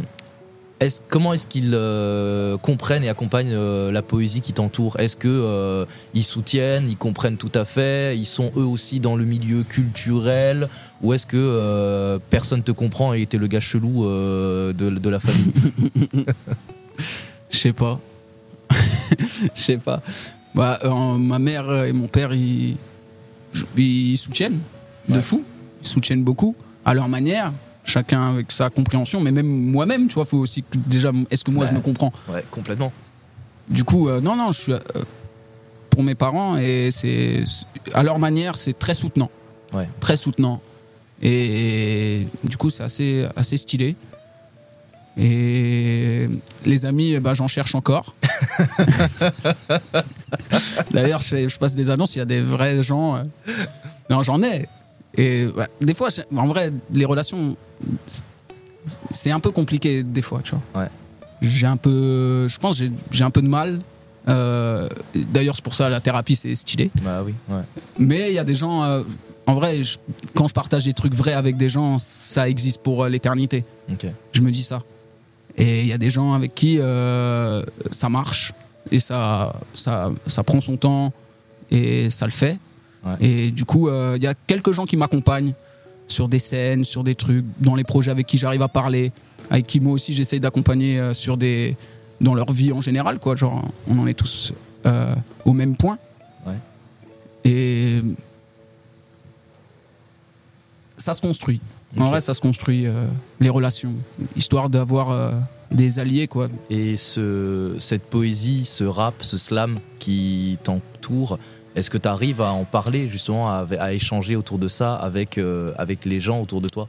est 0.84 1.02
comment 1.08 1.32
est-ce 1.32 1.46
qu'ils 1.46 1.72
euh, 1.74 2.56
comprennent 2.58 3.04
et 3.04 3.08
accompagnent 3.08 3.52
euh, 3.52 3.92
la 3.92 4.02
poésie 4.02 4.40
qui 4.40 4.52
t'entoure? 4.52 4.98
Est-ce 4.98 5.16
que 5.16 5.28
euh, 5.28 5.84
ils 6.14 6.24
soutiennent, 6.24 6.88
ils 6.88 6.96
comprennent 6.96 7.36
tout 7.36 7.52
à 7.54 7.64
fait, 7.64 8.16
ils 8.16 8.26
sont 8.26 8.50
eux 8.56 8.64
aussi 8.64 9.00
dans 9.00 9.16
le 9.16 9.24
milieu 9.24 9.62
culturel, 9.62 10.68
ou 11.02 11.12
est-ce 11.12 11.26
que 11.26 12.18
personne 12.30 12.62
te 12.62 12.72
comprend 12.72 13.12
et 13.12 13.26
t'es 13.26 13.38
le 13.38 13.46
gars 13.46 13.60
chelou 13.60 14.04
de, 14.04 14.72
de 14.72 15.10
la 15.10 15.20
famille? 15.20 15.52
Je 17.50 17.56
sais 17.56 17.72
pas. 17.72 18.00
Je 19.54 19.60
sais 19.60 19.78
pas. 19.78 20.00
Bah, 20.54 20.78
ma 21.18 21.38
mère 21.38 21.84
et 21.84 21.92
mon 21.92 22.08
père, 22.08 22.32
ils, 22.34 22.76
soutiennent 24.16 24.60
de 25.08 25.14
Ouais. 25.14 25.22
fou. 25.22 25.42
Ils 25.82 25.88
soutiennent 25.88 26.24
beaucoup 26.24 26.54
à 26.84 26.94
leur 26.94 27.08
manière. 27.08 27.52
Chacun 27.84 28.34
avec 28.34 28.52
sa 28.52 28.70
compréhension, 28.70 29.20
mais 29.20 29.32
même 29.32 29.46
moi-même, 29.46 30.08
tu 30.08 30.14
vois, 30.14 30.24
faut 30.24 30.38
aussi 30.38 30.62
que 30.62 30.78
déjà, 30.78 31.10
est-ce 31.30 31.44
que 31.44 31.50
moi 31.50 31.66
je 31.66 31.72
me 31.72 31.80
comprends? 31.80 32.12
Ouais, 32.28 32.44
complètement. 32.50 32.92
Du 33.68 33.84
coup, 33.84 34.08
euh, 34.08 34.20
non, 34.20 34.36
non, 34.36 34.52
je 34.52 34.60
suis 34.60 34.72
euh, 34.72 34.78
pour 35.90 36.02
mes 36.02 36.14
parents 36.14 36.56
et 36.56 36.90
c'est 36.92 37.44
à 37.92 38.02
leur 38.02 38.18
manière, 38.18 38.56
c'est 38.56 38.78
très 38.78 38.94
soutenant. 38.94 39.30
Ouais. 39.72 39.88
Très 40.00 40.16
soutenant. 40.16 40.60
Et, 41.22 42.26
du 42.44 42.56
coup, 42.56 42.70
c'est 42.70 42.82
assez, 42.82 43.26
assez 43.36 43.56
stylé. 43.56 43.96
Et 45.16 46.28
les 46.64 46.86
amis, 46.86 47.18
ben, 47.20 47.34
j'en 47.34 47.48
cherche 47.48 47.74
encore. 47.74 48.14
D'ailleurs, 50.90 51.20
je 51.22 51.56
passe 51.58 51.74
des 51.74 51.90
annonces, 51.90 52.16
il 52.16 52.20
y 52.20 52.22
a 52.22 52.26
des 52.26 52.40
vrais 52.40 52.82
gens. 52.82 53.16
euh, 53.16 53.22
Non, 54.10 54.22
j'en 54.22 54.42
ai. 54.42 54.68
Et 55.16 55.46
ouais, 55.46 55.66
des 55.80 55.94
fois, 55.94 56.08
en 56.36 56.46
vrai, 56.46 56.72
les 56.92 57.04
relations, 57.04 57.56
c'est- 58.06 59.30
un 59.30 59.40
peu 59.40 59.50
compliqué 59.50 60.02
des 60.02 60.22
fois, 60.22 60.40
tu 60.42 60.52
vois. 60.72 60.82
Ouais. 60.82 60.88
J'ai 61.42 61.66
un 61.66 61.76
peu, 61.76 62.46
je 62.48 62.58
pense, 62.58 62.82
j'ai 63.10 63.24
un 63.24 63.30
peu 63.30 63.42
de 63.42 63.48
mal. 63.48 63.80
Euh, 64.28 64.88
D'ailleurs, 65.14 65.56
c'est 65.56 65.64
pour 65.64 65.74
ça 65.74 65.88
la 65.88 66.00
thérapie, 66.00 66.36
c'est 66.36 66.54
stylé. 66.54 66.90
Bah 67.02 67.22
oui, 67.24 67.34
ouais. 67.48 67.62
Mais 67.98 68.28
il 68.30 68.34
y 68.34 68.38
a 68.38 68.44
des 68.44 68.54
gens, 68.54 68.82
euh, 68.84 69.02
en 69.46 69.54
vrai, 69.54 69.82
je- 69.82 69.98
quand 70.34 70.46
je 70.48 70.54
partage 70.54 70.84
des 70.84 70.94
trucs 70.94 71.14
vrais 71.14 71.32
avec 71.34 71.56
des 71.56 71.68
gens, 71.68 71.98
ça 71.98 72.48
existe 72.48 72.80
pour 72.82 73.02
euh, 73.04 73.08
l'éternité. 73.08 73.64
Je 74.32 74.40
me 74.40 74.50
dis 74.50 74.62
ça. 74.62 74.82
Et 75.58 75.80
il 75.80 75.86
y 75.86 75.92
a 75.92 75.98
des 75.98 76.10
gens 76.10 76.32
avec 76.32 76.54
qui 76.54 76.78
ça 77.90 78.08
marche 78.08 78.52
et 78.90 78.98
ça, 79.00 79.52
ça, 79.74 80.10
ça 80.26 80.42
prend 80.44 80.60
son 80.60 80.76
temps 80.76 81.12
et 81.70 82.08
ça 82.08 82.24
le 82.26 82.32
fait. 82.32 82.56
Ouais. 83.04 83.16
Et 83.20 83.50
du 83.50 83.64
coup, 83.64 83.88
euh, 83.88 84.14
il 84.16 84.22
y 84.22 84.26
a 84.26 84.34
quelques 84.46 84.72
gens 84.72 84.86
qui 84.86 84.96
m'accompagnent 84.96 85.54
sur 86.06 86.28
des 86.28 86.38
scènes, 86.38 86.84
sur 86.84 87.04
des 87.04 87.14
trucs, 87.14 87.44
dans 87.60 87.74
les 87.74 87.84
projets 87.84 88.10
avec 88.10 88.26
qui 88.26 88.38
j'arrive 88.38 88.62
à 88.62 88.68
parler, 88.68 89.12
avec 89.50 89.66
qui 89.66 89.80
moi 89.80 89.92
aussi 89.92 90.12
j'essaye 90.12 90.40
d'accompagner 90.40 91.00
euh, 91.00 91.14
sur 91.14 91.36
des 91.36 91.76
dans 92.20 92.34
leur 92.34 92.52
vie 92.52 92.72
en 92.72 92.80
général, 92.80 93.18
quoi. 93.18 93.36
Genre, 93.36 93.68
on 93.86 93.98
en 93.98 94.06
est 94.06 94.14
tous 94.14 94.52
euh, 94.86 95.14
au 95.44 95.52
même 95.52 95.76
point. 95.76 95.98
Ouais. 96.46 96.58
Et 97.44 98.00
ça 100.96 101.14
se 101.14 101.20
construit. 101.20 101.60
En 101.98 102.04
vrai, 102.04 102.22
ça 102.22 102.32
se 102.32 102.40
construit 102.40 102.86
euh, 102.86 103.06
les 103.40 103.50
relations, 103.50 103.92
histoire 104.34 104.70
d'avoir 104.70 105.10
euh, 105.10 105.32
des 105.70 105.98
alliés, 105.98 106.26
quoi. 106.26 106.48
Et 106.70 106.96
ce, 106.96 107.76
cette 107.80 108.04
poésie, 108.04 108.64
ce 108.64 108.84
rap, 108.84 109.14
ce 109.20 109.36
slam 109.36 109.78
qui 109.98 110.58
t'entoure, 110.62 111.38
est-ce 111.74 111.90
que 111.90 111.98
tu 111.98 112.08
arrives 112.08 112.40
à 112.40 112.52
en 112.52 112.64
parler 112.64 113.08
justement, 113.08 113.50
à, 113.50 113.66
à 113.78 113.92
échanger 113.92 114.36
autour 114.36 114.58
de 114.58 114.68
ça 114.68 114.94
avec, 114.94 115.38
euh, 115.38 115.72
avec 115.78 116.04
les 116.04 116.20
gens 116.20 116.40
autour 116.40 116.60
de 116.60 116.68
toi? 116.68 116.88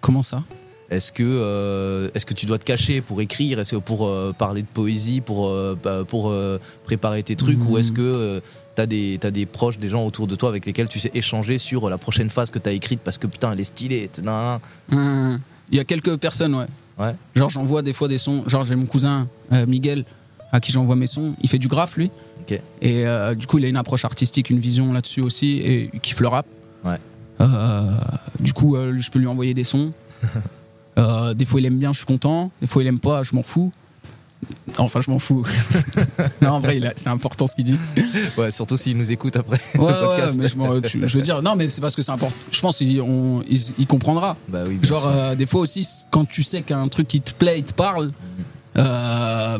Comment 0.00 0.22
ça? 0.22 0.44
Est-ce 0.90 1.12
que, 1.12 1.22
euh, 1.22 2.10
est-ce 2.14 2.26
que 2.26 2.34
tu 2.34 2.46
dois 2.46 2.58
te 2.58 2.64
cacher 2.64 3.00
pour 3.00 3.20
écrire? 3.20 3.60
Est-ce 3.60 3.76
que 3.76 3.80
pour 3.80 4.06
euh, 4.06 4.32
parler 4.36 4.62
de 4.62 4.66
poésie, 4.66 5.20
pour, 5.20 5.46
euh, 5.46 5.78
bah, 5.80 6.04
pour 6.04 6.34
préparer 6.82 7.22
tes 7.22 7.36
trucs? 7.36 7.60
Ou 7.68 7.78
est-ce 7.78 7.92
que 7.92 8.42
tu 8.74 8.82
as, 8.82 8.86
des 8.86 9.16
t'as 9.20 9.30
des 9.30 9.46
proches, 9.46 9.78
des 9.78 9.88
gens 9.88 10.04
autour 10.04 10.26
de 10.26 10.34
toi 10.34 10.48
avec 10.48 10.66
lesquels 10.66 10.88
tu 10.88 10.98
sais 10.98 11.12
échanger 11.14 11.58
sur 11.58 11.88
la 11.88 11.96
prochaine 11.96 12.28
phase 12.28 12.50
que 12.50 12.58
tu 12.58 12.68
as 12.68 12.72
écrite 12.72 13.00
parce 13.04 13.18
que 13.18 13.28
putain, 13.28 13.52
elle 13.52 13.60
est 13.60 13.64
stylée 13.64 14.10
nan, 14.24 14.60
nan. 14.90 14.98
Hum, 14.98 15.40
Il 15.70 15.76
y 15.76 15.80
a 15.80 15.84
quelques 15.84 16.16
personnes, 16.16 16.56
ouais. 16.56 16.66
Ouais. 16.98 17.14
Genre, 17.36 17.48
j'envoie 17.50 17.82
des 17.82 17.92
fois 17.92 18.08
des 18.08 18.18
sons. 18.18 18.42
Genre, 18.48 18.64
j'ai 18.64 18.74
mon 18.74 18.86
cousin 18.86 19.28
Miguel 19.68 20.04
à 20.50 20.58
qui 20.58 20.72
j'envoie 20.72 20.96
mes 20.96 21.06
sons. 21.06 21.36
Il 21.40 21.48
fait 21.48 21.58
du 21.58 21.68
graphe, 21.68 21.96
lui? 21.96 22.10
Et 22.82 23.06
euh, 23.06 23.34
du 23.34 23.46
coup, 23.46 23.58
il 23.58 23.64
a 23.64 23.68
une 23.68 23.76
approche 23.76 24.04
artistique, 24.04 24.50
une 24.50 24.58
vision 24.60 24.92
là-dessus 24.92 25.20
aussi. 25.20 25.58
Et 25.58 25.90
il 25.92 26.00
kiffe 26.00 26.20
le 26.20 26.28
rap. 26.28 26.46
Ouais. 26.84 26.98
Euh, 27.40 27.90
du 28.40 28.52
coup, 28.52 28.76
euh, 28.76 28.94
je 28.98 29.10
peux 29.10 29.18
lui 29.18 29.26
envoyer 29.26 29.54
des 29.54 29.64
sons. 29.64 29.92
Euh, 30.98 31.32
des 31.32 31.46
fois, 31.46 31.60
il 31.60 31.66
aime 31.66 31.78
bien, 31.78 31.92
je 31.92 31.98
suis 31.98 32.04
content. 32.06 32.50
Des 32.60 32.66
fois, 32.66 32.82
il 32.82 32.86
aime 32.86 32.98
pas, 33.00 33.22
je 33.22 33.34
m'en 33.34 33.42
fous. 33.42 33.72
Enfin, 34.76 35.00
je 35.00 35.10
m'en 35.10 35.18
fous. 35.20 35.46
non, 36.42 36.50
en 36.50 36.60
vrai, 36.60 36.78
c'est 36.96 37.08
important 37.08 37.46
ce 37.46 37.54
qu'il 37.54 37.64
dit. 37.64 37.76
Ouais, 38.36 38.50
surtout 38.52 38.76
s'ils 38.76 38.98
nous 38.98 39.10
écoutent 39.10 39.36
après. 39.36 39.58
Ouais, 39.78 39.86
le 39.92 40.08
ouais, 40.08 40.32
mais 40.36 40.46
je, 40.48 40.56
m'en- 40.58 40.78
tu- 40.80 41.06
je 41.06 41.16
veux 41.16 41.22
dire, 41.22 41.40
non, 41.42 41.54
mais 41.56 41.68
c'est 41.70 41.80
parce 41.80 41.94
que 41.96 42.02
c'est 42.02 42.10
important. 42.12 42.34
Je 42.50 42.60
pense 42.60 42.76
qu'il 42.78 43.00
on- 43.00 43.42
il, 43.48 43.60
il 43.78 43.86
comprendra. 43.86 44.36
Bah 44.48 44.64
oui, 44.66 44.78
Genre, 44.82 45.06
euh, 45.06 45.34
des 45.36 45.46
fois 45.46 45.60
aussi, 45.62 45.86
quand 46.10 46.26
tu 46.28 46.42
sais 46.42 46.60
qu'un 46.62 46.88
truc 46.88 47.08
qui 47.08 47.20
te 47.22 47.32
plaît, 47.34 47.60
il 47.60 47.64
te 47.64 47.72
parle, 47.72 48.10
euh, 48.76 49.58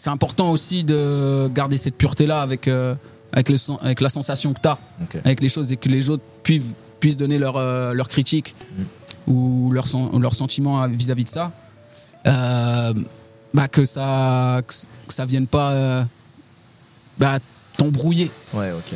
c'est 0.00 0.10
important 0.10 0.50
aussi 0.50 0.82
de 0.84 1.48
garder 1.52 1.76
cette 1.76 1.94
pureté-là 1.96 2.40
avec, 2.40 2.68
euh, 2.68 2.94
avec, 3.32 3.48
le, 3.50 3.56
avec 3.82 4.00
la 4.00 4.08
sensation 4.08 4.52
que 4.54 4.60
tu 4.62 4.68
as, 4.68 4.78
avec 5.24 5.42
les 5.42 5.48
choses 5.48 5.72
et 5.72 5.76
que 5.76 5.88
les 5.88 6.08
autres 6.10 6.22
puissent, 6.42 6.74
puissent 7.00 7.16
donner 7.18 7.38
leur, 7.38 7.56
euh, 7.56 7.92
leur 7.92 8.08
critique 8.08 8.54
ou 9.26 9.70
leur, 9.72 9.84
leur 10.18 10.34
sentiment 10.34 10.86
vis-à-vis 10.88 11.24
de 11.24 11.28
ça. 11.28 11.52
Euh, 12.26 12.94
bah, 13.52 13.68
que 13.68 13.84
ça 13.84 14.60
que, 14.66 14.72
c- 14.74 14.86
que 15.08 15.14
ça 15.14 15.26
vienne 15.26 15.46
pas 15.46 15.70
euh, 15.72 16.04
bah, 17.18 17.38
t'embrouiller. 17.76 18.30
Ouais, 18.54 18.72
ok. 18.72 18.92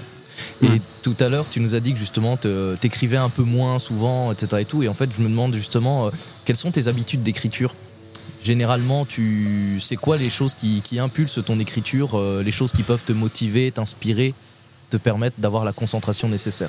Et 0.62 0.68
Ouais. 0.68 0.80
tout 1.02 1.16
à 1.20 1.28
l'heure, 1.28 1.48
tu 1.48 1.60
nous 1.60 1.74
as 1.74 1.80
dit 1.80 1.92
que 1.92 1.98
justement, 1.98 2.36
te- 2.36 2.74
t'écrivais 2.76 3.16
un 3.16 3.28
peu 3.28 3.42
moins 3.44 3.78
souvent, 3.78 4.32
etc. 4.32 4.62
Et 4.62 4.64
tout. 4.64 4.82
Et 4.82 4.88
en 4.88 4.94
fait, 4.94 5.08
je 5.16 5.22
me 5.22 5.28
demande 5.28 5.54
justement, 5.54 6.10
quelles 6.44 6.56
sont 6.56 6.70
tes 6.70 6.88
habitudes 6.88 7.22
d'écriture? 7.22 7.74
Généralement, 8.44 9.06
tu 9.06 9.78
sais 9.80 9.96
quoi 9.96 10.18
les 10.18 10.28
choses 10.30 10.54
qui, 10.54 10.82
qui 10.82 10.98
impulsent 10.98 11.40
ton 11.44 11.58
écriture, 11.58 12.10
euh, 12.18 12.42
les 12.42 12.52
choses 12.52 12.72
qui 12.72 12.82
peuvent 12.82 13.02
te 13.02 13.12
motiver, 13.12 13.72
t'inspirer, 13.72 14.34
te 14.90 14.98
permettre 14.98 15.36
d'avoir 15.38 15.64
la 15.64 15.72
concentration 15.72 16.28
nécessaire 16.28 16.68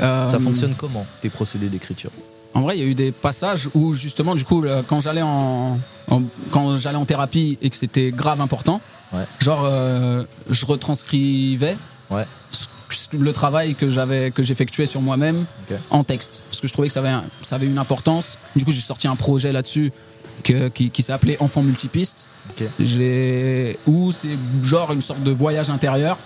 Euh, 0.00 0.26
Ça 0.26 0.40
fonctionne 0.40 0.74
comment, 0.74 1.06
tes 1.20 1.28
procédés 1.28 1.68
d'écriture? 1.68 2.10
En 2.54 2.62
vrai, 2.62 2.76
il 2.76 2.82
y 2.82 2.86
a 2.86 2.88
eu 2.90 2.94
des 2.94 3.12
passages 3.12 3.68
où 3.74 3.92
justement, 3.92 4.34
du 4.34 4.44
coup, 4.44 4.64
quand 4.86 5.00
j'allais 5.00 5.22
en, 5.22 5.78
en- 6.08 6.22
quand 6.50 6.76
j'allais 6.76 6.96
en 6.96 7.04
thérapie 7.04 7.58
et 7.62 7.70
que 7.70 7.76
c'était 7.76 8.10
grave 8.10 8.40
important, 8.40 8.80
Ouais. 9.12 9.24
genre, 9.40 9.62
euh, 9.64 10.24
je 10.50 10.64
retranscrivais 10.66 11.76
Ouais. 12.10 12.24
Le 13.18 13.32
travail 13.32 13.74
que 13.74 13.88
j'avais, 13.90 14.30
que 14.30 14.42
j'effectuais 14.42 14.86
sur 14.86 15.00
moi-même 15.00 15.44
en 15.90 16.04
texte, 16.04 16.44
parce 16.48 16.60
que 16.60 16.66
je 16.68 16.72
trouvais 16.72 16.88
que 16.88 16.94
ça 16.94 17.00
avait, 17.00 17.14
ça 17.42 17.56
avait 17.56 17.66
une 17.66 17.78
importance. 17.78 18.38
Du 18.56 18.64
coup, 18.64 18.72
j'ai 18.72 18.80
sorti 18.80 19.08
un 19.08 19.16
projet 19.16 19.52
là-dessus 19.52 19.92
que- 20.44 20.68
qui, 20.68 20.90
qui 20.90 21.02
s'appelait 21.02 21.36
Enfant 21.40 21.62
multipiste, 21.62 22.28
j'ai 22.80 23.78
où 23.86 24.12
c'est 24.12 24.36
genre 24.62 24.92
une 24.92 25.02
sorte 25.02 25.22
de 25.22 25.30
voyage 25.30 25.70
intérieur. 25.70 26.18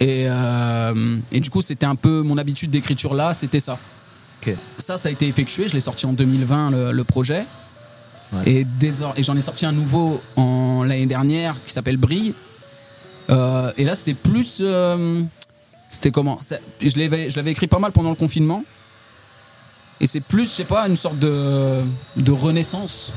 Et, 0.00 0.26
euh, 0.28 1.16
et 1.32 1.40
du 1.40 1.50
coup, 1.50 1.62
c'était 1.62 1.86
un 1.86 1.94
peu 1.94 2.22
mon 2.22 2.36
habitude 2.38 2.70
d'écriture 2.70 3.14
là, 3.14 3.32
c'était 3.34 3.60
ça. 3.60 3.78
Ça, 4.76 4.98
ça 4.98 5.08
a 5.08 5.12
été 5.12 5.26
effectué. 5.26 5.66
Je 5.68 5.72
l'ai 5.72 5.80
sorti 5.80 6.04
en 6.04 6.12
2020, 6.12 6.70
le, 6.70 6.92
le 6.92 7.04
projet. 7.04 7.46
Ouais. 8.32 8.42
Et, 8.50 8.66
et 9.16 9.22
j'en 9.22 9.36
ai 9.36 9.40
sorti 9.40 9.64
un 9.64 9.72
nouveau 9.72 10.20
en 10.36 10.82
l'année 10.84 11.06
dernière 11.06 11.54
qui 11.66 11.72
s'appelle 11.72 11.96
Brille. 11.96 12.34
Euh, 13.30 13.72
et 13.78 13.84
là, 13.84 13.94
c'était 13.94 14.12
plus. 14.14 14.58
euh, 14.60 15.22
c'était 15.94 16.10
comment 16.10 16.40
Ça- 16.40 16.58
Je 16.80 16.98
l'avais 16.98 17.30
je 17.30 17.36
l'avais 17.36 17.52
écrit 17.52 17.66
pas 17.66 17.78
mal 17.78 17.92
pendant 17.92 18.10
le 18.10 18.16
confinement. 18.16 18.64
Et 20.00 20.06
c'est 20.06 20.20
plus, 20.20 20.44
je 20.44 20.50
sais 20.50 20.64
pas, 20.64 20.86
une 20.88 20.96
sorte 20.96 21.18
de, 21.18 21.80
de 22.16 22.32
renaissance. 22.32 23.12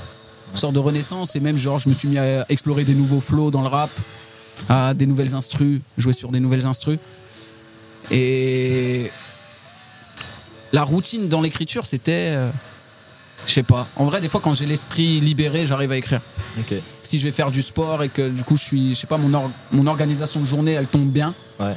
Une 0.52 0.58
sorte 0.58 0.74
de 0.74 0.80
renaissance. 0.80 1.36
Et 1.36 1.40
même, 1.40 1.58
genre, 1.58 1.80
je 1.80 1.90
me 1.90 1.94
suis 1.94 2.08
mis 2.08 2.18
à 2.20 2.46
explorer 2.50 2.84
des 2.86 2.94
nouveaux 2.94 3.20
flows 3.20 3.52
dans 3.52 3.62
le 3.62 3.68
rap, 3.68 3.90
à 4.70 4.94
des 4.94 5.06
nouvelles 5.08 5.36
instrus, 5.36 5.82
jouer 5.98 6.14
sur 6.14 6.32
des 6.32 6.40
nouvelles 6.40 6.66
instrus. 6.68 7.00
Et 8.12 9.12
la 10.72 10.84
routine 10.84 11.28
dans 11.28 11.42
l'écriture, 11.42 11.86
c'était. 11.86 12.34
euh, 12.36 12.50
je 13.46 13.52
sais 13.52 13.64
pas. 13.64 13.88
En 13.96 14.06
vrai, 14.06 14.22
des 14.22 14.30
fois, 14.30 14.40
quand 14.40 14.54
j'ai 14.54 14.66
l'esprit 14.66 15.20
libéré, 15.20 15.66
j'arrive 15.66 15.92
à 15.92 15.98
écrire. 15.98 16.22
Si 17.02 17.18
je 17.20 17.24
vais 17.24 17.32
faire 17.32 17.52
du 17.52 17.62
sport 17.62 18.04
et 18.04 18.10
que 18.10 18.30
du 18.30 18.44
coup, 18.44 18.56
je 18.56 18.64
suis. 18.64 18.90
Je 18.96 19.00
sais 19.00 19.08
pas, 19.08 19.18
mon, 19.18 19.34
or- 19.34 19.52
mon 19.72 19.88
organisation 19.88 20.40
de 20.40 20.46
journée, 20.46 20.74
elle 20.74 20.88
tombe 20.88 21.10
bien. 21.10 21.34
Ouais. 21.60 21.76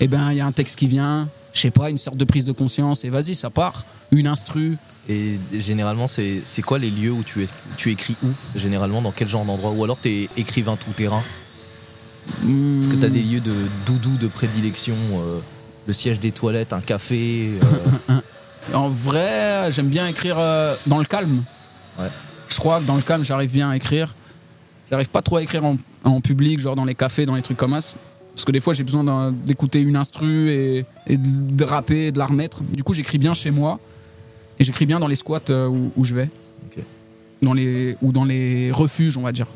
Et 0.00 0.08
ben, 0.08 0.32
il 0.32 0.38
y 0.38 0.40
a 0.40 0.46
un 0.46 0.52
texte 0.52 0.78
qui 0.78 0.86
vient. 0.86 1.28
Je 1.52 1.60
sais 1.60 1.70
pas, 1.70 1.90
une 1.90 1.98
sorte 1.98 2.16
de 2.16 2.24
prise 2.24 2.44
de 2.44 2.52
conscience. 2.52 3.04
Et 3.04 3.10
vas-y, 3.10 3.34
ça 3.34 3.50
part. 3.50 3.84
Une 4.10 4.26
instru. 4.26 4.78
Et 5.08 5.38
généralement, 5.52 6.06
c'est 6.06 6.40
c'est 6.44 6.62
quoi 6.62 6.78
les 6.78 6.90
lieux 6.90 7.10
où 7.10 7.22
tu, 7.22 7.42
es, 7.42 7.46
tu 7.76 7.90
écris 7.90 8.16
où 8.22 8.28
Généralement, 8.54 9.02
dans 9.02 9.12
quel 9.12 9.28
genre 9.28 9.44
d'endroit? 9.44 9.70
Ou 9.70 9.84
alors, 9.84 9.98
t'es 9.98 10.28
écrivain 10.36 10.76
tout 10.76 10.92
terrain? 10.92 11.22
Est-ce 12.42 12.88
que 12.88 12.96
t'as 12.96 13.08
des 13.08 13.22
lieux 13.22 13.40
de 13.40 13.54
doudou 13.86 14.16
de 14.16 14.28
prédilection 14.28 14.96
euh, 15.14 15.40
Le 15.86 15.92
siège 15.92 16.20
des 16.20 16.32
toilettes, 16.32 16.72
un 16.72 16.80
café 16.80 17.50
euh, 18.10 18.20
En 18.74 18.88
vrai, 18.88 19.70
j'aime 19.70 19.88
bien 19.88 20.06
écrire 20.06 20.36
euh, 20.38 20.76
dans 20.86 20.98
le 20.98 21.04
calme. 21.04 21.42
Ouais. 21.98 22.08
Je 22.48 22.58
crois 22.58 22.80
que 22.80 22.84
dans 22.84 22.96
le 22.96 23.02
calme, 23.02 23.24
j'arrive 23.24 23.50
bien 23.50 23.70
à 23.70 23.76
écrire. 23.76 24.14
J'arrive 24.90 25.08
pas 25.08 25.22
trop 25.22 25.36
à 25.36 25.42
écrire 25.42 25.64
en, 25.64 25.76
en 26.04 26.20
public, 26.20 26.58
genre 26.58 26.76
dans 26.76 26.84
les 26.84 26.94
cafés, 26.94 27.26
dans 27.26 27.34
les 27.34 27.42
trucs 27.42 27.56
comme 27.56 27.80
ça. 27.80 27.96
Parce 28.40 28.46
que 28.46 28.52
des 28.52 28.60
fois, 28.60 28.72
j'ai 28.72 28.84
besoin 28.84 29.04
d'un- 29.04 29.32
d'écouter 29.32 29.82
une 29.82 29.96
instru 29.96 30.48
et, 30.48 30.86
et 31.06 31.18
de, 31.18 31.62
rapper, 31.62 32.06
et 32.06 32.10
de 32.10 32.18
la 32.18 32.24
remettre. 32.24 32.62
Du 32.62 32.82
coup, 32.82 32.94
j'écris 32.94 33.18
bien 33.18 33.34
chez 33.34 33.50
moi. 33.50 33.78
Et 34.58 34.64
j'écris 34.64 34.86
bien 34.86 34.98
dans 34.98 35.08
les 35.08 35.14
squats 35.14 35.40
euh, 35.50 35.66
où, 35.68 35.92
où 35.94 36.04
je 36.06 36.14
vais. 36.14 36.30
Ok. 36.64 36.82
Dans 37.42 37.52
les, 37.52 37.98
ou 38.00 38.12
dans 38.12 38.24
les 38.24 38.70
refuges, 38.72 39.18
on 39.18 39.22
va 39.24 39.32
dire. 39.32 39.46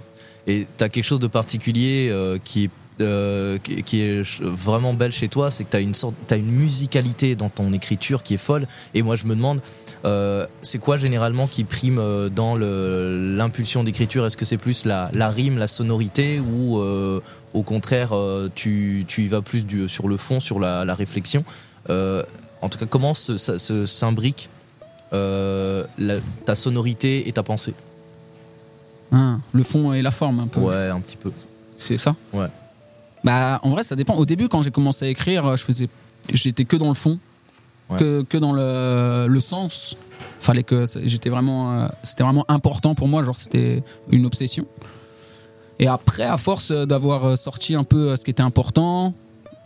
Et 0.46 0.66
t'as 0.76 0.90
quelque 0.90 1.04
chose 1.04 1.18
de 1.18 1.28
particulier 1.28 2.08
euh, 2.10 2.36
qui 2.44 2.64
est 2.64 2.70
euh, 3.00 3.58
qui 3.58 4.00
est 4.00 4.22
vraiment 4.40 4.94
belle 4.94 5.12
chez 5.12 5.28
toi, 5.28 5.50
c'est 5.50 5.64
que 5.64 5.70
t'as 5.70 5.80
une 5.80 5.94
sorte, 5.94 6.14
t'as 6.26 6.36
une 6.36 6.50
musicalité 6.50 7.34
dans 7.34 7.50
ton 7.50 7.72
écriture 7.72 8.22
qui 8.22 8.34
est 8.34 8.38
folle. 8.38 8.66
Et 8.94 9.02
moi, 9.02 9.16
je 9.16 9.24
me 9.26 9.34
demande, 9.34 9.60
euh, 10.04 10.46
c'est 10.62 10.78
quoi 10.78 10.96
généralement 10.96 11.46
qui 11.46 11.64
prime 11.64 11.98
euh, 11.98 12.28
dans 12.28 12.56
l'impulsion 12.56 13.84
d'écriture? 13.84 14.26
Est-ce 14.26 14.36
que 14.36 14.44
c'est 14.44 14.58
plus 14.58 14.84
la, 14.84 15.10
la 15.12 15.28
rime, 15.28 15.58
la 15.58 15.68
sonorité, 15.68 16.40
ou 16.40 16.78
euh, 16.78 17.20
au 17.52 17.62
contraire, 17.62 18.12
tu, 18.54 19.04
tu 19.08 19.22
y 19.22 19.28
vas 19.28 19.42
plus 19.42 19.66
du, 19.66 19.88
sur 19.88 20.08
le 20.08 20.16
fond, 20.16 20.40
sur 20.40 20.60
la, 20.60 20.84
la 20.84 20.94
réflexion? 20.94 21.44
En 21.88 22.68
tout 22.68 22.78
cas, 22.78 22.86
comment 22.86 23.14
s'imbrique 23.14 24.50
ta 25.10 26.54
sonorité 26.54 27.28
et 27.28 27.32
ta 27.32 27.42
pensée? 27.42 27.74
Hein, 29.12 29.40
le 29.52 29.62
fond 29.62 29.92
et 29.92 30.02
la 30.02 30.10
forme, 30.10 30.40
un 30.40 30.48
peu. 30.48 30.60
Ouais, 30.60 30.88
un 30.88 31.00
petit 31.00 31.16
peu. 31.16 31.30
C'est 31.76 31.96
ça? 31.96 32.16
Ouais. 32.32 32.48
Bah, 33.24 33.58
en 33.62 33.70
vrai, 33.70 33.82
ça 33.82 33.96
dépend. 33.96 34.14
Au 34.14 34.26
début, 34.26 34.48
quand 34.48 34.62
j'ai 34.62 34.70
commencé 34.70 35.06
à 35.06 35.08
écrire, 35.08 35.56
je 35.56 35.64
faisais, 35.64 35.88
j'étais 36.32 36.64
que 36.64 36.76
dans 36.76 36.88
le 36.88 36.94
fond. 36.94 37.18
Ouais. 37.90 37.98
que, 37.98 38.22
que 38.22 38.38
dans 38.38 38.52
le, 38.54 39.26
le 39.28 39.40
sens. 39.40 39.96
Fallait 40.40 40.62
que 40.62 40.84
j'étais 41.04 41.28
vraiment, 41.28 41.72
euh, 41.72 41.88
c'était 42.02 42.22
vraiment 42.22 42.46
important 42.48 42.94
pour 42.94 43.08
moi. 43.08 43.22
Genre, 43.22 43.36
c'était 43.36 43.82
une 44.10 44.24
obsession. 44.24 44.66
Et 45.78 45.86
après, 45.86 46.22
à 46.22 46.36
force 46.36 46.72
d'avoir 46.72 47.24
euh, 47.24 47.36
sorti 47.36 47.74
un 47.74 47.84
peu 47.84 48.10
euh, 48.10 48.16
ce 48.16 48.24
qui 48.24 48.30
était 48.30 48.42
important 48.42 49.12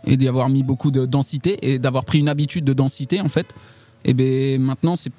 et 0.05 0.17
d'y 0.17 0.27
avoir 0.27 0.49
mis 0.49 0.63
beaucoup 0.63 0.91
de 0.91 1.05
densité 1.05 1.57
et 1.61 1.79
d'avoir 1.79 2.03
pris 2.05 2.19
une 2.19 2.29
habitude 2.29 2.65
de 2.65 2.73
densité, 2.73 3.21
en 3.21 3.29
fait, 3.29 3.53
et 4.05 4.13
ben 4.13 4.61
maintenant, 4.61 4.95
c'est, 4.95 5.11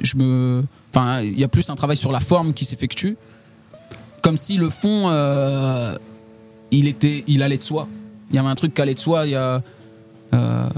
je 0.00 0.16
me, 0.16 0.64
enfin, 0.90 1.20
il 1.22 1.38
y 1.38 1.44
a 1.44 1.48
plus 1.48 1.68
un 1.70 1.74
travail 1.74 1.96
sur 1.96 2.12
la 2.12 2.20
forme 2.20 2.54
qui 2.54 2.64
s'effectue, 2.64 3.16
comme 4.22 4.36
si 4.36 4.56
le 4.56 4.70
fond, 4.70 5.08
euh, 5.08 5.96
il 6.70 6.88
était, 6.88 7.24
il 7.26 7.42
allait 7.42 7.58
de 7.58 7.62
soi. 7.62 7.88
Il 8.30 8.36
y 8.36 8.38
avait 8.38 8.48
un 8.48 8.54
truc 8.54 8.74
qui 8.74 8.82
allait 8.82 8.94
de 8.94 8.98
soi. 8.98 9.26
Il 9.26 9.32
y 9.32 9.36
a, 9.36 9.62
euh, 10.34 10.68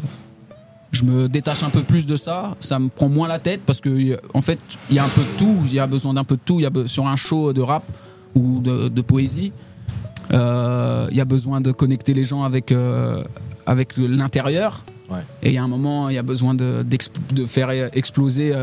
je 0.93 1.05
me 1.05 1.29
détache 1.29 1.63
un 1.63 1.71
peu 1.71 1.83
plus 1.83 2.07
de 2.07 2.17
ça, 2.17 2.57
ça 2.59 2.79
me 2.79 2.89
prend 2.89 3.09
moins 3.09 3.29
la 3.29 3.39
tête 3.39 3.61
parce 3.65 3.81
que 3.81 4.19
en 4.35 4.43
fait, 4.43 4.59
il 4.89 4.97
y 4.97 4.99
a 4.99 5.05
un 5.05 5.09
peu 5.09 5.23
de 5.23 5.39
tout, 5.39 5.59
il 5.67 5.75
y 5.75 5.81
a 5.81 5.87
besoin 5.87 6.15
d'un 6.15 6.25
peu 6.25 6.37
de 6.37 6.43
tout. 6.45 6.61
Il 6.61 6.63
y 6.63 6.67
a 6.67 6.87
sur 6.87 7.07
un 7.07 7.17
show 7.17 7.53
de 7.53 7.61
rap 7.61 7.85
ou 8.35 8.61
de, 8.61 8.89
de 8.89 9.03
poésie, 9.03 9.53
euh, 10.33 11.09
il 11.11 11.17
y 11.17 11.21
a 11.21 11.25
besoin 11.25 11.61
de 11.61 11.73
connecter 11.73 12.15
les 12.15 12.25
gens 12.25 12.43
avec 12.43 12.73
euh, 12.73 13.23
avec 13.67 13.97
l'intérieur. 13.97 14.85
Ouais. 15.11 15.19
Et 15.43 15.49
il 15.49 15.55
y 15.55 15.59
a 15.59 15.65
un 15.65 15.69
moment, 15.69 16.09
il 16.09 16.15
y 16.15 16.19
a 16.19 16.23
besoin 16.23 16.55
de, 16.55 16.85
faire 17.47 17.71
exploser 17.71 18.55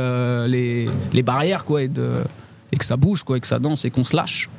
les, 0.47 0.88
les 1.11 1.23
barrières, 1.23 1.65
quoi, 1.65 1.84
et, 1.84 1.89
de, 1.89 2.23
et 2.71 2.78
que 2.78 2.86
ça 2.86 2.95
bouge, 2.95 3.23
quoi, 3.23 3.36
et 3.36 3.41
que 3.41 3.47
ça 3.47 3.59
danse, 3.59 3.84
et 3.84 3.89
qu'on 3.89 4.05
se 4.05 4.15
lâche. 4.15 4.49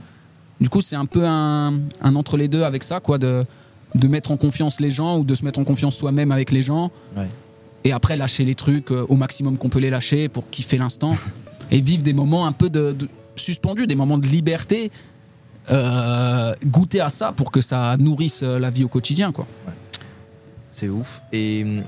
Du 0.61 0.68
coup, 0.68 0.80
c'est 0.80 0.96
un 0.96 1.06
peu 1.06 1.24
un, 1.26 1.80
un 2.00 2.16
entre 2.16 2.36
les 2.36 2.48
deux 2.48 2.62
avec 2.64 2.82
ça, 2.82 3.00
quoi, 3.00 3.18
de, 3.18 3.44
de 3.94 4.09
mettre 4.09 4.30
en 4.32 4.36
confiance 4.36 4.80
les 4.80 4.90
gens 4.90 5.18
ou 5.18 5.24
de 5.24 5.34
se 5.34 5.44
mettre 5.44 5.59
en 5.61 5.64
confiance 5.64 5.96
soi-même 5.96 6.32
avec 6.32 6.50
les 6.50 6.62
gens. 6.62 6.90
Ouais. 7.16 7.28
Et 7.84 7.92
après, 7.92 8.16
lâcher 8.16 8.44
les 8.44 8.54
trucs 8.56 8.90
euh, 8.90 9.06
au 9.09 9.16
maximum 9.16 9.56
qu'on 9.56 9.68
peut 9.68 9.78
les 9.78 9.90
lâcher 9.90 10.28
pour 10.28 10.50
kiffer 10.50 10.78
l'instant. 10.78 11.16
et 11.70 11.80
vivre 11.80 12.02
des 12.02 12.12
moments 12.12 12.46
un 12.46 12.52
peu 12.52 12.70
de, 12.70 12.92
de- 12.92 13.09
suspendus, 13.36 13.86
des 13.86 13.94
moments 13.94 14.18
de 14.18 14.26
liberté. 14.26 14.90
euh, 15.70 16.54
goûter 16.66 17.00
à 17.00 17.09
ça 17.11 17.30
pour 17.32 17.50
que 17.52 17.61
ça 17.61 17.96
nourrisse 17.98 18.40
euh, 18.42 18.59
la 18.59 18.70
vie 18.70 18.84
au 18.84 18.88
quotidien, 18.88 19.32
quoi. 19.32 19.46
C'est 20.70 20.88
ouf. 20.88 21.22
Et 21.32 21.62
hum, 21.64 21.84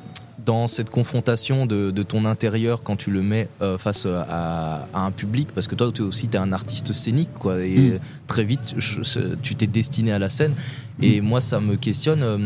dans 0.47 0.67
cette 0.67 0.91
confrontation 0.91 1.67
de, 1.67 1.91
de 1.91 2.03
ton 2.03 2.25
intérieur 2.25 2.83
quand 2.83 2.97
tu 2.97 3.11
le 3.11 3.23
mets 3.23 3.49
euh, 3.63 3.79
face 3.79 4.07
à, 4.07 4.87
à 4.93 5.01
un 5.05 5.11
public, 5.11 5.49
parce 5.55 5.67
que 5.67 5.75
toi 5.75 5.91
aussi 6.01 6.29
tu 6.29 6.37
es 6.37 6.41
un 6.41 6.53
artiste 6.53 6.93
scénique, 6.93 7.31
quoi, 7.39 7.59
et 7.65 7.79
Mm. 7.79 7.93
euh, 7.93 7.99
très 8.27 8.45
vite 8.45 8.75
je- 8.79 9.35
tu 9.43 9.55
t'es 9.55 9.67
destiné 9.67 10.13
à 10.13 10.19
la 10.19 10.29
scène. 10.29 10.55
Et 11.03 11.21
moi 11.21 11.41
ça 11.41 11.61
me 11.61 11.77
questionne, 11.77 12.23
euh, 12.23 12.39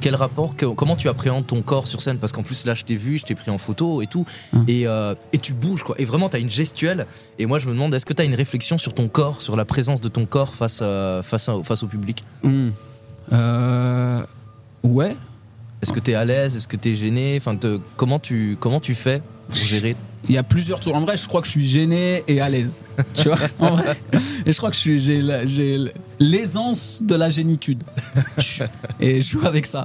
quel 0.00 0.16
rapport, 0.16 0.56
que- 0.56 0.66
comment 0.66 0.96
tu 0.96 1.08
appréhendes 1.08 1.46
ton 1.46 1.62
corps 1.62 1.86
sur 1.86 2.00
scène? 2.00 2.18
Parce 2.18 2.32
qu'en 2.32 2.42
plus 2.42 2.64
là 2.66 2.74
je 2.74 2.82
t'ai 2.84 2.96
vu, 2.96 3.18
je 3.18 3.24
t'ai 3.24 3.34
pris 3.34 3.50
en 3.50 3.58
photo 3.58 4.02
et 4.02 4.06
tout, 4.06 4.24
Mm. 4.52 4.64
et, 4.68 4.86
euh, 4.86 5.14
et 5.32 5.38
tu 5.38 5.52
bouges, 5.54 5.82
quoi. 5.84 5.94
Et 5.98 6.04
vraiment 6.04 6.28
tu 6.28 6.36
as 6.36 6.40
une 6.40 6.50
gestuelle. 6.50 7.06
Et 7.38 7.46
moi 7.46 7.58
je 7.58 7.66
me 7.68 7.72
demande, 7.72 7.94
est-ce 7.94 8.06
que 8.06 8.12
tu 8.12 8.22
as 8.22 8.24
une 8.24 8.34
réflexion 8.34 8.78
sur 8.78 8.92
ton 8.94 9.08
corps, 9.08 9.40
sur 9.42 9.56
la 9.56 9.64
présence 9.64 10.00
de 10.00 10.08
ton 10.08 10.26
corps 10.26 10.54
face, 10.54 10.82
à- 10.82 11.20
face, 11.22 11.48
à- 11.48 11.62
face 11.64 11.82
au 11.82 11.86
public? 11.86 12.22
Euh, 13.32 14.20
ouais. 14.82 15.16
Est-ce 15.82 15.92
que 15.92 16.00
tu 16.00 16.12
es 16.12 16.14
à 16.14 16.24
l'aise? 16.24 16.56
Est-ce 16.56 16.68
que 16.68 16.76
tu 16.76 16.90
es 16.90 16.94
gêné? 16.94 17.34
Enfin, 17.36 17.56
te- 17.56 17.80
comment, 17.96 18.18
tu, 18.18 18.56
comment 18.60 18.78
tu 18.80 18.94
fais 18.94 19.20
pour 19.48 19.56
gérer? 19.56 19.96
Il 20.28 20.34
y 20.34 20.38
a 20.38 20.44
plusieurs 20.44 20.78
tours. 20.78 20.94
En 20.94 21.00
vrai, 21.00 21.16
je 21.16 21.26
crois 21.26 21.40
que 21.40 21.46
je 21.48 21.52
suis 21.52 21.66
gêné 21.68 22.22
et 22.28 22.40
à 22.40 22.48
l'aise. 22.48 22.82
tu 23.14 23.28
vois? 23.28 23.38
En 23.58 23.74
vrai. 23.74 23.96
Et 24.46 24.52
je 24.52 24.56
crois 24.58 24.70
que 24.70 24.76
j'ai, 24.76 25.20
la- 25.20 25.44
j'ai 25.44 25.78
l'aisance 26.20 27.02
de 27.04 27.16
la 27.16 27.28
génitude. 27.30 27.82
et 29.00 29.20
je 29.20 29.28
joue 29.30 29.44
avec 29.46 29.66
ça. 29.66 29.84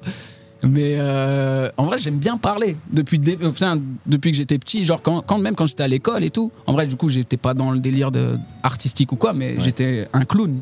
Mais 0.63 0.97
euh, 0.99 1.69
en 1.77 1.85
vrai, 1.85 1.97
j'aime 1.97 2.19
bien 2.19 2.37
parler 2.37 2.77
depuis, 2.91 3.19
enfin, 3.43 3.79
depuis 4.05 4.31
que 4.31 4.37
j'étais 4.37 4.59
petit. 4.59 4.85
Genre, 4.85 5.01
quand, 5.01 5.21
quand- 5.21 5.39
même 5.39 5.55
quand 5.55 5.65
j'étais 5.65 5.83
à 5.83 5.87
l'école 5.87 6.23
et 6.23 6.29
tout. 6.29 6.51
En 6.67 6.73
vrai, 6.73 6.85
du 6.85 6.95
coup, 6.95 7.09
j'étais 7.09 7.37
pas 7.37 7.55
dans 7.55 7.71
le 7.71 7.79
délire 7.79 8.11
de, 8.11 8.37
artistique 8.61 9.11
ou 9.11 9.15
quoi, 9.15 9.33
mais 9.33 9.55
j'étais 9.59 10.07
un 10.13 10.25
clown. 10.25 10.59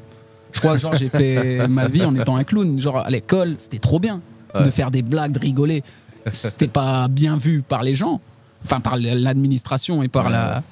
Je 0.53 0.59
crois, 0.61 0.77
genre, 0.77 0.93
j'ai 0.95 1.09
fait 1.09 1.67
ma 1.67 1.89
vie 1.89 2.05
en 2.05 2.15
étant 2.15 2.37
un 2.37 2.45
clown. 2.45 2.79
Genre, 2.79 2.97
à 2.99 3.09
l'école, 3.09 3.55
c'était 3.57 3.79
trop 3.79 3.99
bien 3.99 4.21
de 4.63 4.69
faire 4.69 4.91
des 4.91 5.01
blagues, 5.01 5.31
de 5.31 5.39
rigoler. 5.39 5.83
C'était 6.31 6.67
pas 6.67 7.07
bien 7.07 7.37
vu 7.37 7.61
par 7.61 7.83
les 7.83 7.93
gens, 7.93 8.19
enfin 8.63 8.79
par 8.79 8.97
l'administration 8.97 10.03
et 10.03 10.07
par 10.07 10.29
la. 10.29 10.63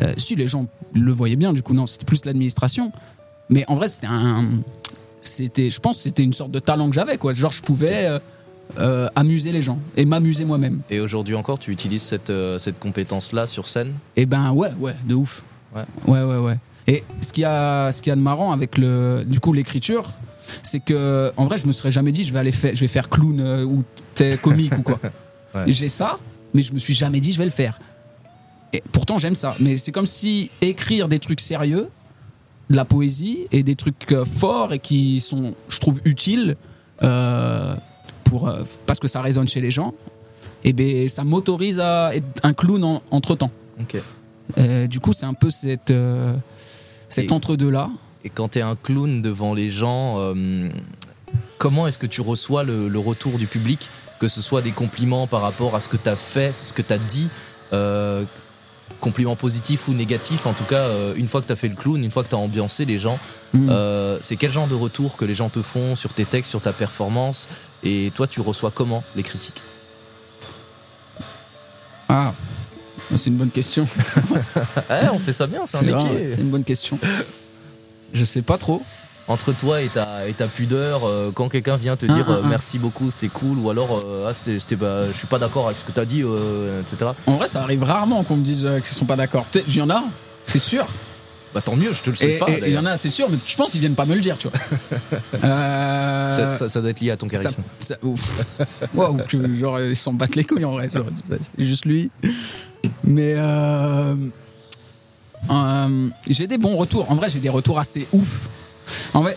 Euh, 0.00 0.12
si 0.16 0.36
les 0.36 0.46
gens 0.46 0.66
le 0.94 1.12
voyaient 1.12 1.36
bien, 1.36 1.52
du 1.52 1.62
coup, 1.62 1.74
non, 1.74 1.86
c'était 1.86 2.06
plus 2.06 2.24
l'administration. 2.24 2.92
Mais 3.50 3.64
en 3.68 3.74
vrai, 3.74 3.88
c'était 3.88 4.06
un. 4.08 4.60
C'était, 5.20 5.70
je 5.70 5.80
pense, 5.80 6.00
c'était 6.00 6.22
une 6.22 6.32
sorte 6.32 6.50
de 6.50 6.58
talent 6.58 6.88
que 6.88 6.94
j'avais, 6.94 7.18
quoi. 7.18 7.32
Genre, 7.32 7.52
je 7.52 7.62
pouvais 7.62 8.06
euh, 8.06 8.18
euh, 8.78 9.08
amuser 9.14 9.52
les 9.52 9.62
gens 9.62 9.78
et 9.96 10.04
m'amuser 10.04 10.44
moi-même. 10.44 10.80
Et 10.90 11.00
aujourd'hui 11.00 11.34
encore, 11.34 11.58
tu 11.58 11.70
utilises 11.70 12.02
cette, 12.02 12.32
cette 12.58 12.78
compétence-là 12.78 13.46
sur 13.46 13.68
scène? 13.68 13.94
Et 14.16 14.26
ben 14.26 14.52
ouais, 14.52 14.72
ouais, 14.80 14.94
de 15.04 15.14
ouf. 15.14 15.42
Ouais. 15.74 15.84
Ouais, 16.06 16.22
ouais, 16.22 16.38
ouais. 16.38 16.58
Et 16.86 17.04
ce 17.20 17.32
qu'il 17.32 17.42
y 17.42 17.44
a, 17.44 17.92
ce 17.92 18.02
qu'il 18.02 18.10
y 18.10 18.12
a 18.12 18.16
de 18.16 18.20
marrant 18.20 18.52
avec 18.52 18.78
le, 18.78 19.24
du 19.24 19.40
coup, 19.40 19.52
l'écriture, 19.52 20.10
c'est 20.62 20.80
que, 20.80 21.32
en 21.36 21.44
vrai, 21.46 21.58
je 21.58 21.66
me 21.66 21.72
serais 21.72 21.90
jamais 21.90 22.12
dit, 22.12 22.24
je 22.24 22.32
vais 22.32 22.38
aller 22.38 22.52
faire, 22.52 22.74
je 22.74 22.80
vais 22.80 22.88
faire 22.88 23.08
clown 23.08 23.40
euh, 23.40 23.64
ou 23.64 23.82
t'es 24.14 24.36
comique 24.36 24.76
ou 24.78 24.82
quoi. 24.82 24.98
Ouais. 25.54 25.64
J'ai 25.70 25.88
ça, 25.90 26.18
mais 26.54 26.62
je 26.62 26.72
me 26.72 26.78
suis 26.78 26.94
jamais 26.94 27.20
dit, 27.20 27.30
je 27.30 27.36
vais 27.36 27.44
le 27.44 27.50
faire. 27.50 27.78
Et 28.72 28.82
pourtant, 28.90 29.18
j'aime 29.18 29.34
ça. 29.34 29.54
Mais 29.60 29.76
c'est 29.76 29.92
comme 29.92 30.06
si 30.06 30.50
écrire 30.62 31.08
des 31.08 31.18
trucs 31.18 31.42
sérieux, 31.42 31.90
de 32.70 32.76
la 32.76 32.86
poésie 32.86 33.40
et 33.52 33.62
des 33.62 33.74
trucs 33.74 34.12
euh, 34.12 34.24
forts 34.24 34.72
et 34.72 34.78
qui 34.78 35.20
sont, 35.20 35.54
je 35.68 35.78
trouve, 35.78 36.00
utiles 36.06 36.56
euh, 37.02 37.74
pour, 38.24 38.48
euh, 38.48 38.62
parce 38.86 38.98
que 38.98 39.08
ça 39.08 39.20
résonne 39.20 39.46
chez 39.46 39.60
les 39.60 39.70
gens, 39.70 39.92
et 40.64 40.72
ben 40.72 41.06
ça 41.10 41.22
m'autorise 41.22 41.80
à 41.80 42.14
être 42.16 42.24
un 42.44 42.54
clown 42.54 43.00
entre 43.10 43.34
temps. 43.34 43.50
Ok. 43.78 43.96
du 44.88 45.00
coup, 45.00 45.12
c'est 45.12 45.26
un 45.26 45.34
peu 45.34 45.50
cette, 45.50 45.90
euh, 45.90 46.34
cet 47.10 47.26
Et- 47.30 47.32
entre-deux-là. 47.34 47.90
Et 48.24 48.30
quand 48.30 48.50
tu 48.50 48.58
es 48.58 48.62
un 48.62 48.76
clown 48.76 49.20
devant 49.22 49.54
les 49.54 49.70
gens, 49.70 50.16
euh, 50.18 50.68
comment 51.58 51.86
est-ce 51.88 51.98
que 51.98 52.06
tu 52.06 52.20
reçois 52.20 52.62
le, 52.62 52.88
le 52.88 52.98
retour 52.98 53.38
du 53.38 53.46
public 53.46 53.88
Que 54.20 54.28
ce 54.28 54.40
soit 54.40 54.62
des 54.62 54.70
compliments 54.70 55.26
par 55.26 55.40
rapport 55.42 55.74
à 55.74 55.80
ce 55.80 55.88
que 55.88 55.96
tu 55.96 56.08
as 56.08 56.16
fait, 56.16 56.54
ce 56.62 56.72
que 56.72 56.82
tu 56.82 56.92
as 56.92 56.98
dit, 56.98 57.28
euh, 57.72 58.24
compliments 59.00 59.34
positifs 59.34 59.88
ou 59.88 59.94
négatifs, 59.94 60.46
en 60.46 60.52
tout 60.52 60.62
cas, 60.64 60.76
euh, 60.76 61.14
une 61.16 61.26
fois 61.26 61.40
que 61.40 61.46
tu 61.46 61.52
as 61.52 61.56
fait 61.56 61.66
le 61.68 61.74
clown, 61.74 62.02
une 62.04 62.10
fois 62.12 62.22
que 62.22 62.28
tu 62.28 62.34
as 62.36 62.38
ambiancé 62.38 62.84
les 62.84 62.98
gens, 62.98 63.18
Mm. 63.54 63.68
euh, 63.70 64.18
c'est 64.22 64.36
quel 64.36 64.50
genre 64.52 64.68
de 64.68 64.74
retour 64.74 65.16
que 65.16 65.24
les 65.26 65.34
gens 65.34 65.48
te 65.50 65.60
font 65.60 65.94
sur 65.96 66.14
tes 66.14 66.24
textes, 66.24 66.48
sur 66.50 66.60
ta 66.62 66.72
performance 66.72 67.48
Et 67.84 68.12
toi, 68.14 68.26
tu 68.28 68.40
reçois 68.40 68.70
comment 68.70 69.02
les 69.16 69.22
critiques? 69.24 69.60
Ah, 72.08 72.32
c'est 73.16 73.26
une 73.30 73.36
bonne 73.36 73.50
question. 73.50 73.84
Eh, 74.90 75.08
On 75.12 75.18
fait 75.18 75.32
ça 75.32 75.46
bien, 75.46 75.62
c'est 75.66 75.78
un 75.78 75.82
métier. 75.82 76.34
C'est 76.34 76.40
une 76.40 76.50
bonne 76.50 76.64
question. 76.64 76.98
Je 78.12 78.24
sais 78.24 78.42
pas 78.42 78.58
trop. 78.58 78.82
entre 79.28 79.52
toi 79.52 79.80
et 79.80 79.88
ta, 79.88 80.28
et 80.28 80.32
ta 80.34 80.46
pudeur, 80.48 81.02
euh, 81.06 81.30
quand 81.32 81.48
quelqu'un 81.48 81.76
vient 81.76 81.96
te 81.96 82.06
Ah, 82.08 82.12
dire 82.14 82.26
ah, 82.28 82.32
euh, 82.32 82.40
ah. 82.44 82.48
merci 82.48 82.78
beaucoup, 82.78 83.10
c'était 83.10 83.28
cool, 83.28 83.56
ou 83.58 83.70
alors 83.70 83.98
euh, 84.04 84.26
ah, 84.28 84.34
c'était, 84.34 84.58
c'était, 84.60 84.76
bah, 84.76 85.06
je 85.08 85.16
suis 85.16 85.28
pas 85.28 85.38
d'accord 85.38 85.66
avec 85.66 85.78
ce 85.78 85.84
que 85.84 85.92
t'as 85.92 86.04
dit, 86.04 86.22
etc. 86.82 87.12
En 87.26 87.34
vrai, 87.34 87.46
ça 87.46 87.62
arrive 87.62 87.82
rarement 87.84 88.24
qu'on 88.24 88.36
me 88.36 88.44
dise 88.44 88.68
qu'ils 88.84 88.96
sont 88.96 89.06
pas 89.06 89.16
d'accord. 89.16 89.44
Peut-être, 89.44 89.66
il 89.68 89.76
y 89.76 89.80
en 89.82 89.90
a, 89.90 90.02
c'est 90.44 90.58
sûr. 90.58 90.86
Bah 91.54 91.60
tant 91.60 91.76
mieux, 91.76 91.92
je 91.92 92.00
te 92.02 92.08
le 92.08 92.16
sais 92.16 92.36
Et 92.36 92.38
pas. 92.38 92.46
il 92.50 92.72
y 92.72 92.78
en 92.78 92.86
a, 92.86 92.96
c'est 92.96 93.10
sûr, 93.10 93.28
mais 93.30 93.36
je 93.44 93.56
pense 93.56 93.72
qu'ils 93.72 93.80
viennent 93.80 93.94
pas 93.94 94.06
me 94.06 94.14
le 94.14 94.22
dire, 94.22 94.38
tu 94.38 94.48
vois. 94.48 94.58
Euh, 95.44 96.30
ça, 96.32 96.52
ça- 96.52 96.68
ça 96.70 96.80
doit 96.80 96.90
être 96.90 97.00
lié 97.00 97.10
à 97.10 97.16
ton 97.16 97.28
charisme. 97.28 97.62
ça- 97.78 97.96
ouf. 98.02 98.20
Waouh, 98.94 99.18
que 99.28 99.54
genre 99.54 99.78
ils 99.80 99.94
s'en 99.96 100.14
battent 100.14 100.34
les 100.36 100.44
couilles 100.44 100.64
en 100.64 100.72
vrai. 100.72 100.88
genre, 100.92 101.04
c'est 101.28 101.64
juste 101.64 101.84
lui. 101.84 102.10
Mais 103.04 103.34
euh, 103.36 104.14
euh, 105.50 106.08
j'ai 106.28 106.46
des 106.46 106.58
bons 106.58 106.76
retours. 106.76 107.10
En 107.10 107.14
vrai, 107.14 107.28
j'ai 107.28 107.40
des 107.40 107.48
retours 107.48 107.78
assez 107.78 108.06
ouf. 108.12 108.48
En 109.14 109.20
vrai, 109.20 109.36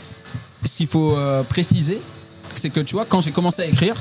ce 0.64 0.78
qu'il 0.78 0.88
faut 0.88 1.16
euh, 1.18 1.44
préciser, 1.44 2.02
c'est 2.56 2.70
que 2.70 2.80
tu 2.80 2.96
vois, 2.96 3.06
quand 3.06 3.22
j'ai 3.22 3.32
commencé 3.32 3.62
à 3.62 3.66
écrire, 3.66 3.96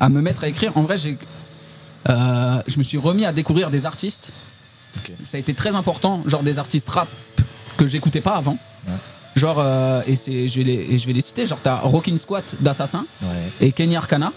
à 0.00 0.08
me 0.08 0.20
mettre 0.20 0.44
à 0.44 0.48
écrire, 0.48 0.76
en 0.76 0.82
vrai, 0.82 0.96
j'ai, 0.98 1.16
euh, 2.08 2.60
je 2.66 2.78
me 2.78 2.82
suis 2.82 2.98
remis 2.98 3.24
à 3.24 3.32
découvrir 3.32 3.70
des 3.70 3.86
artistes. 3.86 4.32
Ça 5.22 5.36
a 5.36 5.40
été 5.40 5.54
très 5.54 5.74
important, 5.74 6.22
genre 6.26 6.42
des 6.42 6.58
artistes 6.58 6.88
rap 6.90 7.08
que 7.76 7.86
j'écoutais 7.86 8.20
pas 8.20 8.36
avant. 8.36 8.58
Genre, 9.34 9.62
et, 10.06 10.16
c'est, 10.16 10.48
je 10.48 10.58
vais 10.58 10.64
les, 10.64 10.94
et 10.94 10.98
je 10.98 11.06
vais 11.06 11.12
les 11.12 11.20
citer, 11.20 11.44
genre 11.44 11.58
t'as 11.62 11.76
Rockin' 11.80 12.16
Squat 12.16 12.56
d'Assassin 12.60 13.04
Ouais. 13.22 13.28
et 13.60 13.72
Kenny 13.72 13.94
Arcana. 13.94 14.32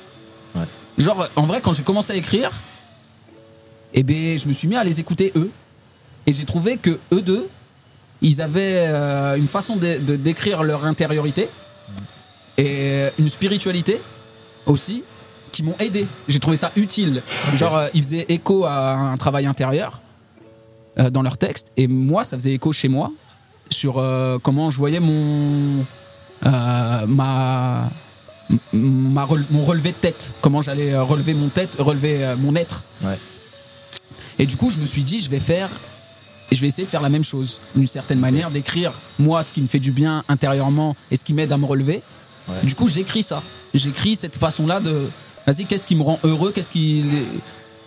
Ouais. 0.55 0.63
Genre, 0.97 1.25
en 1.37 1.43
vrai, 1.43 1.61
quand 1.61 1.71
j'ai 1.71 1.83
commencé 1.83 2.11
à 2.11 2.15
écrire, 2.17 2.51
eh 3.93 4.03
ben, 4.03 4.37
je 4.37 4.45
me 4.49 4.51
suis 4.53 4.67
mis 4.67 4.75
à 4.75 4.83
les 4.83 4.99
écouter 4.99 5.31
eux. 5.37 5.49
Et 6.29 6.33
j'ai 6.33 6.45
trouvé 6.45 6.77
que 6.77 6.99
eux 7.11 7.23
deux, 7.23 7.49
ils 8.21 8.39
avaient 8.39 8.83
euh, 8.85 9.35
une 9.35 9.47
façon 9.47 9.77
de, 9.77 9.97
de 9.97 10.15
décrire 10.15 10.61
leur 10.61 10.85
intériorité 10.85 11.49
et 12.55 13.07
une 13.17 13.29
spiritualité 13.29 13.99
aussi 14.67 15.01
qui 15.51 15.63
m'ont 15.63 15.75
aidé. 15.79 16.05
J'ai 16.27 16.39
trouvé 16.39 16.55
ça 16.55 16.71
utile. 16.75 17.23
Genre, 17.55 17.75
euh, 17.75 17.87
ils 17.95 18.03
faisaient 18.03 18.27
écho 18.29 18.65
à 18.65 18.91
un 18.93 19.17
travail 19.17 19.47
intérieur 19.47 20.03
euh, 20.99 21.09
dans 21.09 21.23
leurs 21.23 21.39
textes. 21.39 21.71
Et 21.77 21.87
moi, 21.87 22.23
ça 22.23 22.37
faisait 22.37 22.53
écho 22.53 22.71
chez 22.73 22.89
moi 22.89 23.11
sur 23.71 23.93
comment 24.43 24.69
je 24.69 24.77
voyais 24.77 24.99
mon. 24.99 25.83
ma. 26.43 27.89
ma 28.71 29.25
rele- 29.25 29.45
mon 29.49 29.63
relevé 29.63 29.93
de 29.93 29.97
tête. 29.97 30.33
Comment 30.41 30.61
j'allais 30.61 30.95
relever 30.95 31.33
mon 31.33 31.49
tête, 31.49 31.77
relever 31.79 32.35
mon 32.37 32.55
être. 32.55 32.83
Ouais. 33.01 33.17
Et 34.37 34.45
du 34.45 34.57
coup, 34.57 34.69
je 34.69 34.77
me 34.79 34.85
suis 34.85 35.03
dit, 35.03 35.17
je 35.19 35.29
vais 35.29 35.39
faire, 35.39 35.69
et 36.51 36.55
je 36.55 36.61
vais 36.61 36.67
essayer 36.67 36.85
de 36.85 36.89
faire 36.89 37.01
la 37.01 37.09
même 37.09 37.23
chose, 37.23 37.59
d'une 37.75 37.87
certaine 37.87 38.19
manière, 38.19 38.51
d'écrire 38.51 38.91
moi 39.17 39.43
ce 39.43 39.53
qui 39.53 39.61
me 39.61 39.67
fait 39.67 39.79
du 39.79 39.91
bien 39.91 40.23
intérieurement 40.27 40.95
et 41.11 41.15
ce 41.15 41.23
qui 41.23 41.33
m'aide 41.33 41.51
à 41.51 41.57
me 41.57 41.65
relever. 41.65 42.01
Du 42.63 42.73
coup, 42.73 42.87
j'écris 42.87 43.21
ça. 43.21 43.43
J'écris 43.75 44.15
cette 44.15 44.35
façon-là 44.35 44.79
de, 44.79 45.07
vas-y, 45.45 45.65
qu'est-ce 45.65 45.85
qui 45.85 45.95
me 45.95 46.01
rend 46.01 46.19
heureux, 46.23 46.51
qu'est-ce 46.51 46.71
qui, 46.71 47.05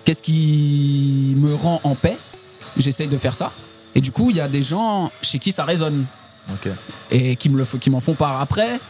qu'est-ce 0.04 0.22
qui 0.22 1.34
me 1.36 1.54
rend 1.54 1.80
en 1.82 1.96
paix? 1.96 2.16
J'essaye 2.76 3.08
de 3.08 3.18
faire 3.18 3.34
ça. 3.34 3.52
Et 3.96 4.00
du 4.00 4.12
coup, 4.12 4.30
il 4.30 4.36
y 4.36 4.40
a 4.40 4.48
des 4.48 4.62
gens 4.62 5.10
chez 5.20 5.38
qui 5.40 5.50
ça 5.50 5.64
résonne 5.64 6.06
et 7.10 7.36
qui 7.36 7.48
me 7.48 7.58
le 7.58 7.64
qui 7.64 7.90
m'en 7.90 8.00
font 8.00 8.14
part 8.14 8.40
après 8.40 8.80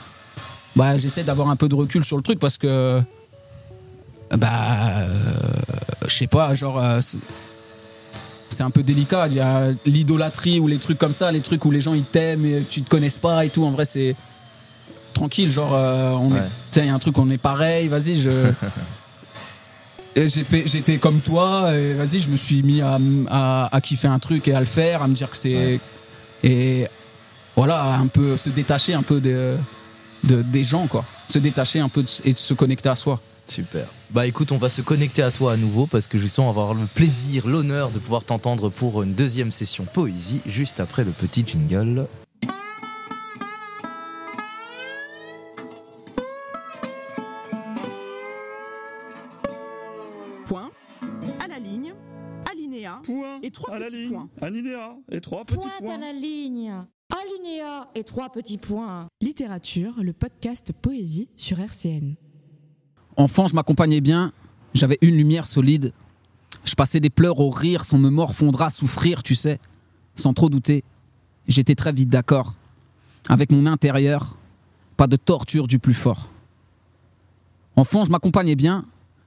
bah 0.75 0.97
j'essaie 0.97 1.23
d'avoir 1.23 1.49
un 1.49 1.57
peu 1.57 1.68
de 1.68 1.75
recul 1.75 2.05
sur 2.05 2.16
le 2.16 2.23
truc 2.23 2.39
parce 2.39 2.57
que 2.57 3.03
bah 4.37 4.49
euh, 5.01 5.09
je 6.07 6.14
sais 6.14 6.27
pas 6.27 6.55
genre 6.55 6.79
euh, 6.79 7.01
c'est- 8.63 8.67
un 8.67 8.71
peu 8.71 8.83
délicat 8.83 9.27
il 9.29 9.35
y 9.35 9.41
a 9.41 9.69
l'idolâtrie 9.87 10.61
ou 10.61 10.67
les 10.69 10.79
trucs 10.79 10.99
comme 10.99 11.13
ça 11.13 11.31
les 11.33 11.41
trucs 11.41 11.65
où 11.65 11.71
les 11.71 11.81
gens 11.81 11.95
ils 11.95 12.05
t'aiment 12.05 12.45
et 12.47 12.63
tu 12.69 12.83
te 12.83 12.89
connaissent 12.89 13.19
pas 13.19 13.45
et 13.45 13.51
tout 13.51 13.65
en 13.65 13.71
vrai 13.73 13.85
c'est 13.85 14.15
tranquille 15.15 15.51
genre 15.51 15.73
euh, 15.75 16.13
on 16.13 16.33
Ouais. 16.33 16.41
il 16.77 16.87
y 16.87 16.89
a 16.89 16.95
un 16.95 16.99
truc 16.99 17.19
on 17.19 17.29
est 17.31 17.39
pareil 17.39 17.89
vas-y 17.89 18.15
je 18.21 18.31
Et 20.15 20.29
j'ai 20.29 20.45
fait 20.45 20.65
j'étais 20.67 20.99
comme 20.99 21.21
toi 21.21 21.75
et 21.75 21.95
vas-y 21.95 22.19
je 22.19 22.29
me 22.29 22.37
suis 22.37 22.63
mis 22.63 22.83
à, 22.83 22.99
à, 23.31 23.75
à 23.75 23.81
kiffer 23.81 24.09
un 24.09 24.19
truc 24.19 24.47
et 24.47 24.55
à 24.55 24.61
le 24.61 24.67
faire 24.67 25.03
à 25.03 25.09
me 25.09 25.15
dire 25.15 25.31
que 25.31 25.37
c'est 25.37 25.81
et 26.45 26.87
voilà, 27.57 27.95
un 27.95 28.07
peu 28.09 28.37
se 28.37 28.51
détacher 28.51 28.93
un 28.95 29.03
peu 29.03 29.21
de, 29.21 29.57
de- 30.25 30.43
des 30.43 30.65
gens, 30.65 30.87
quoi. 30.87 31.05
Se 31.29 31.39
détacher 31.39 31.81
un 31.81 31.89
peu 31.89 32.03
de- 32.03 32.09
et 32.25 32.33
de 32.33 32.39
se 32.39 32.53
connecter 32.55 32.89
à 32.89 32.97
soi. 32.97 33.21
Super. 33.53 33.86
Bah 34.11 34.26
écoute, 34.26 34.50
on 34.50 34.57
va 34.57 34.70
se 34.70 34.80
connecter 34.80 35.22
à 35.22 35.30
toi 35.30 35.53
à 35.53 35.57
nouveau 35.59 35.86
parce 35.86 36.07
que 36.07 36.16
je 36.16 36.26
sens 36.26 36.48
avoir 36.48 36.72
le 36.72 36.86
plaisir, 36.86 37.46
l'honneur 37.46 37.90
de 37.90 37.98
pouvoir 37.98 38.24
t'entendre 38.24 38.70
pour 38.70 39.03
une 39.03 39.12
deuxième 39.12 39.53
session 39.53 39.84
poésie 39.84 40.40
juste 40.46 40.80
après 40.80 41.05
le 41.05 41.11
petit 41.11 41.44
jingle. 41.46 42.07
Point, 50.46 50.70
à 51.40 51.48
la 51.48 51.59
ligne, 51.59 51.94
alinéa, 52.50 53.00
Point 53.05 53.40
et 53.42 53.50
trois 53.50 53.74
à 53.74 53.78
la 53.78 53.86
petits 53.86 53.96
ligne, 53.96 54.11
points. 54.12 54.28
alinéa 54.40 54.96
et 55.11 55.20
trois 55.20 55.44
petits 55.44 55.57
Pointe 55.57 55.78
points. 55.78 55.94
à 55.94 55.98
la 55.98 56.12
ligne, 56.12 56.72
alinéa 57.11 57.86
et 57.94 58.05
trois 58.05 58.30
petits 58.30 58.59
points. 58.59 59.09
Littérature, 59.20 59.94
le 60.03 60.12
podcast 60.12 60.72
Poésie 60.72 61.28
sur 61.36 61.61
RCN. 61.61 62.14
Enfant, 63.17 63.47
je 63.47 63.55
m'accompagnais 63.55 64.01
bien, 64.01 64.33
j'avais 64.75 64.99
une 65.03 65.17
lumière 65.17 65.47
solide. 65.47 65.93
Je 66.65 66.75
passais 66.75 67.01
des 67.01 67.11
pleurs 67.11 67.41
au 67.41 67.51
rire 67.51 67.85
sans 67.85 67.99
me 67.99 68.09
morfondre 68.09 68.63
à 68.63 68.71
souffrir, 68.71 69.23
tu 69.23 69.35
sais. 69.35 69.59
Sans 70.15 70.33
trop 70.33 70.49
douter, 70.49 70.85
j'étais 71.49 71.75
très 71.75 71.93
vite 71.93 72.09
d'accord. 72.09 72.55
Avec 73.29 73.51
mon 73.53 73.67
intérieur, 73.67 74.37
pas 74.97 75.07
de 75.07 75.17
torture 75.17 75.67
du 75.67 75.79
plus 75.79 75.95
fort. 75.95 76.29
Enfant, 77.77 78.05
je 78.05 78.11
m'accompagnais 78.11 78.55
bien, 78.55 78.85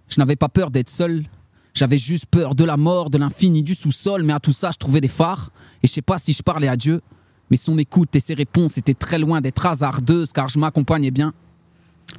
je 0.07 0.19
n'avais 0.19 0.35
pas 0.35 0.49
peur 0.49 0.71
d'être 0.71 0.89
seul. 0.89 1.25
J'avais 1.73 1.97
juste 1.97 2.27
peur 2.27 2.55
de 2.55 2.63
la 2.63 2.77
mort, 2.77 3.09
de 3.09 3.17
l'infini, 3.17 3.61
du 3.61 3.73
sous-sol, 3.73 4.23
mais 4.23 4.31
à 4.31 4.39
tout 4.39 4.53
ça, 4.53 4.71
je 4.71 4.77
trouvais 4.77 5.01
des 5.01 5.09
phares. 5.09 5.49
Et 5.83 5.87
je 5.87 5.91
sais 5.91 6.01
pas 6.01 6.17
si 6.17 6.31
je 6.31 6.41
parlais 6.41 6.69
à 6.69 6.77
Dieu, 6.77 7.01
mais 7.49 7.57
son 7.57 7.77
écoute 7.77 8.15
et 8.15 8.21
ses 8.21 8.33
réponses 8.33 8.77
étaient 8.77 8.93
très 8.93 9.19
loin 9.19 9.41
d'être 9.41 9.65
hasardeuses 9.65 10.31
car 10.31 10.47
je 10.47 10.57
m'accompagnais 10.57 11.11
bien. 11.11 11.33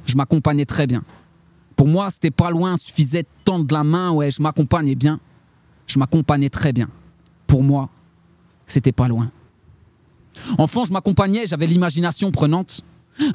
Je 0.05 0.15
m'accompagnais 0.15 0.65
très 0.65 0.85
bien. 0.85 1.03
Pour 1.77 1.87
moi, 1.87 2.09
c'était 2.09 2.31
pas 2.31 2.49
loin, 2.49 2.75
suffisait 2.75 3.21
de 3.21 3.27
tendre 3.45 3.73
la 3.73 3.83
main, 3.83 4.11
ouais, 4.11 4.31
je 4.31 4.41
m'accompagnais 4.41 4.95
bien. 4.95 5.19
Je 5.85 5.99
m'accompagnais 5.99 6.49
très 6.49 6.73
bien. 6.73 6.89
Pour 7.45 7.63
moi, 7.63 7.89
c'était 8.65 8.91
pas 8.91 9.07
loin. 9.07 9.31
Enfant, 10.57 10.83
je 10.83 10.91
m'accompagnais, 10.91 11.45
j'avais 11.45 11.67
l'imagination 11.67 12.31
prenante. 12.31 12.81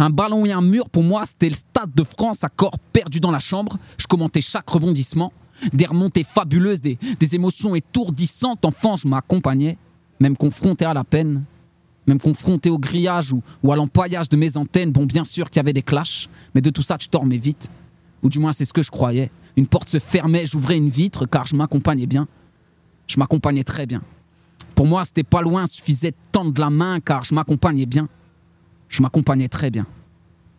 Un 0.01 0.11
ballon 0.11 0.45
et 0.45 0.53
un 0.53 0.61
mur, 0.61 0.91
pour 0.91 1.05
moi, 1.05 1.25
c'était 1.25 1.49
le 1.49 1.55
stade 1.55 1.95
de 1.95 2.05
France 2.05 2.43
à 2.43 2.49
corps 2.49 2.79
perdu 2.93 3.21
dans 3.21 3.31
la 3.31 3.39
chambre. 3.39 3.77
Je 3.97 4.07
commentais 4.07 4.41
chaque 4.41 4.69
rebondissement. 4.69 5.33
Des 5.73 5.87
remontées 5.87 6.25
fabuleuses, 6.25 6.81
des, 6.81 6.99
émotions 7.33 7.77
étourdissantes. 7.77 8.65
Enfant, 8.65 8.97
je 8.97 9.07
m'accompagnais, 9.07 9.79
même 10.19 10.37
confronté 10.37 10.85
à 10.85 10.95
la 10.95 11.05
peine, 11.05 11.45
même 12.09 12.19
confronté 12.19 12.71
au 12.71 12.79
grillage 12.79 13.33
ou, 13.33 13.43
ou 13.63 13.71
à 13.73 13.77
l'empaillage 13.77 14.29
de 14.29 14.37
mes 14.37 14.57
antennes. 14.57 14.91
Bon, 14.91 15.05
bien 15.05 15.25
sûr 15.25 15.49
qu'il 15.49 15.59
y 15.59 15.61
avait 15.61 15.73
des 15.73 15.83
clashs, 15.83 16.29
mais 16.55 16.61
de 16.61 16.71
tout 16.71 16.83
ça, 16.83 16.99
tu 16.99 17.07
dormais 17.09 17.39
vite. 17.39 17.71
Ou 18.23 18.29
du 18.29 18.39
moins, 18.39 18.53
c'est 18.53 18.65
ce 18.65 18.73
que 18.73 18.83
je 18.83 18.91
croyais. 18.91 19.31
Une 19.57 19.67
porte 19.67 19.89
se 19.89 19.99
fermait, 19.99 20.47
j'ouvrais 20.47 20.77
une 20.77 20.89
vitre, 20.89 21.27
car 21.27 21.47
je 21.47 21.57
m'accompagnais 21.57 22.07
bien. 22.07 22.29
Je 23.09 23.19
m'accompagnais 23.19 23.65
très 23.65 23.87
bien. 23.87 24.03
Pour 24.75 24.87
moi, 24.87 25.05
c'était 25.05 25.25
pas 25.25 25.43
loin, 25.43 25.67
suffisait 25.67 26.13
de 26.13 26.17
tendre 26.31 26.59
la 26.61 26.71
main, 26.71 27.01
car 27.01 27.25
je 27.25 27.35
m'accompagnais 27.35 27.87
bien. 27.87 28.09
Je 28.89 29.03
m'accompagnais 29.03 29.49
très 29.49 29.71
bien. 29.71 29.87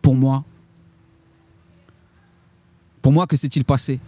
Pour 0.02 0.14
moi, 0.14 0.44
pour 3.04 3.12
moi, 3.12 3.26
que 3.26 3.36
s'est-il 3.36 3.64
passé? 3.64 4.00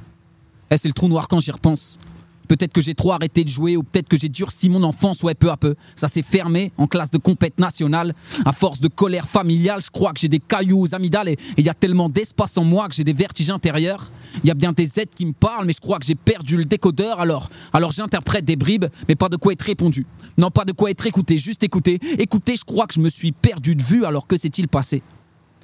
Eh, 0.71 0.77
c'est 0.79 0.89
le 0.89 0.95
trou 0.95 1.07
noir 1.09 1.29
quand 1.29 1.39
j'y 1.39 1.51
repense. 1.51 1.99
Peut-être 2.47 2.73
que 2.73 2.81
j'ai 2.81 2.95
trop 2.95 3.13
arrêté 3.13 3.45
de 3.45 3.49
jouer 3.49 3.77
ou 3.77 3.83
peut-être 3.83 4.09
que 4.09 4.17
j'ai 4.17 4.29
durci 4.29 4.69
mon 4.69 4.83
enfance, 4.83 5.23
ouais, 5.23 5.35
peu 5.35 5.51
à 5.51 5.57
peu. 5.57 5.75
Ça 5.95 6.09
s'est 6.09 6.23
fermé 6.23 6.73
en 6.77 6.87
classe 6.87 7.11
de 7.11 7.19
compète 7.19 7.59
nationale. 7.59 8.15
À 8.45 8.53
force 8.53 8.81
de 8.81 8.89
colère 8.89 9.29
familiale, 9.29 9.81
je 9.83 9.91
crois 9.91 10.13
que 10.13 10.21
j'ai 10.21 10.29
des 10.29 10.39
cailloux 10.39 10.81
aux 10.81 10.95
amygdales 10.95 11.29
et 11.29 11.39
il 11.57 11.65
y 11.65 11.69
a 11.69 11.75
tellement 11.75 12.09
d'espace 12.09 12.57
en 12.59 12.65
moi 12.65 12.89
que 12.89 12.95
j'ai 12.95 13.05
des 13.05 13.13
vertiges 13.13 13.51
intérieurs. 13.51 14.11
Il 14.43 14.49
y 14.49 14.51
a 14.51 14.55
bien 14.55 14.73
des 14.73 15.01
aides 15.01 15.15
qui 15.15 15.27
me 15.27 15.33
parlent, 15.33 15.67
mais 15.67 15.73
je 15.73 15.81
crois 15.81 15.99
que 15.99 16.07
j'ai 16.07 16.15
perdu 16.15 16.57
le 16.57 16.65
décodeur. 16.65 17.21
Alors, 17.21 17.49
alors 17.73 17.93
j'interprète 17.93 18.45
des 18.45 18.57
bribes, 18.57 18.87
mais 19.09 19.17
pas 19.17 19.29
de 19.29 19.37
quoi 19.37 19.53
être 19.53 19.63
répondu. 19.63 20.07
Non, 20.39 20.51
pas 20.51 20.65
de 20.65 20.73
quoi 20.73 20.91
être 20.91 21.07
écouté, 21.07 21.39
juste 21.39 21.63
écouter. 21.63 21.99
Écoutez, 22.19 22.57
je 22.57 22.65
crois 22.65 22.87
que 22.87 22.95
je 22.95 23.01
me 23.01 23.09
suis 23.09 23.33
perdu 23.33 23.75
de 23.75 23.83
vue, 23.83 24.05
alors 24.05 24.27
que 24.27 24.37
s'est-il 24.37 24.69
passé? 24.69 25.03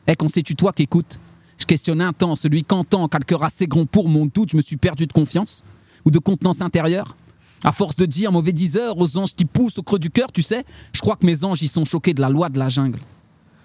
Eh, 0.06 0.16
quand 0.16 0.28
c'est-tu 0.28 0.54
toi 0.54 0.72
qui 0.72 0.82
écoutes? 0.82 1.20
Je 1.58 1.66
questionne 1.66 2.00
un 2.00 2.12
temps, 2.12 2.34
celui 2.34 2.64
qu'entend, 2.64 3.06
quelques 3.06 3.40
assez 3.40 3.66
grand 3.66 3.86
pour 3.86 4.08
mon 4.08 4.26
doute, 4.26 4.50
je 4.50 4.56
me 4.56 4.62
suis 4.62 4.76
perdu 4.76 5.06
de 5.06 5.12
confiance 5.12 5.62
ou 6.04 6.10
de 6.10 6.18
contenance 6.18 6.60
intérieure 6.60 7.16
À 7.64 7.72
force 7.72 7.96
de 7.96 8.06
dire 8.06 8.32
mauvais 8.32 8.52
diseur 8.52 8.98
aux 8.98 9.18
anges 9.18 9.34
qui 9.34 9.44
poussent 9.44 9.78
au 9.78 9.82
creux 9.82 9.98
du 9.98 10.10
cœur, 10.10 10.32
tu 10.32 10.42
sais, 10.42 10.64
je 10.92 11.00
crois 11.00 11.16
que 11.16 11.26
mes 11.26 11.44
anges 11.44 11.62
y 11.62 11.68
sont 11.68 11.84
choqués 11.84 12.14
de 12.14 12.20
la 12.20 12.28
loi 12.28 12.48
de 12.48 12.58
la 12.58 12.68
jungle. 12.68 13.00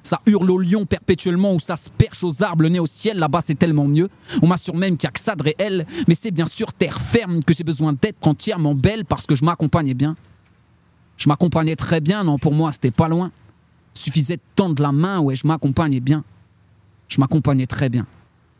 Ça 0.04 0.22
hurle 0.26 0.50
au 0.50 0.58
lion 0.58 0.86
perpétuellement 0.86 1.54
ou 1.54 1.60
ça 1.60 1.76
se 1.76 1.90
perche 1.90 2.24
aux 2.24 2.42
arbres, 2.42 2.64
le 2.64 2.80
au 2.80 2.86
ciel, 2.86 3.18
là-bas 3.18 3.42
c'est 3.42 3.56
tellement 3.56 3.88
mieux. 3.88 4.08
On 4.42 4.48
m'assure 4.48 4.76
même 4.76 4.96
qu'il 4.98 5.08
n'y 5.08 5.10
a 5.10 5.12
que 5.12 5.20
ça 5.20 5.36
de 5.36 5.44
réel, 5.44 5.86
mais 6.08 6.16
c'est 6.16 6.32
bien 6.32 6.46
sûr 6.46 6.72
terre 6.74 7.00
ferme 7.00 7.44
que 7.44 7.54
j'ai 7.54 7.66
besoin 7.66 7.94
d'être 7.94 8.26
entièrement 8.26 8.74
belle 8.74 9.04
parce 9.04 9.26
que 9.26 9.36
je 9.36 9.44
m'accompagnais 9.44 9.96
bien. 9.96 10.16
Je 11.18 11.28
m'accompagnais 11.28 11.76
très 11.76 12.00
bien, 12.00 12.24
non, 12.24 12.38
pour 12.38 12.54
moi 12.54 12.72
c'était 12.72 12.92
pas 12.92 13.10
loin. 13.10 13.32
Suffisait 13.94 14.38
de 14.38 14.42
tendre 14.56 14.82
la 14.82 14.94
main, 14.94 15.20
ouais, 15.20 15.36
je 15.36 15.46
m'accompagnais 15.46 16.00
bien. 16.00 16.24
Je 17.10 17.20
m'accompagnais 17.20 17.68
très 17.68 17.90
bien. 17.90 18.06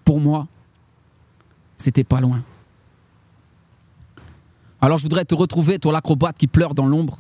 Pour 0.04 0.20
moi, 0.20 0.48
c'était 1.78 2.04
pas 2.04 2.22
loin. 2.22 2.44
Alors 4.82 4.98
je 4.98 5.04
voudrais 5.04 5.26
te 5.26 5.34
retrouver, 5.34 5.80
toi 5.80 5.92
l'acrobate 5.92 6.38
qui 6.38 6.48
pleure 6.48 6.76
dans 6.76 6.88
l'ombre. 6.88 7.18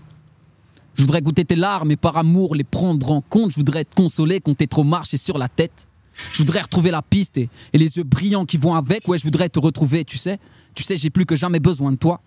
Je 0.96 1.04
voudrais 1.04 1.22
goûter 1.22 1.46
tes 1.46 1.56
larmes 1.56 1.92
et 1.92 1.96
par 1.96 2.18
amour 2.18 2.56
les 2.56 2.64
prendre 2.64 3.12
en 3.12 3.22
compte. 3.22 3.52
Je 3.52 3.56
voudrais 3.58 3.84
te 3.84 3.96
consoler 3.96 4.40
quand 4.42 4.56
t'es 4.56 4.68
trop 4.68 4.84
marché 4.84 5.18
sur 5.18 5.38
la 5.38 5.48
tête. 5.48 5.88
Je 6.32 6.40
voudrais 6.40 6.62
retrouver 6.62 6.90
la 6.90 7.04
piste 7.04 7.38
et, 7.38 7.50
les 7.74 7.98
yeux 7.98 8.04
brillants 8.04 8.46
qui 8.46 8.58
vont 8.58 8.74
avec. 8.74 9.08
Ouais, 9.08 9.20
je 9.20 9.24
voudrais 9.24 9.50
te 9.50 9.60
retrouver, 9.60 10.04
tu 10.04 10.18
sais. 10.18 10.40
Tu 10.74 10.84
sais, 10.84 10.98
j'ai 10.98 11.12
plus 11.12 11.26
que 11.26 11.36
jamais 11.36 11.60
besoin 11.60 11.92
de 11.92 11.98
toi. 11.98 12.22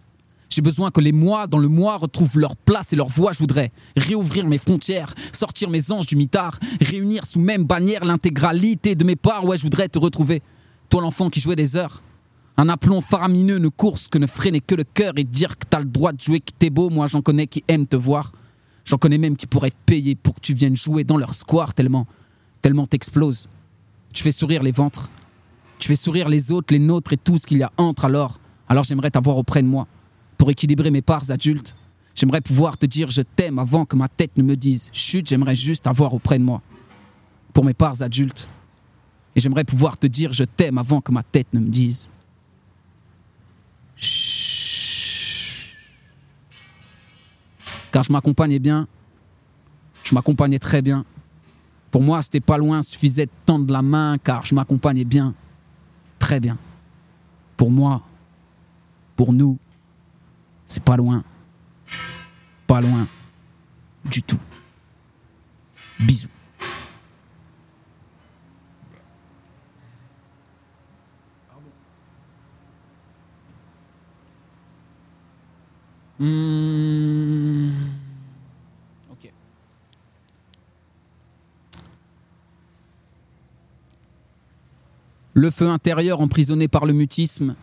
J'ai 0.50 0.62
besoin 0.62 0.90
que 0.90 1.00
les 1.00 1.12
mois 1.12 1.46
dans 1.46 1.58
le 1.58 1.68
mois 1.68 1.96
retrouvent 1.96 2.38
leur 2.38 2.56
place 2.56 2.92
et 2.92 2.96
leur 2.96 3.08
voix. 3.08 3.32
Je 3.32 3.38
voudrais 3.38 3.72
réouvrir 3.96 4.46
mes 4.46 4.58
frontières, 4.58 5.14
sortir 5.32 5.70
mes 5.70 5.90
anges 5.92 6.06
du 6.06 6.16
mitard, 6.16 6.58
réunir 6.80 7.24
sous 7.24 7.40
même 7.40 7.64
bannière 7.64 8.04
l'intégralité 8.04 8.94
de 8.94 9.04
mes 9.04 9.16
parts. 9.16 9.44
Ouais, 9.44 9.56
je 9.56 9.62
voudrais 9.62 9.88
te 9.88 9.98
retrouver. 9.98 10.42
Toi 10.88 11.02
l'enfant 11.02 11.30
qui 11.30 11.40
jouait 11.40 11.56
des 11.56 11.76
heures. 11.76 12.02
Un 12.60 12.68
aplomb 12.68 13.00
faramineux 13.00 13.56
ne 13.56 13.68
course 13.68 14.08
que 14.08 14.18
ne 14.18 14.26
freiner 14.26 14.60
que 14.60 14.74
le 14.74 14.84
cœur 14.84 15.14
et 15.16 15.24
dire 15.24 15.56
que 15.56 15.64
t'as 15.64 15.78
le 15.78 15.86
droit 15.86 16.12
de 16.12 16.20
jouer, 16.20 16.40
que 16.40 16.52
t'es 16.58 16.68
beau. 16.68 16.90
Moi 16.90 17.06
j'en 17.06 17.22
connais 17.22 17.46
qui 17.46 17.64
aiment 17.68 17.86
te 17.86 17.96
voir. 17.96 18.32
J'en 18.84 18.98
connais 18.98 19.16
même 19.16 19.34
qui 19.34 19.46
pourraient 19.46 19.70
te 19.70 19.76
payer 19.86 20.14
pour 20.14 20.34
que 20.34 20.40
tu 20.40 20.52
viennes 20.52 20.76
jouer 20.76 21.02
dans 21.02 21.16
leur 21.16 21.32
square 21.32 21.72
tellement, 21.72 22.06
tellement 22.60 22.84
t'exploses. 22.84 23.48
Tu 24.12 24.22
fais 24.22 24.30
sourire 24.30 24.62
les 24.62 24.72
ventres. 24.72 25.08
Tu 25.78 25.88
fais 25.88 25.96
sourire 25.96 26.28
les 26.28 26.52
autres, 26.52 26.74
les 26.74 26.78
nôtres 26.78 27.14
et 27.14 27.16
tout 27.16 27.38
ce 27.38 27.46
qu'il 27.46 27.56
y 27.56 27.62
a 27.62 27.72
entre 27.78 28.04
alors. 28.04 28.38
Alors 28.68 28.84
j'aimerais 28.84 29.10
t'avoir 29.10 29.38
auprès 29.38 29.62
de 29.62 29.66
moi. 29.66 29.86
Pour 30.36 30.50
équilibrer 30.50 30.90
mes 30.90 31.00
parts 31.00 31.30
adultes. 31.30 31.74
J'aimerais 32.14 32.42
pouvoir 32.42 32.76
te 32.76 32.84
dire 32.84 33.08
je 33.08 33.22
t'aime 33.22 33.58
avant 33.58 33.86
que 33.86 33.96
ma 33.96 34.08
tête 34.08 34.36
ne 34.36 34.42
me 34.42 34.54
dise 34.54 34.90
chut, 34.92 35.26
j'aimerais 35.26 35.54
juste 35.54 35.86
avoir 35.86 36.12
auprès 36.12 36.38
de 36.38 36.44
moi. 36.44 36.60
Pour 37.54 37.64
mes 37.64 37.72
parts 37.72 38.02
adultes. 38.02 38.50
Et 39.34 39.40
j'aimerais 39.40 39.64
pouvoir 39.64 39.96
te 39.98 40.06
dire 40.06 40.34
je 40.34 40.44
t'aime 40.44 40.76
avant 40.76 41.00
que 41.00 41.10
ma 41.10 41.22
tête 41.22 41.48
ne 41.54 41.60
me 41.60 41.70
dise. 41.70 42.10
Car 47.92 48.04
je 48.04 48.12
m'accompagnais 48.12 48.58
bien. 48.58 48.86
Je 50.04 50.14
m'accompagnais 50.14 50.58
très 50.58 50.82
bien. 50.82 51.04
Pour 51.90 52.02
moi, 52.02 52.22
c'était 52.22 52.40
pas 52.40 52.56
loin, 52.56 52.82
suffisait 52.82 53.26
de 53.26 53.32
tendre 53.44 53.72
la 53.72 53.82
main 53.82 54.16
car 54.18 54.44
je 54.44 54.54
m'accompagnais 54.54 55.04
bien. 55.04 55.34
Très 56.18 56.40
bien. 56.40 56.56
Pour 57.56 57.70
moi, 57.70 58.02
pour 59.16 59.32
nous, 59.32 59.58
C'est 60.66 60.84
pas 60.84 60.96
loin. 60.96 61.24
Pas 62.68 62.80
loin. 62.80 63.08
Du 64.04 64.22
tout. 64.22 64.38
Bisous. 65.98 66.28
Hmm. 76.20 77.70
Ok. 79.10 79.32
Le 85.32 85.50
feu 85.50 85.68
intérieur 85.68 86.20
emprisonné 86.20 86.68
par 86.68 86.84
le 86.84 86.92
mutisme. 86.92 87.56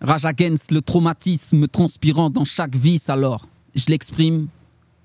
Rage 0.00 0.24
against 0.24 0.72
le 0.72 0.82
traumatisme 0.82 1.68
transpirant 1.68 2.30
dans 2.30 2.44
chaque 2.44 2.74
vis 2.74 3.08
alors. 3.10 3.46
Je 3.76 3.86
l'exprime 3.90 4.48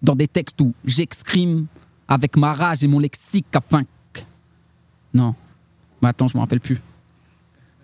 dans 0.01 0.15
des 0.15 0.27
textes 0.27 0.59
où 0.61 0.73
j'excrime 0.83 1.67
avec 2.07 2.37
ma 2.37 2.55
rage 2.55 2.83
et 2.83 2.87
mon 2.87 2.99
lexique 2.99 3.45
afin 3.53 3.83
que... 4.13 4.21
Non. 5.13 5.35
Mais 6.01 6.09
attends, 6.09 6.27
je 6.27 6.35
me 6.35 6.41
rappelle 6.41 6.59
plus. 6.59 6.81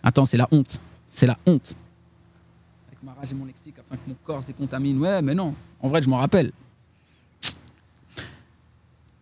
Attends, 0.02 0.26
c'est 0.26 0.38
la 0.38 0.48
honte. 0.52 0.82
C'est 1.08 1.28
la 1.28 1.38
honte. 1.46 1.78
Ma 3.04 3.14
rage 3.14 3.32
et 3.32 3.36
mon 3.36 3.46
lexique 3.46 3.76
afin 3.80 3.96
que 3.96 4.10
mon 4.10 4.16
corps 4.26 4.42
se 4.42 4.48
décontamine. 4.48 5.00
Ouais, 5.00 5.22
mais 5.22 5.34
non. 5.34 5.56
En 5.82 5.88
vrai, 5.88 6.02
je 6.02 6.10
m'en 6.10 6.18
rappelle. 6.18 6.52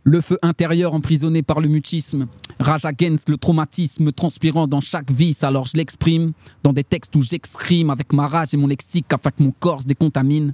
Le 0.03 0.21
feu 0.21 0.39
intérieur 0.41 0.93
emprisonné 0.93 1.43
par 1.43 1.59
le 1.59 1.67
mutisme. 1.67 2.27
Rage 2.59 2.85
against 2.85 3.29
le 3.29 3.37
traumatisme 3.37 4.11
transpirant 4.11 4.65
dans 4.67 4.81
chaque 4.81 5.11
vis, 5.11 5.43
alors 5.43 5.67
je 5.67 5.77
l'exprime 5.77 6.31
dans 6.63 6.73
des 6.73 6.83
textes 6.83 7.15
où 7.15 7.21
j'excrime 7.21 7.91
avec 7.91 8.13
ma 8.13 8.27
rage 8.27 8.53
et 8.53 8.57
mon 8.57 8.67
lexique 8.67 9.13
afin 9.13 9.29
que 9.29 9.43
mon 9.43 9.51
corps 9.51 9.81
se 9.81 9.85
décontamine. 9.85 10.53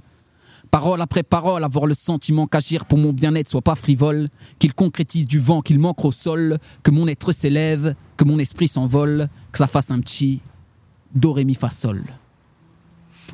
Parole 0.70 1.00
après 1.00 1.22
parole, 1.22 1.64
avoir 1.64 1.86
le 1.86 1.94
sentiment 1.94 2.46
qu'agir 2.46 2.84
pour 2.84 2.98
mon 2.98 3.12
bien-être 3.12 3.48
soit 3.48 3.62
pas 3.62 3.76
frivole, 3.76 4.28
qu'il 4.58 4.74
concrétise 4.74 5.26
du 5.26 5.38
vent, 5.38 5.62
qu'il 5.62 5.78
manque 5.78 6.04
au 6.04 6.12
sol, 6.12 6.58
que 6.82 6.90
mon 6.90 7.06
être 7.06 7.32
s'élève, 7.32 7.94
que 8.16 8.24
mon 8.24 8.38
esprit 8.38 8.68
s'envole, 8.68 9.28
que 9.52 9.58
ça 9.58 9.68
fasse 9.68 9.90
un 9.90 10.00
petit 10.00 10.40
do 11.14 11.32
ré 11.32 11.44
mi 11.44 11.54
fa 11.54 11.70
sol. 11.70 12.02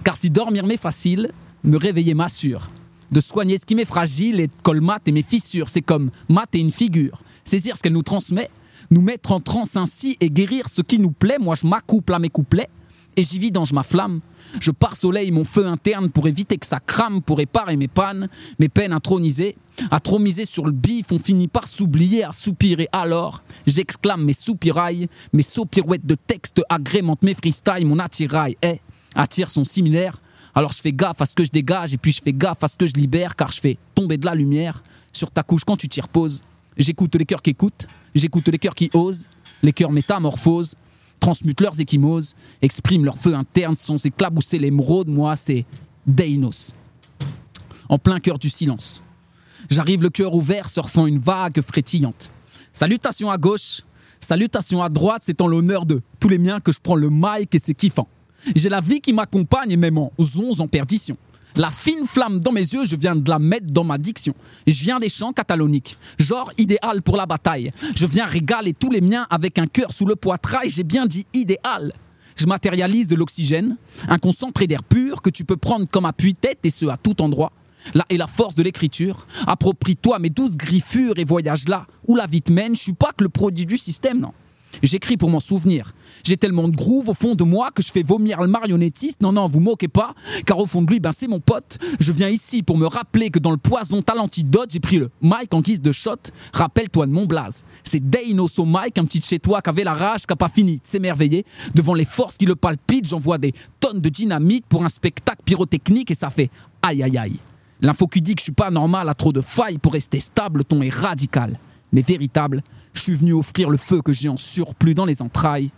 Car 0.05 0.17
si 0.17 0.31
dormir 0.31 0.67
m'est 0.67 0.77
facile, 0.77 1.31
me 1.65 1.77
réveiller 1.77 2.15
m'assure 2.15 2.69
de 3.11 3.21
soigner 3.21 3.59
ce 3.59 3.67
qui 3.67 3.75
m'est 3.75 3.85
fragile 3.85 4.41
et 4.41 4.47
de 4.47 4.53
colmater 4.63 5.13
mes 5.13 5.23
fissures. 5.23 5.69
C'est 5.69 5.83
comme 5.83 6.11
mater 6.29 6.59
une 6.59 6.71
figure, 6.71 7.23
saisir 7.45 7.77
ce 7.77 7.83
qu'elle 7.83 7.93
nous 7.93 8.03
transmet, 8.03 8.51
nous 8.91 9.01
mettre 9.01 9.33
en 9.33 9.41
transe 9.41 9.77
ainsi 9.77 10.17
et 10.21 10.31
guérir 10.31 10.69
ce 10.69 10.83
qui 10.83 10.99
nous 10.99 11.13
plaît. 11.13 11.39
Moi, 11.41 11.55
je 11.55 11.67
m'accouple 11.67 12.15
à 12.15 12.19
mes 12.19 12.29
couplets 12.29 12.69
et 13.17 13.25
j'y 13.25 13.39
vidange 13.39 13.73
ma 13.73 13.83
flamme. 13.83 14.21
Je 14.61 14.71
pars 14.71 14.97
soleil 14.97 15.31
mon 15.31 15.45
feu 15.45 15.67
interne 15.67 16.11
pour 16.11 16.27
éviter 16.27 16.57
que 16.57 16.67
ça 16.67 16.81
crame, 16.81 17.23
pour 17.23 17.39
réparer 17.39 17.77
mes 17.77 17.89
pannes, 17.89 18.29
mes 18.59 18.69
peines 18.69 18.93
intronisées. 18.93 19.57
À 19.91 20.01
sur 20.45 20.67
le 20.67 20.73
bif, 20.73 21.13
on 21.13 21.19
finit 21.19 21.49
par 21.49 21.67
s'oublier, 21.67 22.25
à 22.25 22.33
soupirer. 22.33 22.89
Alors, 22.93 23.43
j'exclame 23.67 24.25
mes 24.25 24.33
soupirailles, 24.33 25.09
mes 25.33 25.43
saupirouettes 25.43 26.07
de 26.07 26.15
texte 26.15 26.61
agrémentent 26.69 27.23
mes 27.23 27.35
freestyles, 27.35 27.87
mon 27.87 27.99
attirail 27.99 28.57
est, 28.63 28.81
attire 29.15 29.51
son 29.51 29.65
similaire. 29.65 30.21
Alors 30.55 30.73
je 30.73 30.81
fais 30.81 30.93
gaffe 30.93 31.21
à 31.21 31.27
ce 31.27 31.35
que 31.35 31.45
je 31.45 31.51
dégage 31.51 31.95
et 31.95 31.99
puis 31.99 32.13
je 32.13 32.21
fais 32.23 32.33
gaffe 32.33 32.63
à 32.63 32.69
ce 32.69 32.77
que 32.77 32.87
je 32.87 32.93
libère 32.93 33.37
car 33.37 33.53
je 33.53 33.61
fais 33.61 33.79
tomber 33.95 34.17
de 34.17 34.27
la 34.27 34.35
lumière 34.35 34.83
sur 35.13 35.31
ta 35.31 35.43
couche 35.43 35.65
quand 35.65 35.77
tu 35.77 35.89
t'y 35.89 36.01
reposes. 36.01 36.43
J'écoute 36.77 37.15
les 37.15 37.27
cœurs 37.27 37.43
qui 37.43 37.51
écoutent, 37.51 37.87
j'écoute 38.15 38.49
les 38.49 38.59
cœurs 38.59 38.75
qui 38.75 38.91
osent, 38.95 39.29
les 39.63 39.73
cœurs 39.73 39.93
métamorphoses, 39.93 40.75
transmutent 41.21 41.61
leurs 41.61 41.79
échymoses, 41.79 42.35
expriment 42.63 43.05
leur 43.05 43.19
feu 43.19 43.35
interne 43.35 43.77
sans 43.77 44.05
éclabousser 44.05 44.59
l'émeraude. 44.59 45.09
Moi, 45.09 45.37
c'est 45.37 45.67
Deinos. 46.07 46.75
En 47.89 47.99
plein 47.99 48.21
cœur 48.21 48.39
du 48.39 48.49
silence. 48.49 49.03
J'arrive 49.69 50.03
le 50.03 50.11
cœur 50.11 50.35
ouvert, 50.35 50.69
surfant 50.69 51.07
une 51.07 51.19
vague 51.19 51.61
frétillante. 51.61 52.33
Salutations 52.73 53.31
à 53.31 53.37
gauche, 53.37 53.83
salutations 54.21 54.83
à 54.83 54.89
droite, 54.89 55.23
c'est 55.25 55.41
en 55.41 55.47
l'honneur 55.47 55.85
de 55.85 56.01
tous 56.19 56.29
les 56.29 56.39
miens 56.39 56.61
que 56.61 56.73
je 56.73 56.81
prends 56.81 56.97
le 56.97 57.11
mic 57.11 57.55
et 57.55 57.59
c'est 57.59 57.75
kiffant. 57.75 58.09
J'ai 58.55 58.69
la 58.69 58.81
vie 58.81 59.01
qui 59.01 59.13
m'accompagne 59.13 59.77
même 59.77 59.99
en 59.99 60.13
onze 60.19 60.61
en 60.61 60.69
perdition. 60.69 61.17
La 61.57 61.71
fine 61.71 62.07
flamme 62.07 62.39
dans 62.39 62.53
mes 62.53 62.61
yeux, 62.61 62.85
je 62.85 62.97
viens 62.97 63.17
de 63.17 63.29
la 63.29 63.39
mettre 63.39 63.67
dans 63.67 63.85
ma 63.85 63.99
diction. 63.99 64.35
Je 64.67 64.83
viens 64.85 64.99
des 64.99 65.09
champs 65.09 65.33
cataloniques, 65.33 65.97
genre 66.19 66.51
idéal 66.59 67.03
pour 67.03 67.17
la 67.17 67.27
bataille. 67.27 67.73
Je 67.97 68.07
viens 68.07 68.27
régaler 68.27 68.73
tous 68.73 68.91
les 68.91 69.01
miens 69.01 69.27
avec 69.31 69.59
un 69.59 69.67
cœur 69.67 69.91
sous 69.93 70.07
le 70.07 70.17
poitrail, 70.17 70.71
j'ai 70.71 70.85
bien 70.85 71.07
dit 71.07 71.27
idéal. 71.35 71.93
Je 72.37 72.47
matérialise 72.47 73.09
de 73.09 73.17
l'oxygène, 73.17 73.77
un 74.09 74.19
concentré 74.19 74.67
d'air 74.67 74.83
pur 74.85 75.21
que 75.21 75.31
tu 75.31 75.45
peux 75.45 75.57
prendre 75.57 75.87
comme 75.91 76.07
appui-tête 76.07 76.61
et 76.65 76.71
ce 76.71 76.87
à 76.87 76.97
tout 76.97 77.21
endroit. 77.21 77.53
Là 77.95 78.05
est 78.09 78.17
la 78.17 78.27
force 78.27 78.55
de 78.55 78.63
l'écriture. 78.63 79.27
Approprie-toi 79.47 80.19
mes 80.19 80.31
douze 80.31 80.57
griffures 80.57 81.15
et 81.19 81.25
voyage 81.25 81.69
là 81.69 81.87
où 82.07 82.15
la 82.15 82.27
vie 82.27 82.43
te 82.43 82.53
mène. 82.53 82.77
Je 82.77 82.81
suis 82.83 82.93
pas 82.93 83.13
que 83.17 83.25
le 83.25 83.31
produit 83.31 83.67
du 83.67 83.77
système, 83.77 84.21
non. 84.21 84.33
J'écris 84.83 85.17
pour 85.17 85.31
m'en 85.31 85.41
souvenir. 85.41 85.93
J'ai 86.25 86.37
tellement 86.37 86.69
de 86.69 86.77
groove 86.77 87.09
au 87.09 87.15
fond 87.15 87.35
de 87.35 87.45
moi 87.45 87.71
que 87.71 87.83
je 87.83 87.91
fais 87.91 88.03
vomir 88.03 88.41
le 88.41 88.49
marionnettiste. 88.49 89.21
Non, 89.23 89.33
non, 89.33 89.49
vous 89.49 89.61
moquez 89.61 89.89
pas, 89.89 90.15
car 90.47 90.59
au 90.59 90.67
fond 90.67 90.83
de 90.83 90.91
lui, 90.91 91.01
ben 91.01 91.13
c'est 91.13 91.29
mon 91.29 91.41
pote. 91.41 91.79
Je 91.99 92.13
viens 92.13 92.29
ici 92.29 92.63
pour 92.63 92.77
me 92.77 92.87
rappeler 92.87 93.31
que 93.31 93.39
dans 93.39 93.51
le 93.51 93.57
poison 93.57 94.03
t'as 94.03 94.15
l'antidote. 94.15 94.71
J'ai 94.71 94.81
pris 94.81 94.99
le 94.99 95.11
mic 95.23 95.53
en 95.53 95.61
guise 95.61 95.83
de 95.83 95.93
shot. 95.93 96.17
Rappelle-toi 96.53 97.07
de 97.07 97.13
mon 97.13 97.27
blaze. 97.27 97.65
C'est 97.85 98.01
Deinos 98.01 98.59
au 98.59 98.65
mic, 98.67 98.99
un 98.99 99.05
petit 99.05 99.21
chez 99.21 99.39
toi 99.39 99.61
qui 99.63 99.71
avait 99.71 99.85
la 99.85 99.95
rage, 99.95 100.27
qui 100.27 100.33
a 100.33 100.37
pas 100.37 100.49
fini 100.49 100.77
de 100.77 100.81
s'émerveiller. 100.85 101.45
Devant 101.75 101.95
les 101.95 102.05
forces 102.05 102.37
qui 102.37 102.47
le 102.47 102.57
palpitent, 102.57 103.09
j'envoie 103.09 103.39
des 103.39 103.53
tonnes 103.81 104.01
de 104.01 104.09
dynamite 104.09 104.67
pour 104.67 104.85
un 104.85 104.89
spectacle 104.89 105.43
pyrotechnique 105.45 106.11
et 106.11 106.15
ça 106.15 106.31
fait 106.31 106.51
aïe 106.83 107.03
aïe 107.03 107.19
aïe. 107.19 107.37
L'info 107.83 108.07
qui 108.07 108.21
dit 108.21 108.35
que 108.35 108.41
je 108.41 108.45
suis 108.45 108.53
pas 108.53 108.71
normal 108.71 109.09
a 109.09 109.15
trop 109.15 109.33
de 109.33 109.41
failles 109.41 109.79
pour 109.79 109.95
rester 109.95 110.21
stable, 110.21 110.65
ton 110.65 110.83
est 110.83 110.95
radical. 110.95 111.59
Mais 111.93 112.03
véritable, 112.03 112.61
je 112.93 113.01
suis 113.01 113.15
venu 113.15 113.33
offrir 113.33 113.69
le 113.71 113.77
feu 113.77 114.01
que 114.03 114.13
j'ai 114.13 114.29
en 114.29 114.37
surplus 114.37 114.95
dans 114.95 115.05
les 115.05 115.23
entrailles. 115.23 115.71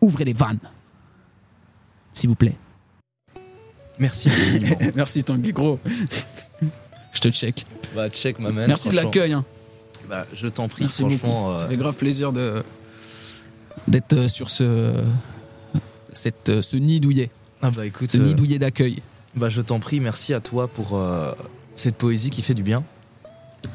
Ouvrez 0.00 0.24
les 0.24 0.32
vannes. 0.32 0.58
S'il 2.12 2.28
vous 2.28 2.34
plaît. 2.36 2.56
Merci. 3.98 4.28
Merci 4.94 5.24
Tanguy, 5.24 5.52
gros. 5.52 5.78
je 7.12 7.20
te 7.20 7.28
check. 7.30 7.64
bah, 7.94 8.10
check 8.10 8.38
ma 8.40 8.50
man. 8.50 8.66
Merci 8.66 8.88
de 8.90 8.94
l'accueil. 8.94 9.32
Hein. 9.32 9.44
Bah, 10.08 10.26
je 10.34 10.48
t'en 10.48 10.68
prie, 10.68 10.84
Merci 10.84 11.02
franchement. 11.02 11.52
euh, 11.52 11.56
Ça 11.58 11.68
fait 11.68 11.76
grave 11.76 11.96
plaisir 11.96 12.32
de 12.32 12.62
d'être 13.88 14.12
euh, 14.14 14.28
sur 14.28 14.50
ce 14.50 15.02
cette, 16.12 16.48
euh, 16.48 16.62
ce 16.62 16.76
nid 16.76 17.00
douillet, 17.00 17.30
Ah 17.62 17.70
bah 17.70 17.84
écoute, 17.86 18.08
ce 18.08 18.18
euh, 18.18 18.24
nid 18.24 18.34
douillet 18.34 18.58
d'accueil. 18.58 19.02
bah, 19.34 19.48
je 19.48 19.60
t'en 19.60 19.80
prie, 19.80 20.00
merci 20.00 20.32
à 20.34 20.40
toi 20.40 20.68
pour 20.68 20.96
euh, 20.96 21.32
cette 21.74 21.96
poésie 21.96 22.30
qui 22.30 22.42
fait 22.42 22.54
du 22.54 22.62
bien. 22.62 22.84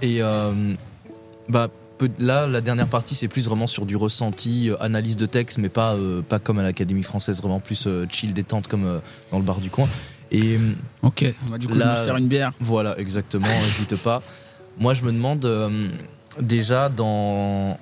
Et 0.02 0.22
euh, 0.22 0.74
bah 1.50 1.70
là, 2.20 2.48
la 2.48 2.62
dernière 2.62 2.88
partie, 2.88 3.16
c'est 3.16 3.28
plus 3.28 3.46
vraiment 3.46 3.68
sur 3.68 3.86
du 3.86 3.96
ressenti, 3.96 4.70
euh, 4.70 4.76
analyse 4.80 5.18
de 5.18 5.26
texte, 5.26 5.58
mais 5.58 5.70
pas 5.70 5.94
euh, 5.94 6.22
pas 6.22 6.40
comme 6.40 6.60
à 6.60 6.64
l'Académie 6.64 7.04
française, 7.04 7.42
vraiment 7.42 7.60
plus 7.60 7.88
euh, 7.88 8.06
chill, 8.10 8.34
détente 8.34 8.68
comme 8.68 9.02
dans 9.32 9.38
le 9.38 9.44
bar 9.44 9.60
du 9.60 9.70
coin. 9.70 9.88
Et 10.32 10.60
Ok. 11.02 11.26
Bah, 11.50 11.58
du 11.58 11.68
coup, 11.68 11.78
Là, 11.78 11.96
je 11.96 12.02
me 12.02 12.06
sers 12.06 12.18
une 12.18 12.28
bière. 12.28 12.52
Voilà, 12.60 12.98
exactement, 13.00 13.48
n'hésite 13.64 13.96
pas. 13.98 14.22
Moi, 14.78 14.94
je 14.94 15.04
me 15.04 15.12
demande 15.12 15.50
déjà 16.40 16.88
dans, 16.88 17.78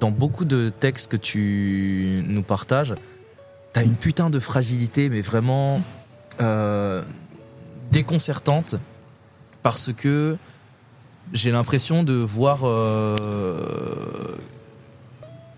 dans 0.00 0.10
beaucoup 0.10 0.44
de 0.44 0.70
textes 0.70 1.10
que 1.10 1.16
tu 1.16 2.24
nous 2.26 2.42
partages, 2.42 2.94
t'as 3.72 3.84
une 3.84 3.94
putain 3.94 4.30
de 4.30 4.40
fragilité, 4.40 5.08
mais 5.10 5.20
vraiment 5.20 5.80
déconcertante, 7.92 8.76
parce 9.62 9.92
que 9.92 10.36
j'ai 11.34 11.50
l'impression 11.50 12.02
de 12.02 12.14
voir. 12.14 12.60
euh, 12.64 13.14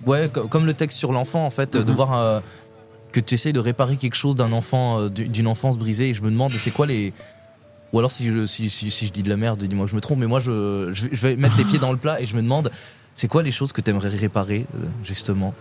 ouais, 0.07 0.29
co- 0.33 0.49
comme 0.49 0.67
le 0.67 0.75
texte 0.75 0.99
sur 0.99 1.13
l'enfant, 1.13 1.45
en 1.47 1.51
fait, 1.51 1.77
de 1.77 1.91
Mhm. 1.91 1.97
voir. 1.97 2.13
euh, 2.19 2.41
que 3.13 3.21
tu 3.21 3.33
essayes 3.35 3.53
de 3.55 3.61
réparer 3.61 3.97
quelque 3.97 4.15
chose 4.17 4.35
d'un 4.37 4.53
enfant, 4.53 5.01
euh, 5.01 5.09
du- 5.09 5.27
d'une 5.29 5.47
enfance 5.47 5.79
brisée, 5.79 6.11
et 6.11 6.15
je 6.15 6.23
me 6.23 6.31
demande, 6.31 6.53
c'est 6.53 6.71
quoi 6.71 6.85
les, 6.87 7.15
ou 7.93 7.99
alors 7.99 8.13
si 8.13 8.27
je, 8.27 8.45
si, 8.47 8.69
si- 8.69 8.91
si 8.91 9.07
je 9.07 9.13
dis 9.13 9.23
de 9.23 9.31
la 9.31 9.39
merde, 9.39 9.63
dis-moi 9.63 9.87
que 9.87 9.91
je 9.91 9.97
me 9.97 10.03
trompe, 10.03 10.19
mais 10.19 10.27
moi 10.27 10.39
je, 10.39 10.91
je, 10.93 11.07
vais- 11.27 11.37
mettre 11.37 11.57
les 11.57 11.65
pieds 11.65 11.79
dans 11.79 11.93
le 11.93 11.97
plat 11.99 12.21
et 12.21 12.27
je 12.27 12.37
me 12.37 12.43
demande, 12.43 12.71
c'est 13.15 13.27
quoi 13.29 13.43
les 13.43 13.53
choses 13.53 13.73
que 13.73 13.81
tu 13.81 13.89
aimerais 13.91 14.09
réparer, 14.11 14.67
justement, 15.03 15.55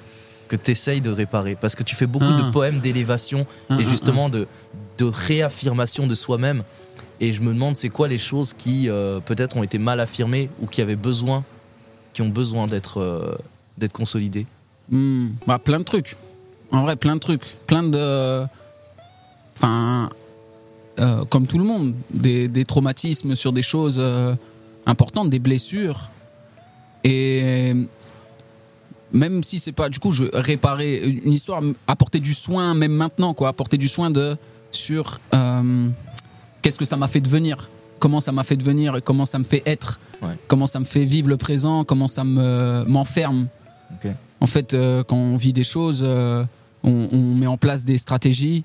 que 0.49 0.57
tu 0.57 0.71
essayes 0.71 0.99
de 0.99 1.11
réparer? 1.11 1.55
Parce 1.55 1.75
que 1.75 1.83
tu 1.83 1.95
fais 1.95 2.07
beaucoup 2.07 2.25
Ah. 2.27 2.41
de 2.41 2.51
poèmes 2.51 2.79
d'élévation 2.79 3.47
Ah, 3.69 3.75
et 3.79 3.83
ah, 3.85 3.89
justement 3.89 4.27
de, 4.27 4.47
de 4.97 5.05
réaffirmation 5.05 6.07
de 6.07 6.15
soi-même. 6.15 6.63
Et 7.19 7.31
je 7.31 7.41
me 7.41 7.53
demande, 7.53 7.75
c'est 7.75 7.89
quoi 7.89 8.07
les 8.07 8.17
choses 8.17 8.53
qui 8.53 8.89
euh, 8.89 9.19
peut-être 9.19 9.57
ont 9.57 9.63
été 9.63 9.77
mal 9.77 9.99
affirmées 9.99 10.49
ou 10.61 10.67
qui 10.67 10.81
avaient 10.81 10.95
besoin, 10.95 11.43
qui 12.13 12.21
ont 12.21 12.29
besoin 12.29 12.67
d'être 12.67 12.99
euh, 12.99 13.87
consolidées? 13.93 14.45
Hmm, 14.89 15.29
bah, 15.47 15.59
plein 15.59 15.79
de 15.79 15.83
trucs. 15.83 16.17
En 16.71 16.81
vrai, 16.81 16.95
plein 16.95 17.15
de 17.15 17.19
trucs. 17.19 17.55
Plein 17.67 17.83
de. 17.83 18.45
Enfin. 19.57 20.09
euh, 20.99 21.23
comme 21.25 21.47
tout 21.47 21.57
le 21.57 21.63
monde, 21.63 21.95
des, 22.13 22.65
traumatismes 22.65 23.35
sur 23.35 23.53
des 23.53 23.63
choses 23.63 24.01
importantes, 24.85 25.29
des 25.29 25.39
blessures. 25.39 26.09
Et. 27.03 27.73
Même 29.13 29.43
si 29.43 29.59
c'est 29.59 29.71
pas. 29.71 29.87
Du 29.87 29.99
coup, 29.99 30.11
je 30.11 30.25
réparer 30.33 30.97
une 30.97 31.31
histoire, 31.31 31.61
apporter 31.87 32.19
du 32.19 32.33
soin, 32.33 32.73
même 32.73 32.91
maintenant, 32.91 33.33
quoi. 33.33 33.47
Apporter 33.47 33.77
du 33.77 33.87
soin 33.87 34.11
de. 34.11 34.35
sur 34.71 35.19
qu'est-ce 36.65 36.79
que 36.79 36.85
ça 36.85 36.97
m'a 36.97 37.07
fait 37.07 37.21
devenir, 37.21 37.69
comment 37.99 38.19
ça 38.19 38.31
m'a 38.31 38.41
fait 38.43 38.55
devenir? 38.55 38.95
Et 38.95 39.01
comment 39.03 39.25
ça 39.27 39.37
me 39.37 39.43
fait 39.43 39.61
être, 39.67 39.99
Ouais. 40.23 40.29
comment 40.47 40.65
ça 40.65 40.79
me 40.79 40.85
fait 40.85 41.05
vivre 41.05 41.29
le 41.29 41.37
présent, 41.37 41.83
comment 41.83 42.07
ça 42.07 42.23
me 42.23 42.83
m'enferme? 42.87 43.45
Ok. 43.93 44.09
En 44.41 44.47
fait, 44.47 44.73
euh, 44.73 45.03
quand 45.03 45.15
on 45.15 45.37
vit 45.37 45.53
des 45.53 45.63
choses, 45.63 46.01
euh, 46.03 46.43
on, 46.83 47.07
on 47.11 47.35
met 47.35 47.45
en 47.45 47.57
place 47.57 47.85
des 47.85 47.99
stratégies 47.99 48.63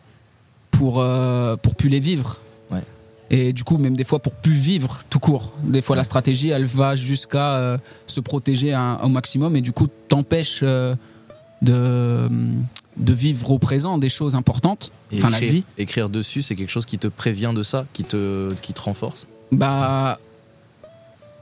pour 0.71 0.99
euh, 1.01 1.57
pour 1.57 1.75
plus 1.75 1.91
les 1.91 2.01
vivre. 2.01 2.41
Ouais. 2.71 2.83
Et 3.29 3.53
du 3.53 3.65
coup, 3.65 3.77
même 3.77 3.97
des 3.97 4.05
fois 4.05 4.19
pour 4.19 4.33
plus 4.35 4.55
vivre 4.55 5.01
tout 5.11 5.19
court. 5.21 5.53
Des 5.63 5.83
fois, 5.83 5.95
la 5.95 6.05
stratégie, 6.05 6.49
elle 6.49 6.65
va 6.65 6.97
jusqu'à 6.97 7.57
euh, 7.57 7.77
se 8.07 8.21
protéger 8.21 8.73
un- 8.73 8.99
au 9.03 9.09
maximum 9.11 9.57
et 9.57 9.61
du 9.61 9.73
coup 9.73 9.89
t'empêche 10.09 10.61
euh, 10.63 10.95
de 11.61 12.29
de 13.01 13.13
vivre 13.13 13.51
au 13.51 13.59
présent 13.59 13.99
des 13.99 14.09
choses 14.09 14.37
importantes. 14.37 14.93
Et 15.11 15.17
enfin, 15.19 15.31
la 15.31 15.39
vie. 15.41 15.65
écrire 15.79 16.09
dessus, 16.09 16.43
c'est 16.43 16.55
quelque 16.55 16.69
chose 16.71 16.87
qui 16.87 16.99
te 16.99 17.09
prévient 17.09 17.53
de 17.55 17.63
ça, 17.63 17.87
qui 17.93 18.05
te, 18.05 18.53
qui 18.63 18.73
te 18.73 18.81
renforce? 18.81 19.27
Bah, 19.51 20.19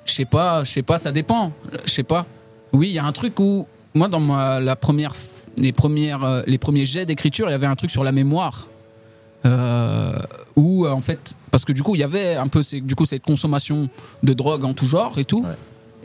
je 0.07 0.13
sais 0.13 0.25
pas, 0.25 0.65
je 0.65 0.71
sais 0.71 0.83
pas, 0.83 0.97
ça 0.99 1.13
dépend. 1.13 1.53
Je 1.85 1.91
sais 1.91 2.03
pas. 2.05 2.25
Oui, 2.73 2.89
il 2.89 2.95
y 2.95 2.99
a 2.99 3.05
un 3.05 3.13
truc 3.13 3.39
où 3.41 3.67
moi 3.95 4.09
dans 4.09 4.21
ma, 4.21 4.61
la 4.61 4.77
première, 4.77 5.13
les 5.59 5.73
premières, 5.73 6.25
euh, 6.25 6.43
les 6.47 6.59
premiers 6.59 6.85
jets 6.87 7.05
d'écriture, 7.07 7.49
il 7.49 7.53
y 7.53 7.55
avait 7.55 7.67
un 7.67 7.77
truc 7.77 7.91
sur 7.91 8.05
la 8.05 8.13
mémoire. 8.13 8.69
Euh, 9.45 10.19
où 10.57 10.85
euh, 10.85 10.91
en 10.91 11.01
fait, 11.01 11.35
parce 11.53 11.65
que 11.65 11.73
du 11.73 11.83
coup 11.85 11.95
il 11.95 12.01
y 12.01 12.05
avait 12.05 12.35
un 12.35 12.49
peu 12.49 12.61
c'est- 12.63 12.81
du 12.81 12.97
coup 12.97 13.05
cette 13.05 13.23
consommation 13.23 13.89
de 14.25 14.33
drogue 14.33 14.65
en 14.65 14.75
tout 14.75 14.87
genre 14.87 15.17
et 15.19 15.25
tout, 15.25 15.43
Ouais. 15.45 15.55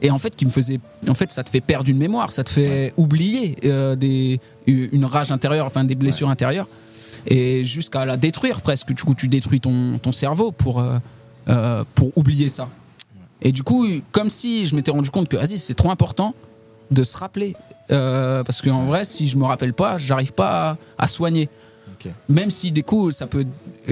Et 0.04 0.12
en 0.12 0.20
fait 0.20 0.36
qui 0.36 0.46
me 0.46 0.52
faisait, 0.52 0.80
en 1.08 1.16
fait 1.16 1.32
ça 1.32 1.44
te 1.44 1.50
fait 1.50 1.62
perdre 1.62 1.90
une 1.90 1.98
mémoire, 1.98 2.32
ça 2.32 2.44
te 2.44 2.50
fait 2.52 2.94
oublier 2.98 3.56
euh, 3.66 3.96
des, 3.96 4.40
une 4.68 5.06
rage 5.06 5.32
intérieure, 5.32 5.66
enfin 5.66 5.86
des 5.86 5.96
blessures 5.96 6.30
intérieures, 6.30 6.68
et 7.26 7.64
jusqu'à 7.64 8.06
la 8.06 8.18
détruire 8.18 8.62
presque. 8.62 8.94
Du 8.94 9.04
coup 9.04 9.16
tu 9.16 9.28
détruis 9.28 9.62
ton, 9.62 9.98
ton 9.98 10.12
cerveau 10.12 10.52
pour 10.52 10.80
euh, 10.80 11.00
euh, 11.50 11.84
pour 11.96 12.16
oublier 12.18 12.50
ça. 12.50 12.70
Et 13.42 13.52
du 13.52 13.64
coup, 13.64 13.86
comme 14.12 14.30
si 14.30 14.66
je 14.66 14.76
m'étais 14.76 14.92
rendu 14.92 15.10
compte 15.10 15.28
que 15.28 15.36
vas-y, 15.36 15.58
c'est 15.58 15.74
trop 15.74 15.92
important 15.92 16.34
de 16.92 17.04
se 17.04 17.18
rappeler. 17.18 17.56
Euh, 17.92 18.44
parce 18.44 18.62
qu'en 18.62 18.86
vrai, 18.86 19.04
si 19.04 19.26
je 19.26 19.38
me 19.38 19.44
rappelle 19.44 19.74
pas, 19.74 19.98
j'arrive 19.98 20.32
pas 20.32 20.72
à, 20.72 20.78
à 20.98 21.08
soigner. 21.08 21.50
Même 22.28 22.50
si 22.50 22.72
des 22.72 22.84
coups, 22.84 23.16
ça 23.16 23.28
peut 23.28 23.46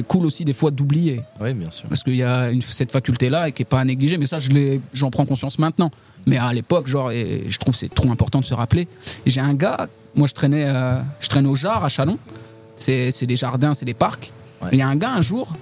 cool 0.07 0.25
aussi 0.25 0.45
des 0.45 0.53
fois 0.53 0.71
d'oublier. 0.71 1.21
Oui, 1.39 1.53
bien 1.53 1.69
sûr. 1.71 1.87
Parce 1.89 2.03
qu'il 2.03 2.15
y 2.15 2.23
a 2.23 2.49
une- 2.51 2.61
cette 2.61 2.91
faculté-là 2.91 3.49
et 3.49 3.51
qui 3.51 3.63
est 3.63 3.65
pas 3.65 3.79
à 3.79 3.85
négliger. 3.85 4.17
Mais 4.17 4.25
ça, 4.25 4.39
je 4.39 4.49
j'en 4.93 5.09
prends 5.11 5.25
conscience 5.25 5.59
maintenant. 5.59 5.91
Mais 6.27 6.37
à 6.37 6.51
l'époque, 6.53 6.87
genre, 6.87 7.11
et 7.11 7.43
je 7.49 7.57
trouve 7.57 7.73
que 7.73 7.79
c'est 7.79 7.93
trop 7.93 8.09
important 8.11 8.39
de 8.39 8.45
se 8.45 8.53
rappeler. 8.53 8.87
J'ai 9.25 9.41
un 9.41 9.53
gars, 9.53 9.87
moi 10.15 10.27
je 10.27 10.33
traînais, 10.33 10.65
euh, 10.67 10.99
je 11.19 11.27
traîne 11.29 11.47
au 11.47 11.55
Jard 11.55 11.83
à 11.83 11.89
Chalon. 11.89 12.17
C'est 12.75 13.11
c'est 13.11 13.25
des 13.25 13.35
jardins, 13.35 13.73
c'est 13.73 13.85
des 13.85 13.93
parcs. 13.93 14.31
Ouais. 14.61 14.69
Il 14.73 14.77
y 14.79 14.81
a 14.81 14.87
un 14.87 14.95
gars 14.95 15.11
un 15.13 15.21
jour, 15.21 15.55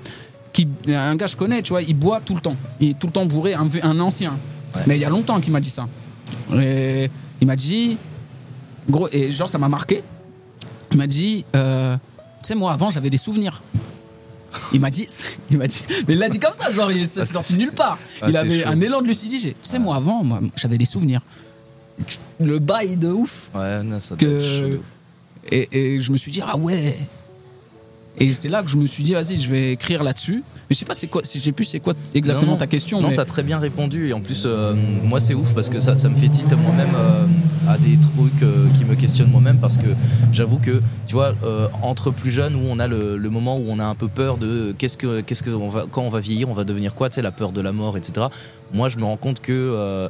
qui, 0.53 0.67
un 0.89 1.15
gars 1.15 1.27
je 1.27 1.35
connais, 1.37 1.61
tu 1.61 1.69
vois, 1.69 1.81
il 1.81 1.95
boit 1.95 2.19
tout 2.19 2.35
le 2.35 2.41
temps. 2.41 2.55
Il 2.79 2.89
est 2.89 2.99
tout 2.99 3.07
le 3.07 3.13
temps 3.13 3.25
bourré, 3.25 3.53
un, 3.53 3.67
un 3.83 3.99
ancien. 3.99 4.37
Ouais. 4.75 4.81
Mais 4.87 4.95
il 4.97 5.01
y 5.01 5.05
a 5.05 5.09
longtemps 5.09 5.39
qu'il 5.39 5.53
m'a 5.53 5.59
dit 5.61 5.69
ça. 5.69 5.87
Et 6.55 7.09
il 7.41 7.47
m'a 7.47 7.55
dit, 7.55 7.97
gros, 8.89 9.07
et 9.11 9.31
genre 9.31 9.49
ça 9.49 9.57
m'a 9.57 9.69
marqué. 9.69 10.03
Il 10.91 10.97
m'a 10.97 11.07
dit, 11.07 11.45
euh, 11.55 11.95
tu 12.41 12.47
sais, 12.47 12.55
moi 12.55 12.71
avant 12.73 12.89
j'avais 12.89 13.09
des 13.09 13.17
souvenirs. 13.17 13.61
Il 14.73 14.79
m'a 14.81 14.89
dit, 14.89 15.07
il 15.51 15.57
m'a 15.57 15.67
dit, 15.67 15.83
mais 16.07 16.13
il 16.15 16.19
l'a 16.19 16.29
dit 16.29 16.39
comme 16.39 16.53
ça, 16.53 16.71
genre 16.71 16.91
il 16.91 17.05
s'est 17.07 17.25
sorti 17.25 17.57
nulle 17.57 17.71
part. 17.71 17.97
Ah, 18.21 18.29
il 18.29 18.37
avait 18.37 18.61
chaud. 18.61 18.69
un 18.69 18.81
élan 18.81 19.01
de 19.01 19.07
lucidité. 19.07 19.51
Tu 19.53 19.57
sais, 19.61 19.79
moi 19.79 19.95
avant, 19.95 20.23
moi 20.23 20.39
j'avais 20.55 20.77
des 20.77 20.85
souvenirs. 20.85 21.21
Le 22.39 22.59
bail 22.59 22.97
de 22.97 23.09
ouf. 23.09 23.49
Ouais, 23.53 23.83
non, 23.83 23.99
ça 23.99 24.15
doit 24.15 24.29
être 24.29 24.41
chaud. 24.71 24.83
Et, 25.51 25.95
et 25.95 26.01
je 26.01 26.11
me 26.11 26.17
suis 26.17 26.31
dit, 26.31 26.41
ah 26.45 26.57
ouais. 26.57 26.97
Et 28.19 28.33
c'est 28.33 28.49
là 28.49 28.61
que 28.63 28.69
je 28.69 28.77
me 28.77 28.85
suis 28.85 29.03
dit, 29.03 29.13
vas-y, 29.13 29.37
je 29.37 29.49
vais 29.49 29.71
écrire 29.73 30.03
là-dessus. 30.03 30.43
Mais 30.69 30.73
je 30.73 30.75
sais 30.79 30.85
pas 30.85 30.93
c'est 30.93 31.07
quoi, 31.07 31.21
je 31.23 31.39
sais 31.39 31.51
plus 31.51 31.63
c'est 31.65 31.79
quoi 31.79 31.93
exactement 32.13 32.45
Non, 32.47 32.51
non. 32.53 32.57
ta 32.57 32.67
question. 32.67 33.01
Non, 33.01 33.09
mais... 33.09 33.15
t'as 33.15 33.25
très 33.25 33.43
bien 33.43 33.59
répondu. 33.59 34.09
Et 34.09 34.13
en 34.13 34.19
plus, 34.21 34.43
euh, 34.45 34.73
moi, 35.03 35.21
c'est 35.21 35.33
ouf 35.33 35.53
parce 35.53 35.69
que 35.69 35.79
ça, 35.79 35.97
ça 35.97 36.09
me 36.09 36.15
fait 36.15 36.27
tilt 36.27 36.51
moi-même 36.51 36.93
euh, 36.95 37.25
à 37.67 37.77
des 37.77 37.97
trucs 37.97 38.43
euh, 38.43 38.67
qui 38.77 38.83
me 38.85 38.95
questionnent 38.95 39.31
moi-même 39.31 39.57
parce 39.59 39.77
que 39.77 39.87
j'avoue 40.33 40.59
que, 40.59 40.81
tu 41.07 41.13
vois, 41.15 41.33
entre 41.81 42.11
plus 42.11 42.31
jeunes, 42.31 42.55
où 42.55 42.61
on 42.69 42.77
a 42.79 42.87
le, 42.87 43.17
le 43.17 43.29
moment 43.29 43.57
où 43.57 43.65
on 43.69 43.79
a 43.79 43.85
un 43.85 43.95
peu 43.95 44.07
peur 44.09 44.37
de 44.37 44.73
qu'est-ce 44.77 44.97
que, 44.97 45.21
qu'est-ce 45.21 45.43
que 45.43 45.51
on 45.51 45.69
va, 45.69 45.85
quand 45.89 46.01
on 46.01 46.09
va 46.09 46.19
vieillir, 46.19 46.49
on 46.49 46.53
va 46.53 46.65
devenir 46.65 46.95
quoi, 46.95 47.09
tu 47.09 47.15
sais, 47.15 47.21
la 47.21 47.31
peur 47.31 47.51
de 47.51 47.61
la 47.61 47.71
mort, 47.71 47.97
etc. 47.97 48.27
Moi, 48.73 48.89
je 48.89 48.97
me 48.97 49.05
rends 49.05 49.17
compte 49.17 49.39
que. 49.41 50.09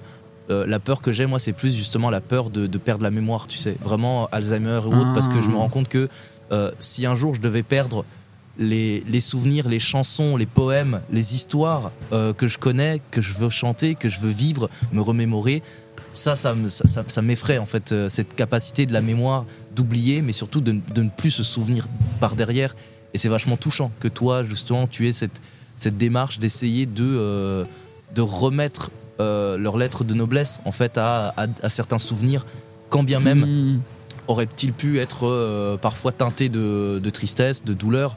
euh, 0.51 0.65
la 0.65 0.79
peur 0.79 1.01
que 1.01 1.11
j'ai, 1.11 1.27
moi, 1.27 1.37
c'est 1.37 1.53
plus 1.53 1.75
justement 1.75 2.09
la 2.09 2.21
peur 2.21 2.49
de, 2.49 2.65
de 2.65 2.77
perdre 2.79 3.03
la 3.03 3.11
mémoire, 3.11 3.45
tu 3.45 3.59
sais, 3.59 3.77
vraiment 3.83 4.27
Alzheimer 4.31 4.79
ou 4.83 4.93
autre, 4.93 5.13
parce 5.13 5.27
que 5.27 5.41
je 5.41 5.47
me 5.47 5.55
rends 5.55 5.69
compte 5.69 5.87
que 5.89 6.07
euh, 6.51 6.71
si 6.79 7.05
un 7.05 7.15
jour 7.15 7.35
je 7.35 7.41
devais 7.41 7.63
perdre 7.63 8.05
les, 8.57 9.03
les 9.07 9.21
souvenirs, 9.21 9.69
les 9.69 9.79
chansons, 9.79 10.35
les 10.35 10.45
poèmes, 10.45 11.01
les 11.11 11.35
histoires 11.35 11.91
euh, 12.11 12.33
que 12.33 12.47
je 12.47 12.57
connais, 12.57 13.01
que 13.11 13.21
je 13.21 13.33
veux 13.33 13.49
chanter, 13.49 13.95
que 13.95 14.09
je 14.09 14.19
veux 14.19 14.31
vivre, 14.31 14.69
me 14.91 15.01
remémorer. 15.01 15.61
Ça, 16.11 16.35
ça, 16.35 16.55
ça, 17.07 17.21
m'effraie 17.21 17.59
en 17.59 17.65
fait, 17.65 17.91
euh, 17.91 18.09
cette 18.09 18.35
capacité 18.35 18.85
de 18.85 18.93
la 18.93 19.01
mémoire 19.01 19.45
d'oublier, 19.75 20.21
mais 20.21 20.33
surtout 20.33 20.59
de, 20.59 20.75
de 20.93 21.01
ne 21.03 21.09
plus 21.09 21.31
se 21.31 21.43
souvenir 21.43 21.87
par 22.19 22.35
derrière. 22.35 22.75
Et 23.13 23.17
c'est 23.17 23.29
vachement 23.29 23.57
touchant 23.57 23.91
que 23.99 24.07
toi, 24.07 24.43
justement, 24.43 24.87
tu 24.87 25.07
aies 25.07 25.13
cette, 25.13 25.39
cette 25.75 25.97
démarche 25.97 26.39
d'essayer 26.39 26.85
de, 26.85 27.65
de 28.15 28.21
remettre 28.21 28.91
euh, 29.21 29.57
leur 29.57 29.77
lettre 29.77 30.03
de 30.03 30.13
noblesse 30.13 30.59
en 30.65 30.71
fait 30.71 30.97
à, 30.97 31.29
à- 31.37 31.47
à 31.61 31.69
certains 31.69 31.99
souvenirs, 31.99 32.45
quand 32.89 33.03
bien 33.03 33.19
même 33.19 33.45
Hmm. 33.45 33.79
Aurait-il 34.29 34.73
pu 34.73 34.99
être 34.99 35.25
euh, 35.27 35.77
parfois 35.77 36.11
teinté 36.11 36.49
de, 36.49 36.99
de 37.03 37.09
tristesse, 37.09 37.63
de 37.63 37.73
douleur, 37.73 38.15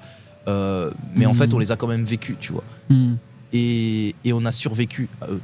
euh, 0.49 0.91
mais 1.15 1.27
en 1.27 1.35
fait 1.35 1.53
on 1.55 1.59
les 1.59 1.73
a 1.73 1.77
quand 1.77 1.87
même 1.89 2.05
vécus, 2.05 2.37
tu 2.41 2.53
vois. 2.53 2.65
Hmm. 2.91 3.15
Et, 3.53 4.15
et 4.25 4.33
on 4.33 4.45
a 4.45 4.53
survécu 4.53 5.09
à 5.21 5.27
eux. 5.31 5.41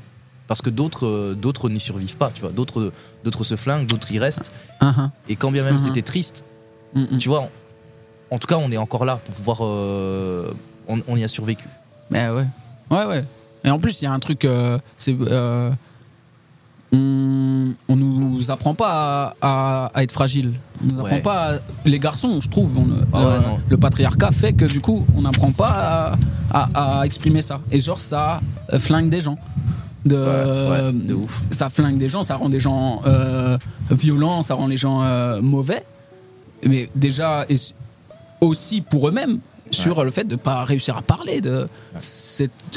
Parce 0.47 0.63
que 0.63 0.71
d'autres 0.71 1.07
euh, 1.07 1.35
d'autres 1.35 1.69
n'y 1.69 1.81
survivent 1.81 2.17
pas, 2.17 2.31
tu 2.33 2.41
vois. 2.43 2.51
D'autres 2.53 2.93
d'autres 3.25 3.45
se 3.45 3.55
flinguent, 3.57 3.87
d'autres 3.87 4.11
y 4.13 4.19
restent. 4.19 4.51
Ah, 4.81 4.93
ah. 4.97 5.11
Et 5.29 5.37
quand 5.37 5.51
bien 5.51 5.63
même 5.65 5.75
Mhm. 5.75 5.79
c'était 5.79 6.03
triste, 6.03 6.45
Hmm, 6.95 7.03
hmm. 7.03 7.19
tu 7.19 7.29
vois, 7.29 7.49
en 8.31 8.39
tout 8.39 8.47
cas 8.49 8.57
on 8.57 8.71
est 8.73 8.79
encore 8.79 9.05
là 9.05 9.21
pour 9.25 9.35
pouvoir... 9.35 9.61
on, 9.61 11.03
on 11.07 11.17
y 11.17 11.25
a 11.25 11.29
survécu. 11.29 11.67
Mais 12.11 12.31
ouais. 12.31 12.47
Ouais, 12.91 13.05
ouais. 13.05 13.25
Et 13.65 13.71
en 13.71 13.79
plus, 13.79 14.01
il 14.01 14.05
y 14.05 14.09
a 14.09 14.13
un 14.13 14.19
truc, 14.19 14.47
c'est. 14.97 15.15
On, 16.93 17.75
on 17.89 17.97
nous 17.97 18.51
apprend 18.51 18.75
pas 18.75 19.35
à, 19.41 19.85
à- 19.87 19.91
à 19.95 20.03
être 20.03 20.13
fragile. 20.13 20.53
On 20.83 20.95
nous 20.95 21.01
apprend 21.01 21.21
pas. 21.21 21.55
à- 21.55 21.59
les 21.85 21.99
garçons, 21.99 22.41
je 22.41 22.49
trouve. 22.49 22.77
on- 22.79 22.89
Ah 23.13 23.21
euh, 23.25 23.41
le 23.69 23.77
patriarcat 23.77 24.33
fait 24.33 24.53
que 24.53 24.65
du 24.65 24.81
coup, 24.81 25.05
on 25.17 25.23
n'apprend 25.23 25.53
pas 25.53 26.17
à, 26.51 27.03
exprimer 27.05 27.43
ça. 27.43 27.61
Et 27.71 27.79
genre, 27.81 28.01
ça 28.01 28.41
euh, 28.73 28.79
flingue 28.79 29.11
des 29.11 29.21
gens. 29.21 29.39
De, 30.05 30.17
ouais, 30.17 30.93
de 30.93 31.15
ouf. 31.15 31.43
Ça 31.51 31.69
flingue 31.69 31.99
des 31.99 32.09
gens, 32.09 32.23
ça 32.23 32.37
rend 32.37 32.49
des 32.49 32.61
gens 32.61 33.03
euh, 33.07 33.59
violents, 33.91 34.41
ça 34.43 34.55
rend 34.55 34.67
les 34.69 34.77
gens 34.79 35.03
euh, 35.03 35.43
mauvais. 35.43 35.85
Mais 36.67 36.89
déjà, 36.95 37.45
et 37.51 37.57
aussi 38.41 38.81
pour 38.81 39.09
eux-mêmes, 39.09 39.41
sur 39.71 40.03
le 40.03 40.11
fait 40.11 40.25
de 40.25 40.37
pas 40.37 40.65
réussir 40.65 40.97
à 40.97 41.03
parler. 41.03 41.43
De, 41.43 41.69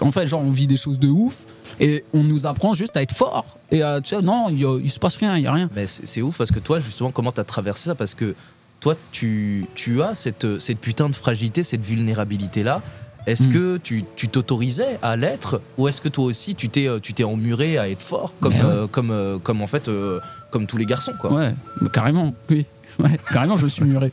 en 0.02 0.12
fait, 0.12 0.28
genre, 0.28 0.42
on 0.42 0.52
vit 0.52 0.68
des 0.68 0.76
choses 0.78 1.00
de 1.00 1.08
ouf 1.08 1.46
et 1.82 2.06
on 2.14 2.24
nous 2.24 2.46
apprend 2.48 2.74
juste 2.74 2.96
à 2.96 3.02
être 3.02 3.14
fort. 3.14 3.46
Et 3.72 3.82
à, 3.84 4.00
tu 4.00 4.16
sais, 4.16 4.22
non, 4.22 4.46
il, 4.50 4.62
il 4.84 4.90
se 4.90 5.00
passe 5.00 5.18
rien, 5.18 5.36
il 5.38 5.44
y 5.44 5.48
a 5.48 5.52
rien. 5.54 5.70
Mais 5.76 5.88
c'est 5.88 6.22
ouf 6.22 6.38
parce 6.38 6.52
que 6.52 6.60
toi, 6.60 6.80
justement, 6.80 7.12
comment 7.12 7.32
t'as 7.34 7.44
traversé 7.44 7.90
ça? 7.90 7.96
Parce 7.96 8.16
que 8.16 8.36
toi, 8.80 8.96
tu, 9.12 9.66
tu 9.76 10.02
as 10.02 10.16
cette, 10.16 10.60
cette 10.60 10.80
putain 10.80 11.10
de 11.10 11.16
fragilité, 11.16 11.64
cette 11.64 11.84
vulnérabilité-là. 11.84 12.82
Est-ce 13.28 13.48
Mm. 13.48 13.52
que 13.52 13.78
tu 13.78 14.28
t'autorisais 14.30 14.98
à 15.04 15.16
l'être? 15.16 15.62
Ou 15.78 15.88
est-ce 15.88 16.02
que 16.02 16.10
toi 16.10 16.26
aussi 16.26 16.56
tu 16.56 16.70
t'es 16.70 16.88
tu 17.04 17.14
t'es 17.14 17.24
emmuré 17.24 17.78
à 17.78 17.88
être 17.88 18.02
fort 18.02 18.34
comme 18.40 18.54
ouais. 18.54 18.60
euh, 18.64 18.88
comme 18.88 19.12
euh, 19.12 19.38
comme 19.38 19.62
en 19.62 19.68
fait 19.68 19.90
euh, 19.90 20.20
comme 20.50 20.66
tous 20.66 20.78
les 20.78 20.86
garçons 20.88 21.14
quoi? 21.22 21.32
Ouais, 21.32 21.54
carrément, 21.94 22.34
oui. 22.50 22.66
Ouais, 23.00 23.18
carrément, 23.32 23.58
je 23.58 23.66
me 23.66 23.70
suis 23.70 23.84
muré. 23.84 24.12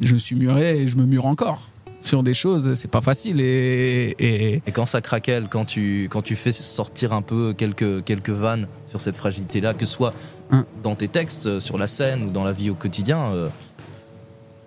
Je 0.00 0.12
me 0.12 0.18
suis 0.18 0.36
muré 0.36 0.82
et 0.82 0.86
je 0.86 0.96
me 0.96 1.06
mure 1.06 1.24
encore 1.24 1.70
sur 2.06 2.22
des 2.22 2.34
choses, 2.34 2.74
c'est 2.74 2.90
pas 2.90 3.00
facile. 3.00 3.40
Et, 3.40 4.14
et, 4.18 4.62
Et 4.66 4.72
quand 4.72 4.86
ça 4.86 5.00
craquelle, 5.00 5.48
quand 5.48 5.64
tu 5.64 6.08
quand 6.10 6.22
tu 6.22 6.36
fais 6.36 6.52
sortir 6.52 7.12
un 7.12 7.22
peu 7.22 7.52
quelques 7.52 8.04
quelques 8.04 8.30
vannes 8.30 8.66
sur 8.86 9.00
cette 9.00 9.16
fragilité 9.16 9.60
là, 9.60 9.74
que 9.74 9.84
ce 9.84 9.92
soit 9.92 10.14
Hein. 10.50 10.64
dans 10.82 10.94
tes 10.94 11.08
textes, 11.08 11.46
euh, 11.46 11.60
sur 11.60 11.76
la 11.76 11.88
scène 11.88 12.24
ou 12.24 12.30
dans 12.30 12.44
la 12.44 12.52
vie 12.52 12.70
au 12.70 12.74
quotidien, 12.74 13.32
euh, 13.32 13.48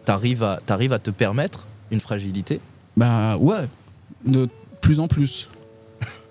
t'arrives 0.04 0.44
à 0.44 0.60
t'arrives 0.66 0.92
à 0.94 1.00
te 1.00 1.10
permettre 1.12 1.68
une 1.92 2.00
fragilité? 2.00 2.60
bah 2.98 3.38
ouais, 3.38 3.68
de 4.26 4.50
plus 4.82 5.00
en 5.00 5.08
plus. 5.08 5.50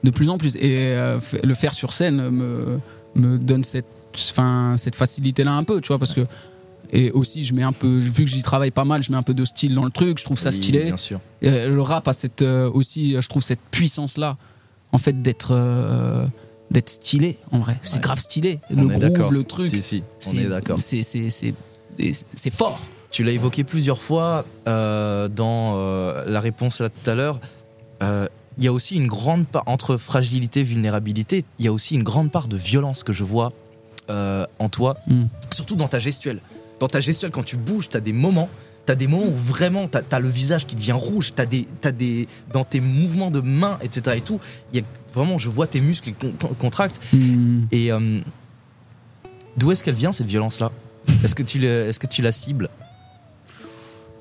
De 0.04 0.10
plus 0.10 0.28
en 0.28 0.38
plus. 0.38 0.56
Et 0.56 0.94
euh, 0.96 1.18
le 1.42 1.54
faire 1.54 1.72
sur 1.72 1.92
scène 1.92 2.28
me, 2.28 2.78
me 3.14 3.38
donne 3.38 3.64
cette, 3.64 3.86
fin, 4.14 4.76
cette 4.76 4.96
facilité-là 4.96 5.52
un 5.52 5.64
peu, 5.64 5.80
tu 5.80 5.88
vois, 5.88 5.98
parce 5.98 6.14
que. 6.14 6.26
Et 6.92 7.10
aussi, 7.10 7.44
je 7.44 7.52
mets 7.54 7.62
un 7.62 7.72
peu, 7.72 7.98
vu 7.98 8.24
que 8.24 8.30
j'y 8.30 8.42
travaille 8.42 8.70
pas 8.70 8.84
mal, 8.84 9.02
je 9.02 9.10
mets 9.12 9.18
un 9.18 9.22
peu 9.22 9.34
de 9.34 9.44
style 9.44 9.74
dans 9.74 9.84
le 9.84 9.90
truc, 9.90 10.18
je 10.18 10.24
trouve 10.24 10.38
ça 10.38 10.48
Oui, 10.50 10.56
stylé. 10.56 10.84
bien 10.84 10.96
sûr. 10.96 11.20
Et, 11.42 11.48
euh, 11.50 11.68
le 11.68 11.82
rap 11.82 12.08
a 12.08 12.12
cette, 12.14 12.42
euh, 12.42 12.70
aussi, 12.70 13.14
euh, 13.14 13.20
je 13.20 13.28
trouve, 13.28 13.42
cette 13.42 13.60
puissance-là, 13.70 14.36
en 14.92 14.98
fait, 14.98 15.20
d'être 15.22 15.50
euh, 15.52 16.24
d'être 16.70 16.90
stylé, 16.90 17.38
en 17.50 17.58
vrai. 17.60 17.78
C'est 17.82 17.94
Ouais. 17.96 18.00
grave 18.02 18.18
stylé. 18.18 18.60
On 18.70 18.84
Le 18.84 18.94
est 18.94 18.98
d'accord. 18.98 19.18
groove, 19.18 19.32
le 19.34 19.44
truc. 19.44 19.70
Si 19.70 19.80
si, 19.82 20.02
on 20.02 20.30
c'est- 20.30 20.36
est 20.38 20.48
d'accord. 20.48 20.78
C'est 20.80 22.50
fort. 22.50 22.78
tu 23.10 23.24
l'as 23.24 23.32
évoqué 23.32 23.64
plusieurs 23.64 24.00
fois 24.02 24.44
euh, 24.68 25.28
dans 25.28 25.74
la 26.26 26.40
réponse 26.40 26.80
là 26.80 26.88
tout 26.90 27.10
à 27.10 27.14
l'heure. 27.14 27.40
Il 28.02 28.64
y 28.64 28.66
a 28.68 28.72
aussi 28.72 28.96
une 28.96 29.06
grande 29.06 29.46
part, 29.46 29.62
entre 29.66 29.96
fragilité 29.96 30.60
et 30.60 30.64
vulnérabilité, 30.64 31.44
il 31.58 31.64
y 31.64 31.68
a 31.68 31.72
aussi 31.72 31.94
une 31.94 32.02
grande 32.02 32.30
part 32.30 32.48
de 32.48 32.56
violence 32.56 33.02
que 33.04 33.12
je 33.12 33.24
vois 33.24 33.52
en 34.10 34.68
toi, 34.70 34.96
Mm. 35.06 35.24
surtout 35.50 35.76
dans 35.76 35.88
ta 35.88 35.98
gestuelle. 35.98 36.40
Dans 36.80 36.88
ta 36.88 37.00
gestuelle, 37.00 37.30
quand 37.30 37.42
tu 37.44 37.56
bouges, 37.56 37.88
tu 37.88 37.96
as 37.96 38.00
des 38.00 38.12
moments. 38.12 38.48
T'as 38.86 38.94
des 38.94 39.06
moments 39.06 39.26
où 39.26 39.32
vraiment 39.34 39.86
t'as 39.86 40.00
as 40.12 40.20
le 40.20 40.28
visage 40.28 40.64
qui 40.66 40.74
devient 40.74 40.92
rouge, 40.92 41.32
t'as 41.34 41.44
des, 41.44 41.66
t'as 41.82 41.90
des 41.92 42.26
dans 42.54 42.64
tes 42.64 42.80
mouvements 42.80 43.30
de 43.30 43.40
main, 43.40 43.78
etc. 43.82 44.16
et 44.16 44.20
tout. 44.22 44.40
Il 44.72 44.78
y 44.78 44.80
a 44.80 44.84
vraiment, 45.14 45.36
je 45.38 45.50
vois 45.50 45.66
tes 45.66 45.80
muscles 45.82 46.12
qui 46.12 46.14
con- 46.38 46.54
contractent. 46.54 46.98
Hmm. 47.12 47.64
Et 47.70 47.92
euh, 47.92 48.20
d'où 49.58 49.72
est-ce 49.72 49.84
qu'elle 49.84 49.94
vient 49.94 50.12
cette 50.12 50.28
violence-là? 50.28 50.72
Est-ce 51.22 51.34
que 51.34 51.42
tu 51.42 51.58
le- 51.58 51.86
est-ce 51.86 52.00
que 52.00 52.06
tu 52.06 52.22
la 52.22 52.32
cibles? 52.32 52.68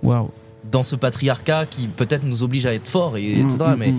Waouh. 0.03 0.31
dans 0.71 0.83
ce 0.83 0.97
patriarcat 0.97 1.65
qui 1.65 1.87
peut-être 1.87 2.23
nous 2.23 2.43
oblige 2.43 2.65
à 2.65 2.73
être 2.73 2.87
forts 2.89 3.15
et 3.15 3.39
etc. 3.39 3.57
Mm, 3.59 3.63
mm, 3.71 3.75
mais 3.77 3.93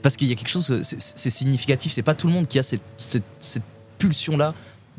parce 0.00 0.16
qu'il 0.16 0.28
y 0.28 0.32
a 0.32 0.34
quelque 0.34 0.48
chose, 0.48 0.80
c'est- 0.82 0.98
c'est 0.98 1.30
significatif. 1.30 1.92
C'est 1.92 2.02
pas 2.02 2.14
tout 2.14 2.26
le 2.26 2.32
monde 2.32 2.46
qui 2.46 2.58
a 2.58 2.62
cette, 2.62 2.80
cette, 2.96 3.22
cette 3.38 3.62
pulsion-là 3.98 4.54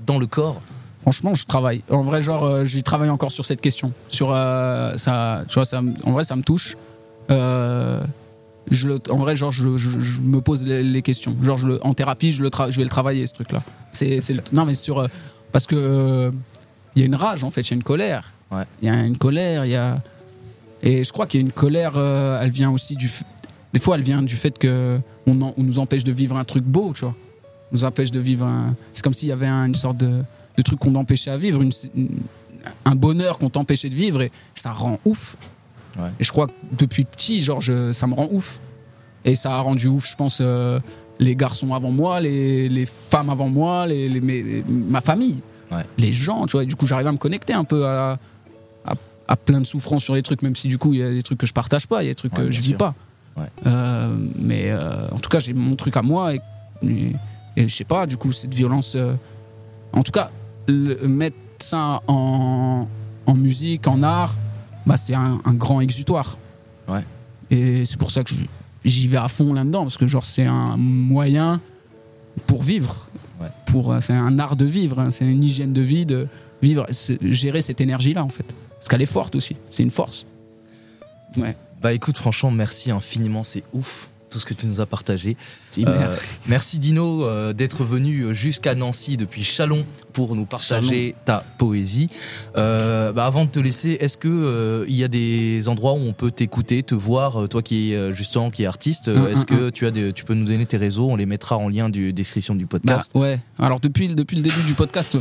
dans 0.05 0.19
le 0.19 0.27
corps. 0.27 0.61
Franchement, 1.05 1.35
je 1.35 1.45
travaille. 1.45 1.83
En 1.91 2.01
vrai, 2.01 2.23
genre, 2.23 2.43
euh, 2.43 2.65
j'y 2.65 2.81
travaille 2.81 3.11
encore 3.11 3.29
sur 3.29 3.45
cette 3.45 3.61
question. 3.61 3.93
Sur 4.07 4.29
euh, 4.31 4.97
ça, 4.97 5.43
tu 5.47 5.53
vois, 5.53 5.65
ça, 5.65 5.81
en 6.03 6.11
vrai, 6.11 6.23
ça 6.23 6.35
me 6.35 6.41
touche. 6.41 6.75
Euh, 7.29 8.01
je 8.71 8.87
le, 8.87 8.99
en 9.11 9.17
vrai, 9.17 9.35
genre, 9.35 9.51
je, 9.51 9.77
je- 9.77 9.99
je 9.99 10.19
me 10.21 10.41
pose 10.41 10.65
les, 10.65 10.81
les 10.81 11.01
questions. 11.03 11.35
Genre, 11.43 11.59
je 11.59 11.67
le, 11.67 11.85
en 11.85 11.93
thérapie, 11.93 12.31
je, 12.31 12.41
le 12.41 12.49
tra- 12.49 12.71
je 12.71 12.77
vais 12.77 12.83
le 12.83 12.89
travailler 12.89 13.27
ce 13.27 13.33
truc-là. 13.35 13.59
C'est, 13.91 14.19
non, 14.51 14.65
mais 14.65 14.73
sur 14.73 15.05
parce 15.51 15.67
que 15.67 16.33
il 16.95 16.99
y 17.01 17.03
a 17.03 17.05
une 17.05 17.15
rage 17.15 17.43
en 17.43 17.51
fait, 17.51 17.61
il 17.61 17.69
y 17.69 17.73
a 17.73 17.77
une 17.77 17.83
colère. 17.83 18.31
Ouais. 18.51 18.63
Il 18.81 18.87
y 18.87 18.91
a 18.91 19.03
une 19.03 19.17
colère, 19.19 19.63
il 19.65 19.71
y 19.71 19.75
a 19.75 20.01
et 20.81 21.03
je 21.03 21.11
crois 21.13 21.27
qu'il 21.27 21.39
y 21.39 21.43
a 21.43 21.45
une 21.45 21.51
colère. 21.53 21.93
euh, 21.97 22.39
elle 22.41 22.49
vient 22.49 22.71
aussi 22.71 22.95
du. 22.95 23.07
f- 23.07 23.21
Des 23.73 23.79
fois, 23.79 23.95
elle 23.95 24.01
vient 24.03 24.23
du 24.23 24.35
fait 24.35 24.57
que 24.57 24.99
on, 25.27 25.39
en- 25.43 25.53
on 25.55 25.61
nous 25.63 25.77
empêche 25.77 26.03
de 26.03 26.11
vivre 26.11 26.35
un 26.35 26.43
truc 26.45 26.63
beau, 26.63 26.91
tu 26.95 27.01
vois. 27.01 27.13
On 27.71 27.75
nous 27.75 27.83
empêche 27.85 28.09
de 28.09 28.19
vivre 28.19 28.45
un. 28.47 28.75
C'est 28.91 29.03
comme 29.03 29.13
s'il 29.13 29.29
y 29.29 29.31
avait 29.31 29.45
un- 29.47 29.65
une 29.67 29.75
sorte 29.75 29.97
de, 29.97 30.23
de 30.57 30.61
truc 30.61 30.79
qu'on 30.79 30.93
t'empêchait 30.93 31.31
à 31.31 31.37
vivre, 31.37 31.61
une- 31.61 31.71
une- 31.95 32.19
un 32.85 32.95
bonheur 32.95 33.37
qu'on 33.37 33.49
t'empêchait 33.49 33.89
de 33.89 33.95
vivre 33.95 34.21
et 34.21 34.31
ça 34.55 34.71
rend 34.71 34.99
ouf. 35.05 35.37
Ouais. 35.97 36.09
Et 36.19 36.23
je 36.23 36.31
crois 36.31 36.47
que 36.47 36.53
depuis 36.77 37.05
petit, 37.05 37.41
genre, 37.41 37.61
je- 37.61 37.93
ça 37.93 38.07
me 38.07 38.13
rend 38.13 38.27
ouf. 38.31 38.59
Et 39.23 39.35
ça 39.35 39.55
a 39.55 39.59
rendu 39.61 39.87
ouf, 39.87 40.09
je 40.09 40.15
pense, 40.15 40.39
euh, 40.41 40.79
les 41.19 41.35
garçons 41.35 41.73
avant 41.73 41.91
moi, 41.91 42.19
les, 42.19 42.69
les 42.69 42.85
femmes 42.85 43.29
avant 43.29 43.49
moi, 43.49 43.87
les, 43.87 44.09
les- 44.09 44.21
mes- 44.21 44.63
ma 44.67 45.01
famille, 45.01 45.39
Ouais. 45.71 45.83
les 45.97 46.11
gens, 46.13 46.45
tu 46.45 46.53
vois. 46.53 46.63
Et 46.63 46.65
du 46.67 46.75
coup, 46.75 46.85
j'arrive 46.87 47.07
à 47.07 47.11
me 47.11 47.17
connecter 47.17 47.53
un 47.53 47.63
peu 47.63 47.85
à, 47.87 48.17
à, 48.85 48.93
à 49.27 49.35
plein 49.35 49.59
de 49.61 49.65
souffrances 49.65 50.03
sur 50.03 50.13
les 50.15 50.21
trucs, 50.23 50.41
même 50.41 50.55
si 50.55 50.67
du 50.67 50.77
coup, 50.77 50.93
il 50.93 50.99
y 50.99 51.03
a 51.03 51.11
des 51.11 51.23
trucs 51.23 51.39
que 51.39 51.47
je 51.47 51.53
partage 51.53 51.87
pas, 51.87 52.03
il 52.03 52.07
y 52.07 52.09
a 52.09 52.11
des 52.11 52.15
trucs 52.15 52.37
Ouais, 52.37 52.45
que 52.45 52.51
je 52.51 52.61
vis 52.61 52.69
sûr. 52.69 52.77
pas. 52.77 52.93
Euh, 53.65 54.15
mais 54.37 54.65
euh, 54.71 55.07
en 55.11 55.17
tout 55.19 55.29
cas, 55.29 55.39
j'ai 55.39 55.53
mon 55.53 55.75
truc 55.75 55.97
à 55.97 56.01
moi 56.01 56.33
et, 56.35 56.39
et, 56.83 57.13
et 57.57 57.67
je 57.67 57.73
sais 57.75 57.83
pas, 57.83 58.05
du 58.05 58.17
coup, 58.17 58.31
cette 58.31 58.53
violence. 58.53 58.95
en 59.93 60.03
tout 60.03 60.11
cas, 60.11 60.29
le- 60.67 61.07
mettre 61.07 61.37
ça 61.59 62.01
en, 62.07 62.87
en 63.25 63.33
musique, 63.33 63.87
en 63.87 64.03
art, 64.03 64.35
bah, 64.85 64.97
c'est 64.97 65.15
un, 65.15 65.39
un 65.45 65.53
grand 65.53 65.81
exutoire. 65.81 66.37
Ouais. 66.87 67.03
Et 67.49 67.85
c'est 67.85 67.97
pour 67.97 68.11
ça 68.11 68.23
que 68.23 68.31
j'y 68.83 69.07
vais 69.07 69.17
à 69.17 69.27
fond 69.27 69.53
là-dedans, 69.53 69.83
parce 69.83 69.97
que 69.97 70.07
genre, 70.07 70.25
c'est 70.25 70.45
un 70.45 70.77
moyen 70.77 71.61
pour 72.47 72.63
vivre. 72.63 73.07
Ouais. 73.41 73.47
Pour, 73.67 73.91
euh, 73.91 73.99
c'est 74.01 74.13
un 74.13 74.39
art 74.39 74.55
de 74.55 74.65
vivre, 74.65 74.99
hein, 74.99 75.11
c'est 75.11 75.25
une 75.25 75.43
hygiène 75.43 75.73
de 75.73 75.81
vie, 75.81 76.05
de 76.05 76.27
vivre, 76.61 76.85
gérer 77.21 77.61
cette 77.61 77.81
énergie-là, 77.81 78.23
en 78.23 78.29
fait. 78.29 78.45
Parce 78.71 78.87
qu'elle 78.87 79.01
est 79.01 79.07
forte 79.07 79.35
aussi, 79.35 79.55
c'est 79.69 79.83
une 79.83 79.91
force. 79.91 80.25
Ouais. 81.37 81.55
Bah 81.81 81.93
écoute, 81.93 82.17
franchement, 82.17 82.51
merci 82.51 82.91
infiniment, 82.91 83.43
c'est 83.43 83.63
ouf 83.73 84.09
tout 84.35 84.39
ce 84.41 84.45
que 84.45 84.53
tu 84.53 84.67
nous 84.67 84.81
as 84.81 84.85
partagé. 84.85 85.37
Euh, 85.79 86.13
merci 86.47 86.77
Dino 86.77 87.23
euh, 87.23 87.53
d'être 87.53 87.85
venu 87.85 88.35
jusqu'à 88.35 88.75
Nancy 88.75 89.15
depuis 89.15 89.45
Chalon 89.45 89.85
pour 90.11 90.35
nous 90.35 90.45
partager 90.45 91.15
ta 91.23 91.41
poésie. 91.57 92.09
Euh, 92.57 93.13
bah, 93.13 93.25
avant 93.27 93.45
de 93.45 93.49
te 93.49 93.59
laisser, 93.59 93.91
est-ce 94.01 94.17
que 94.17 94.85
il 94.89 94.95
y 94.95 95.05
a 95.05 95.07
des 95.07 95.69
endroits 95.69 95.93
où 95.93 95.99
on 96.05 96.11
peut 96.11 96.31
t'écouter, 96.31 96.83
te 96.83 96.95
voir, 96.95 97.47
toi 97.47 97.61
qui 97.61 97.93
est 97.93 98.11
justement 98.11 98.49
qui 98.51 98.63
est 98.63 98.65
artiste, 98.65 99.07
Hum, 99.07 99.25
est-ce 99.27 99.39
hum, 99.41 99.45
que 99.45 99.69
tu 99.69 99.85
as 99.87 99.91
des- 99.91 100.11
tu 100.11 100.25
peux 100.25 100.33
nous 100.33 100.45
donner 100.45 100.65
tes 100.65 100.75
réseaux, 100.77 101.09
on 101.09 101.15
les 101.15 101.25
mettra 101.25 101.55
en 101.57 101.69
lien 101.69 101.87
du 101.89 102.11
description 102.11 102.55
du 102.55 102.65
Bah, 102.65 102.71
podcast. 102.79 103.11
ouais. 103.15 103.39
Alors 103.59 103.79
depuis, 103.79 104.09
le- 104.09 104.15
depuis 104.15 104.35
le 104.35 104.43
début 104.43 104.63
du 104.63 104.73
podcast, 104.73 105.17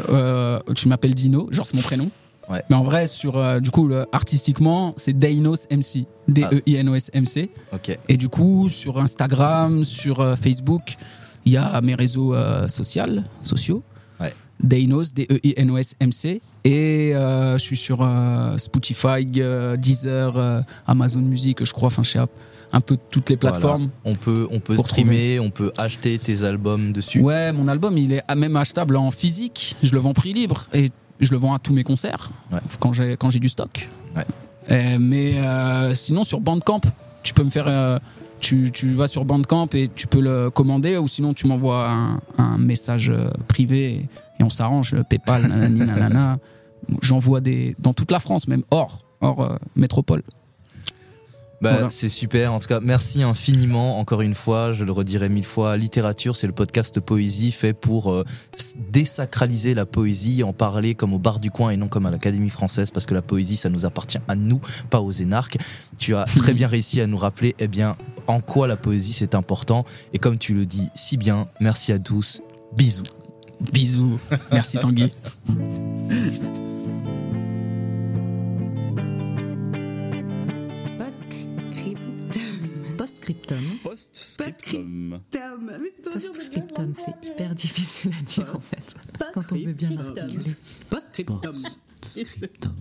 tu 0.75 0.89
m'appelles 0.89 1.15
Dino, 1.15 1.47
genre 1.53 1.67
c'est 1.67 1.77
mon 1.77 1.83
prénom. 1.83 2.11
Ouais. 2.51 2.63
Mais 2.69 2.77
en 2.77 2.83
vrai, 2.85 3.07
sur 3.07 3.37
euh, 3.37 3.61
du 3.61 3.71
coup, 3.71 3.89
le- 3.89 4.07
artistiquement, 4.13 4.95
c'est 4.97 5.19
Dainos 5.19 5.67
MC, 5.71 6.07
D-E-I-N-O-S 6.29 7.11
MC. 7.15 7.49
Ok. 7.73 7.99
Et 8.09 8.17
du 8.17 8.29
coup, 8.29 8.69
sur 8.69 8.99
Instagram, 8.99 9.85
sur 9.85 10.21
euh, 10.21 10.37
Facebook, 10.37 10.97
il 11.45 11.53
y 11.53 11.57
a 11.57 11.81
mes 11.81 11.95
réseaux 11.95 12.35
euh, 12.35 12.69
sociaux, 12.69 13.03
sociaux. 13.41 13.83
Ouais. 14.21 14.33
Dainos, 14.63 15.13
D-E-I-N-O-S 15.13 15.97
MC. 16.01 16.41
Et 16.65 17.13
je 17.15 17.57
suis 17.59 17.77
sur 17.77 18.09
Spotify, 18.57 19.27
Deezer, 19.27 20.65
Amazon 20.87 21.21
Music, 21.21 21.63
je 21.65 21.73
crois. 21.73 21.89
Enfin, 21.89 22.03
je 22.03 22.11
sais 22.13 22.19
un 22.75 22.81
peu 22.81 22.97
toutes 23.11 23.31
les 23.31 23.37
plateformes. 23.37 23.91
Voilà. 24.03 24.17
On 24.17 24.19
peut 24.19 24.49
on 24.51 24.61
peut 24.61 24.77
streamer, 24.77 25.39
on 25.41 25.51
peut 25.51 25.73
acheter 25.77 26.19
tes 26.19 26.43
albums 26.43 26.93
dessus. 26.93 27.21
Ouais, 27.21 27.53
mon 27.53 27.69
album, 27.69 27.97
il 27.97 28.13
est 28.13 28.35
même 28.35 28.57
achetable 28.57 28.97
en 28.97 29.11
physique. 29.11 29.77
Je 29.83 29.93
le 29.95 30.01
vends 30.01 30.13
prix 30.13 30.33
libre 30.33 30.65
et 30.73 30.91
je 31.21 31.31
le 31.33 31.37
vends 31.39 31.55
à 31.55 31.59
tous 31.59 31.73
mes 31.73 31.85
concerts 31.85 32.31
Ouais. 32.53 32.61
quand 32.81 32.93
j'ai 32.93 33.17
quand 33.17 33.31
j'ai 33.31 33.39
du 33.41 33.49
stock. 33.49 33.89
Ouais. 34.17 34.25
Euh, 34.71 34.97
mais 35.01 35.39
euh, 35.39 35.95
sinon 35.95 36.25
sur 36.25 36.41
Bandcamp, 36.41 36.81
tu 37.23 37.35
peux 37.35 37.45
me 37.45 37.51
faire. 37.51 37.67
euh, 37.69 37.99
tu, 38.41 38.71
tu 38.73 38.93
vas 38.95 39.07
sur 39.07 39.25
Bandcamp 39.25 39.69
et 39.75 39.89
tu 39.89 40.07
peux 40.07 40.21
le 40.21 40.51
commander 40.51 40.99
ou 40.99 41.09
sinon 41.09 41.33
tu 41.35 41.47
m'envoies 41.47 41.89
un, 41.89 42.21
un 42.37 42.59
message 42.59 43.13
privé 43.49 44.09
et, 44.39 44.43
on 44.43 44.51
s'arrange. 44.51 44.97
PayPal, 45.09 45.43
nanani, 45.47 45.79
nanana. 45.87 46.39
J'envoie 47.01 47.41
des 47.41 47.75
dans 47.79 47.95
toute 47.95 48.11
la 48.11 48.21
France, 48.21 48.47
même 48.49 48.63
hors 48.71 49.05
hors 49.23 49.41
euh, 49.43 49.57
métropole. 49.77 50.23
Bah, 51.65 51.73
Voilà. 51.73 51.91
C'est 51.91 52.11
super. 52.11 52.53
En 52.53 52.59
tout 52.59 52.69
cas, 52.69 52.81
merci 52.81 53.23
infiniment. 53.23 53.99
Encore 53.99 54.21
une 54.21 54.35
fois, 54.35 54.73
je 54.73 54.85
le 54.85 54.93
redirai 54.93 55.31
mille 55.31 55.47
fois. 55.47 55.79
Littérature, 55.79 56.37
c'est 56.37 56.47
le 56.47 56.53
podcast 56.53 57.01
poésie 57.01 57.53
fait 57.53 57.73
pour 57.73 58.13
euh, 58.13 58.23
désacraliser 58.91 59.73
la 59.73 59.87
poésie, 59.87 60.43
en 60.43 60.53
parler 60.53 60.95
comme 60.95 61.15
au 61.15 61.19
bar 61.19 61.41
du 61.41 61.51
coin 61.51 61.71
et 61.71 61.79
non 61.79 61.89
comme 61.89 62.05
à 62.05 62.11
l'Académie 62.11 62.51
française, 62.51 62.91
parce 62.91 63.07
que 63.07 63.15
la 63.15 63.23
poésie, 63.23 63.57
ça 63.57 63.71
nous 63.71 63.87
appartient 63.87 64.19
à 64.29 64.37
nous, 64.37 64.61
pas 64.91 65.01
aux 65.01 65.11
énarques. 65.11 65.57
Tu 65.97 66.15
as 66.15 66.25
très 66.37 66.53
bien 66.53 66.69
réussi 66.69 67.01
à 67.01 67.07
nous 67.07 67.17
rappeler, 67.17 67.55
eh 67.59 67.67
bien, 67.67 67.97
en 68.27 68.43
quoi 68.43 68.69
la 68.69 68.77
poésie 68.77 69.15
c'est 69.15 69.35
important. 69.35 69.87
Et 70.13 70.19
comme 70.19 70.37
tu 70.37 70.53
le 70.53 70.67
dis 70.67 70.91
si 70.95 71.17
bien, 71.17 71.49
merci 71.61 71.93
à 71.93 71.99
tous. 71.99 72.43
Bisous. 72.77 73.05
Bisous. 73.73 74.19
Merci 74.53 74.79
Tanguy. 74.79 75.11
Postscriptum. 83.25 83.79
Postscriptum. 83.83 85.21
Postscriptum, 86.13 86.93
c'est 86.95 87.27
hyper 87.27 87.55
difficile 87.55 88.13
à 88.21 88.23
dire 88.23 88.55
en 88.55 88.59
fait. 88.59 88.95
Quand 89.33 89.53
on 89.53 89.55
veut 89.55 89.73
bien 89.73 89.91
articuler. 89.99 90.55
Postscriptum. 90.91 91.57
Postscriptum. 92.03 92.75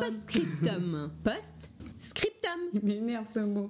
Postscriptum. 0.00 1.10
Postscriptum. 1.24 2.60
Il 2.74 2.82
m'énerve 2.84 3.26
ce 3.26 3.40
mot. 3.40 3.68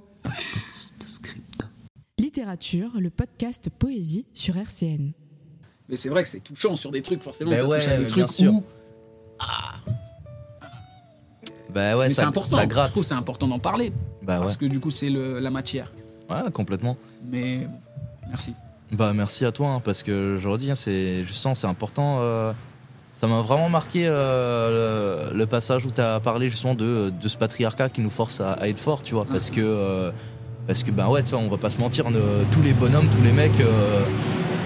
Littérature, 2.19 2.91
le 3.01 3.09
podcast 3.09 3.71
Poésie 3.71 4.27
sur 4.35 4.59
RCN. 4.59 5.13
Mais 5.89 5.97
c'est 5.97 6.11
vrai 6.11 6.23
que 6.23 6.29
c'est 6.29 6.41
touchant 6.41 6.77
sur 6.77 6.91
des 6.91 7.01
trucs, 7.01 7.23
forcément. 7.23 7.51
Ben 7.51 7.61
ça 7.61 7.67
ouais, 7.67 7.79
touche 7.79 7.89
à 7.89 7.97
des 7.97 8.05
bien 8.05 8.27
trucs 8.27 8.29
sûr. 8.29 8.53
où. 8.53 8.63
Bah 11.75 11.97
ouais, 11.97 12.09
Mais 12.09 12.15
c'est 12.15 12.23
important. 12.23 12.57
ça 12.57 12.63
Je 12.63 12.69
gratte. 12.69 12.91
trouve 12.91 13.03
que 13.03 13.09
c'est 13.09 13.15
important 13.15 13.49
d'en 13.49 13.59
parler. 13.59 13.93
Bah 14.23 14.35
ouais. 14.35 14.41
Parce 14.41 14.57
que 14.57 14.67
du 14.67 14.81
coup, 14.81 14.91
c'est 14.91 15.09
la 15.11 15.51
matière. 15.51 15.91
Ouais, 16.31 16.51
complètement. 16.53 16.97
Mais 17.31 17.67
merci. 18.29 18.55
Bah 18.93 19.13
merci 19.15 19.45
à 19.47 19.53
toi 19.53 19.69
hein, 19.69 19.81
parce 19.83 20.03
que 20.03 20.37
je 20.39 20.47
redis 20.49 20.71
hein, 20.71 20.75
c'est 20.75 21.25
justement 21.25 21.55
c'est 21.55 21.67
important 21.67 22.19
euh, 22.21 22.53
ça 23.11 23.27
m'a 23.27 23.41
vraiment 23.41 23.71
marqué 23.71 24.05
euh, 24.07 25.31
le, 25.33 25.35
le 25.39 25.47
passage 25.47 25.87
où 25.87 25.91
tu 25.91 26.03
as 26.03 26.21
parlé 26.21 26.51
justement 26.51 26.75
de, 26.75 27.09
de 27.09 27.29
ce 27.29 27.39
patriarcat 27.39 27.89
qui 27.89 28.03
nous 28.03 28.11
force 28.11 28.43
à, 28.43 28.53
à 28.53 28.69
être 28.69 28.79
fort 28.79 29.03
tu 29.03 29.15
vois 29.15 29.25
parce 29.25 29.51
que 29.51 29.63
euh, 29.63 30.11
parce 30.67 30.83
que 30.83 30.91
bah 30.91 31.09
ouais 31.09 31.23
tu 31.23 31.31
vois 31.31 31.39
on 31.39 31.49
va 31.49 31.57
pas 31.57 31.71
se 31.71 31.79
mentir 31.79 32.11
ne- 32.11 32.21
tous 32.51 32.61
les 32.61 32.75
bonhommes 32.75 33.09
tous 33.09 33.23
les 33.23 33.33
mecs 33.33 33.59
euh, 33.61 34.03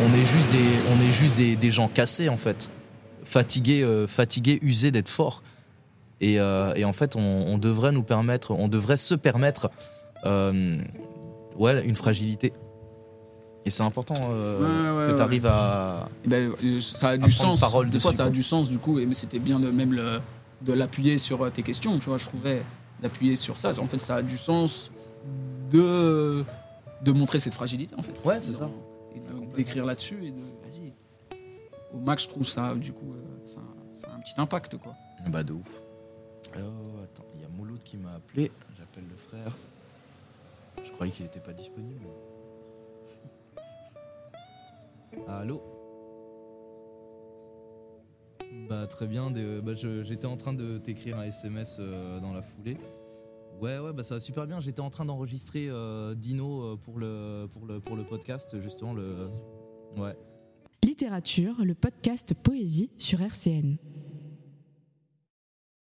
on 0.05 0.13
est 0.13 0.27
juste 0.27 0.51
des 0.51 0.59
on 0.97 1.01
est 1.09 1.13
juste 1.13 1.37
des, 1.37 1.55
des 1.55 1.71
gens 1.71 1.87
cassés 1.87 2.29
en 2.29 2.37
fait 2.37 2.73
fatigués 3.23 3.87
fatigués 4.09 4.59
usés 4.61 4.91
d'être 4.91 5.09
forts 5.09 5.45
et, 6.21 6.41
euh, 6.41 6.73
et 6.77 6.85
en 6.85 6.93
fait 6.93 7.15
on, 7.17 7.21
on 7.47 7.59
devrait 7.59 7.93
nous 7.93 8.03
permettre 8.03 8.53
on 8.53 8.69
devrait 8.69 8.97
se 8.97 9.15
permettre 9.15 9.71
euh, 10.25 10.77
ouais 11.59 11.85
une 11.87 11.97
fragilité 11.97 12.53
et 13.65 13.71
c'est 13.71 13.83
important 13.83 14.15
euh, 14.31 14.61
Ouais, 14.61 15.07
ouais, 15.07 15.13
que 15.13 15.17
tu 15.17 15.23
arrives 15.23 15.47
à. 15.47 16.09
Eh 16.25 16.29
ben, 16.29 16.53
ça 16.81 17.09
a 17.11 17.17
du 17.17 17.33
sens. 17.33 17.59
parole 17.59 17.91
Des 17.91 17.99
fois, 17.99 18.13
ça 18.13 18.27
a 18.27 18.31
du 18.31 18.45
sens, 18.45 18.71
du 18.71 18.79
coup. 18.79 19.01
et- 19.01 19.07
Mais 19.07 19.15
c'était 19.15 19.41
bien 19.41 19.59
de 19.59 19.73
même 19.73 19.93
le, 19.93 20.21
de 20.63 20.73
l'appuyer 20.73 21.19
sur 21.19 21.51
tes 21.51 21.65
questions, 21.65 21.99
tu 21.99 22.05
vois. 22.09 22.17
Je 22.17 22.27
trouvais 22.27 22.63
d'appuyer 23.03 23.35
sur 23.35 23.57
ça. 23.57 23.73
En 23.81 23.87
fait, 23.89 23.99
ça 23.99 24.15
a 24.17 24.23
du 24.23 24.37
sens 24.37 24.93
de, 25.73 26.45
de 27.03 27.11
montrer 27.13 27.41
cette 27.41 27.57
fragilité, 27.57 27.93
en 27.99 28.03
fait. 28.03 28.21
Ouais, 28.25 28.39
c'est 28.41 28.53
ça. 28.53 28.71
Et 29.17 29.21
d'écrire 29.57 29.85
là-dessus 29.85 30.19
et 30.23 30.31
de. 30.31 30.43
Vas-y. 30.65 30.93
Au 31.93 31.99
max, 31.99 32.23
je 32.23 32.29
trouve 32.29 32.47
ça, 32.49 32.73
du 32.77 32.93
coup, 32.93 33.15
ça, 33.45 33.59
ça 34.01 34.07
a 34.13 34.15
un 34.15 34.21
petit 34.21 34.35
impact, 34.39 34.77
quoi. 34.77 34.95
Bah 35.29 35.43
de 35.43 35.55
ouf. 35.55 35.83
Oh, 36.55 37.03
attends, 37.03 37.25
il 37.35 37.41
y 37.43 37.45
a 37.45 37.49
Mouloud 37.49 37.79
qui 37.83 37.97
m'a 37.97 38.15
appelé. 38.15 38.51
J'appelle 38.79 39.05
le 39.11 39.17
frère. 39.17 39.53
Je 40.85 40.91
croyais 40.93 41.13
qu'il 41.13 41.25
n'était 41.25 41.41
pas 41.41 41.53
disponible. 41.53 42.07
Allô 45.27 45.63
Bah 48.69 48.87
très 48.87 49.07
bien, 49.07 49.31
des- 49.31 49.61
bah, 49.61 49.75
j'étais 49.75 50.27
en 50.27 50.37
train 50.37 50.53
de 50.53 50.79
t'écrire 50.79 51.19
un 51.19 51.25
SMS 51.25 51.77
euh, 51.81 52.21
dans 52.21 52.33
la 52.33 52.43
foulée. 52.43 52.77
Ouais 53.61 53.79
ouais 53.79 53.93
bah 53.95 54.03
ça 54.05 54.15
va 54.17 54.21
super 54.21 54.47
bien, 54.47 54.61
j'étais 54.61 54.81
en 54.83 54.91
train 54.91 55.07
d'enregistrer 55.07 55.67
euh, 55.71 56.15
Dino 56.15 56.63
euh, 56.63 56.77
pour 56.77 56.99
le, 56.99 57.47
pour, 57.51 57.65
le, 57.65 57.81
pour 57.81 57.97
le 57.97 58.05
podcast 58.05 58.61
justement 58.61 58.93
le... 58.93 59.31
Ouais. 59.97 60.15
Littérature, 60.85 61.65
le 61.65 61.75
podcast 61.75 62.35
Poésie 62.35 62.91
sur 62.99 63.21
RCN. 63.23 63.77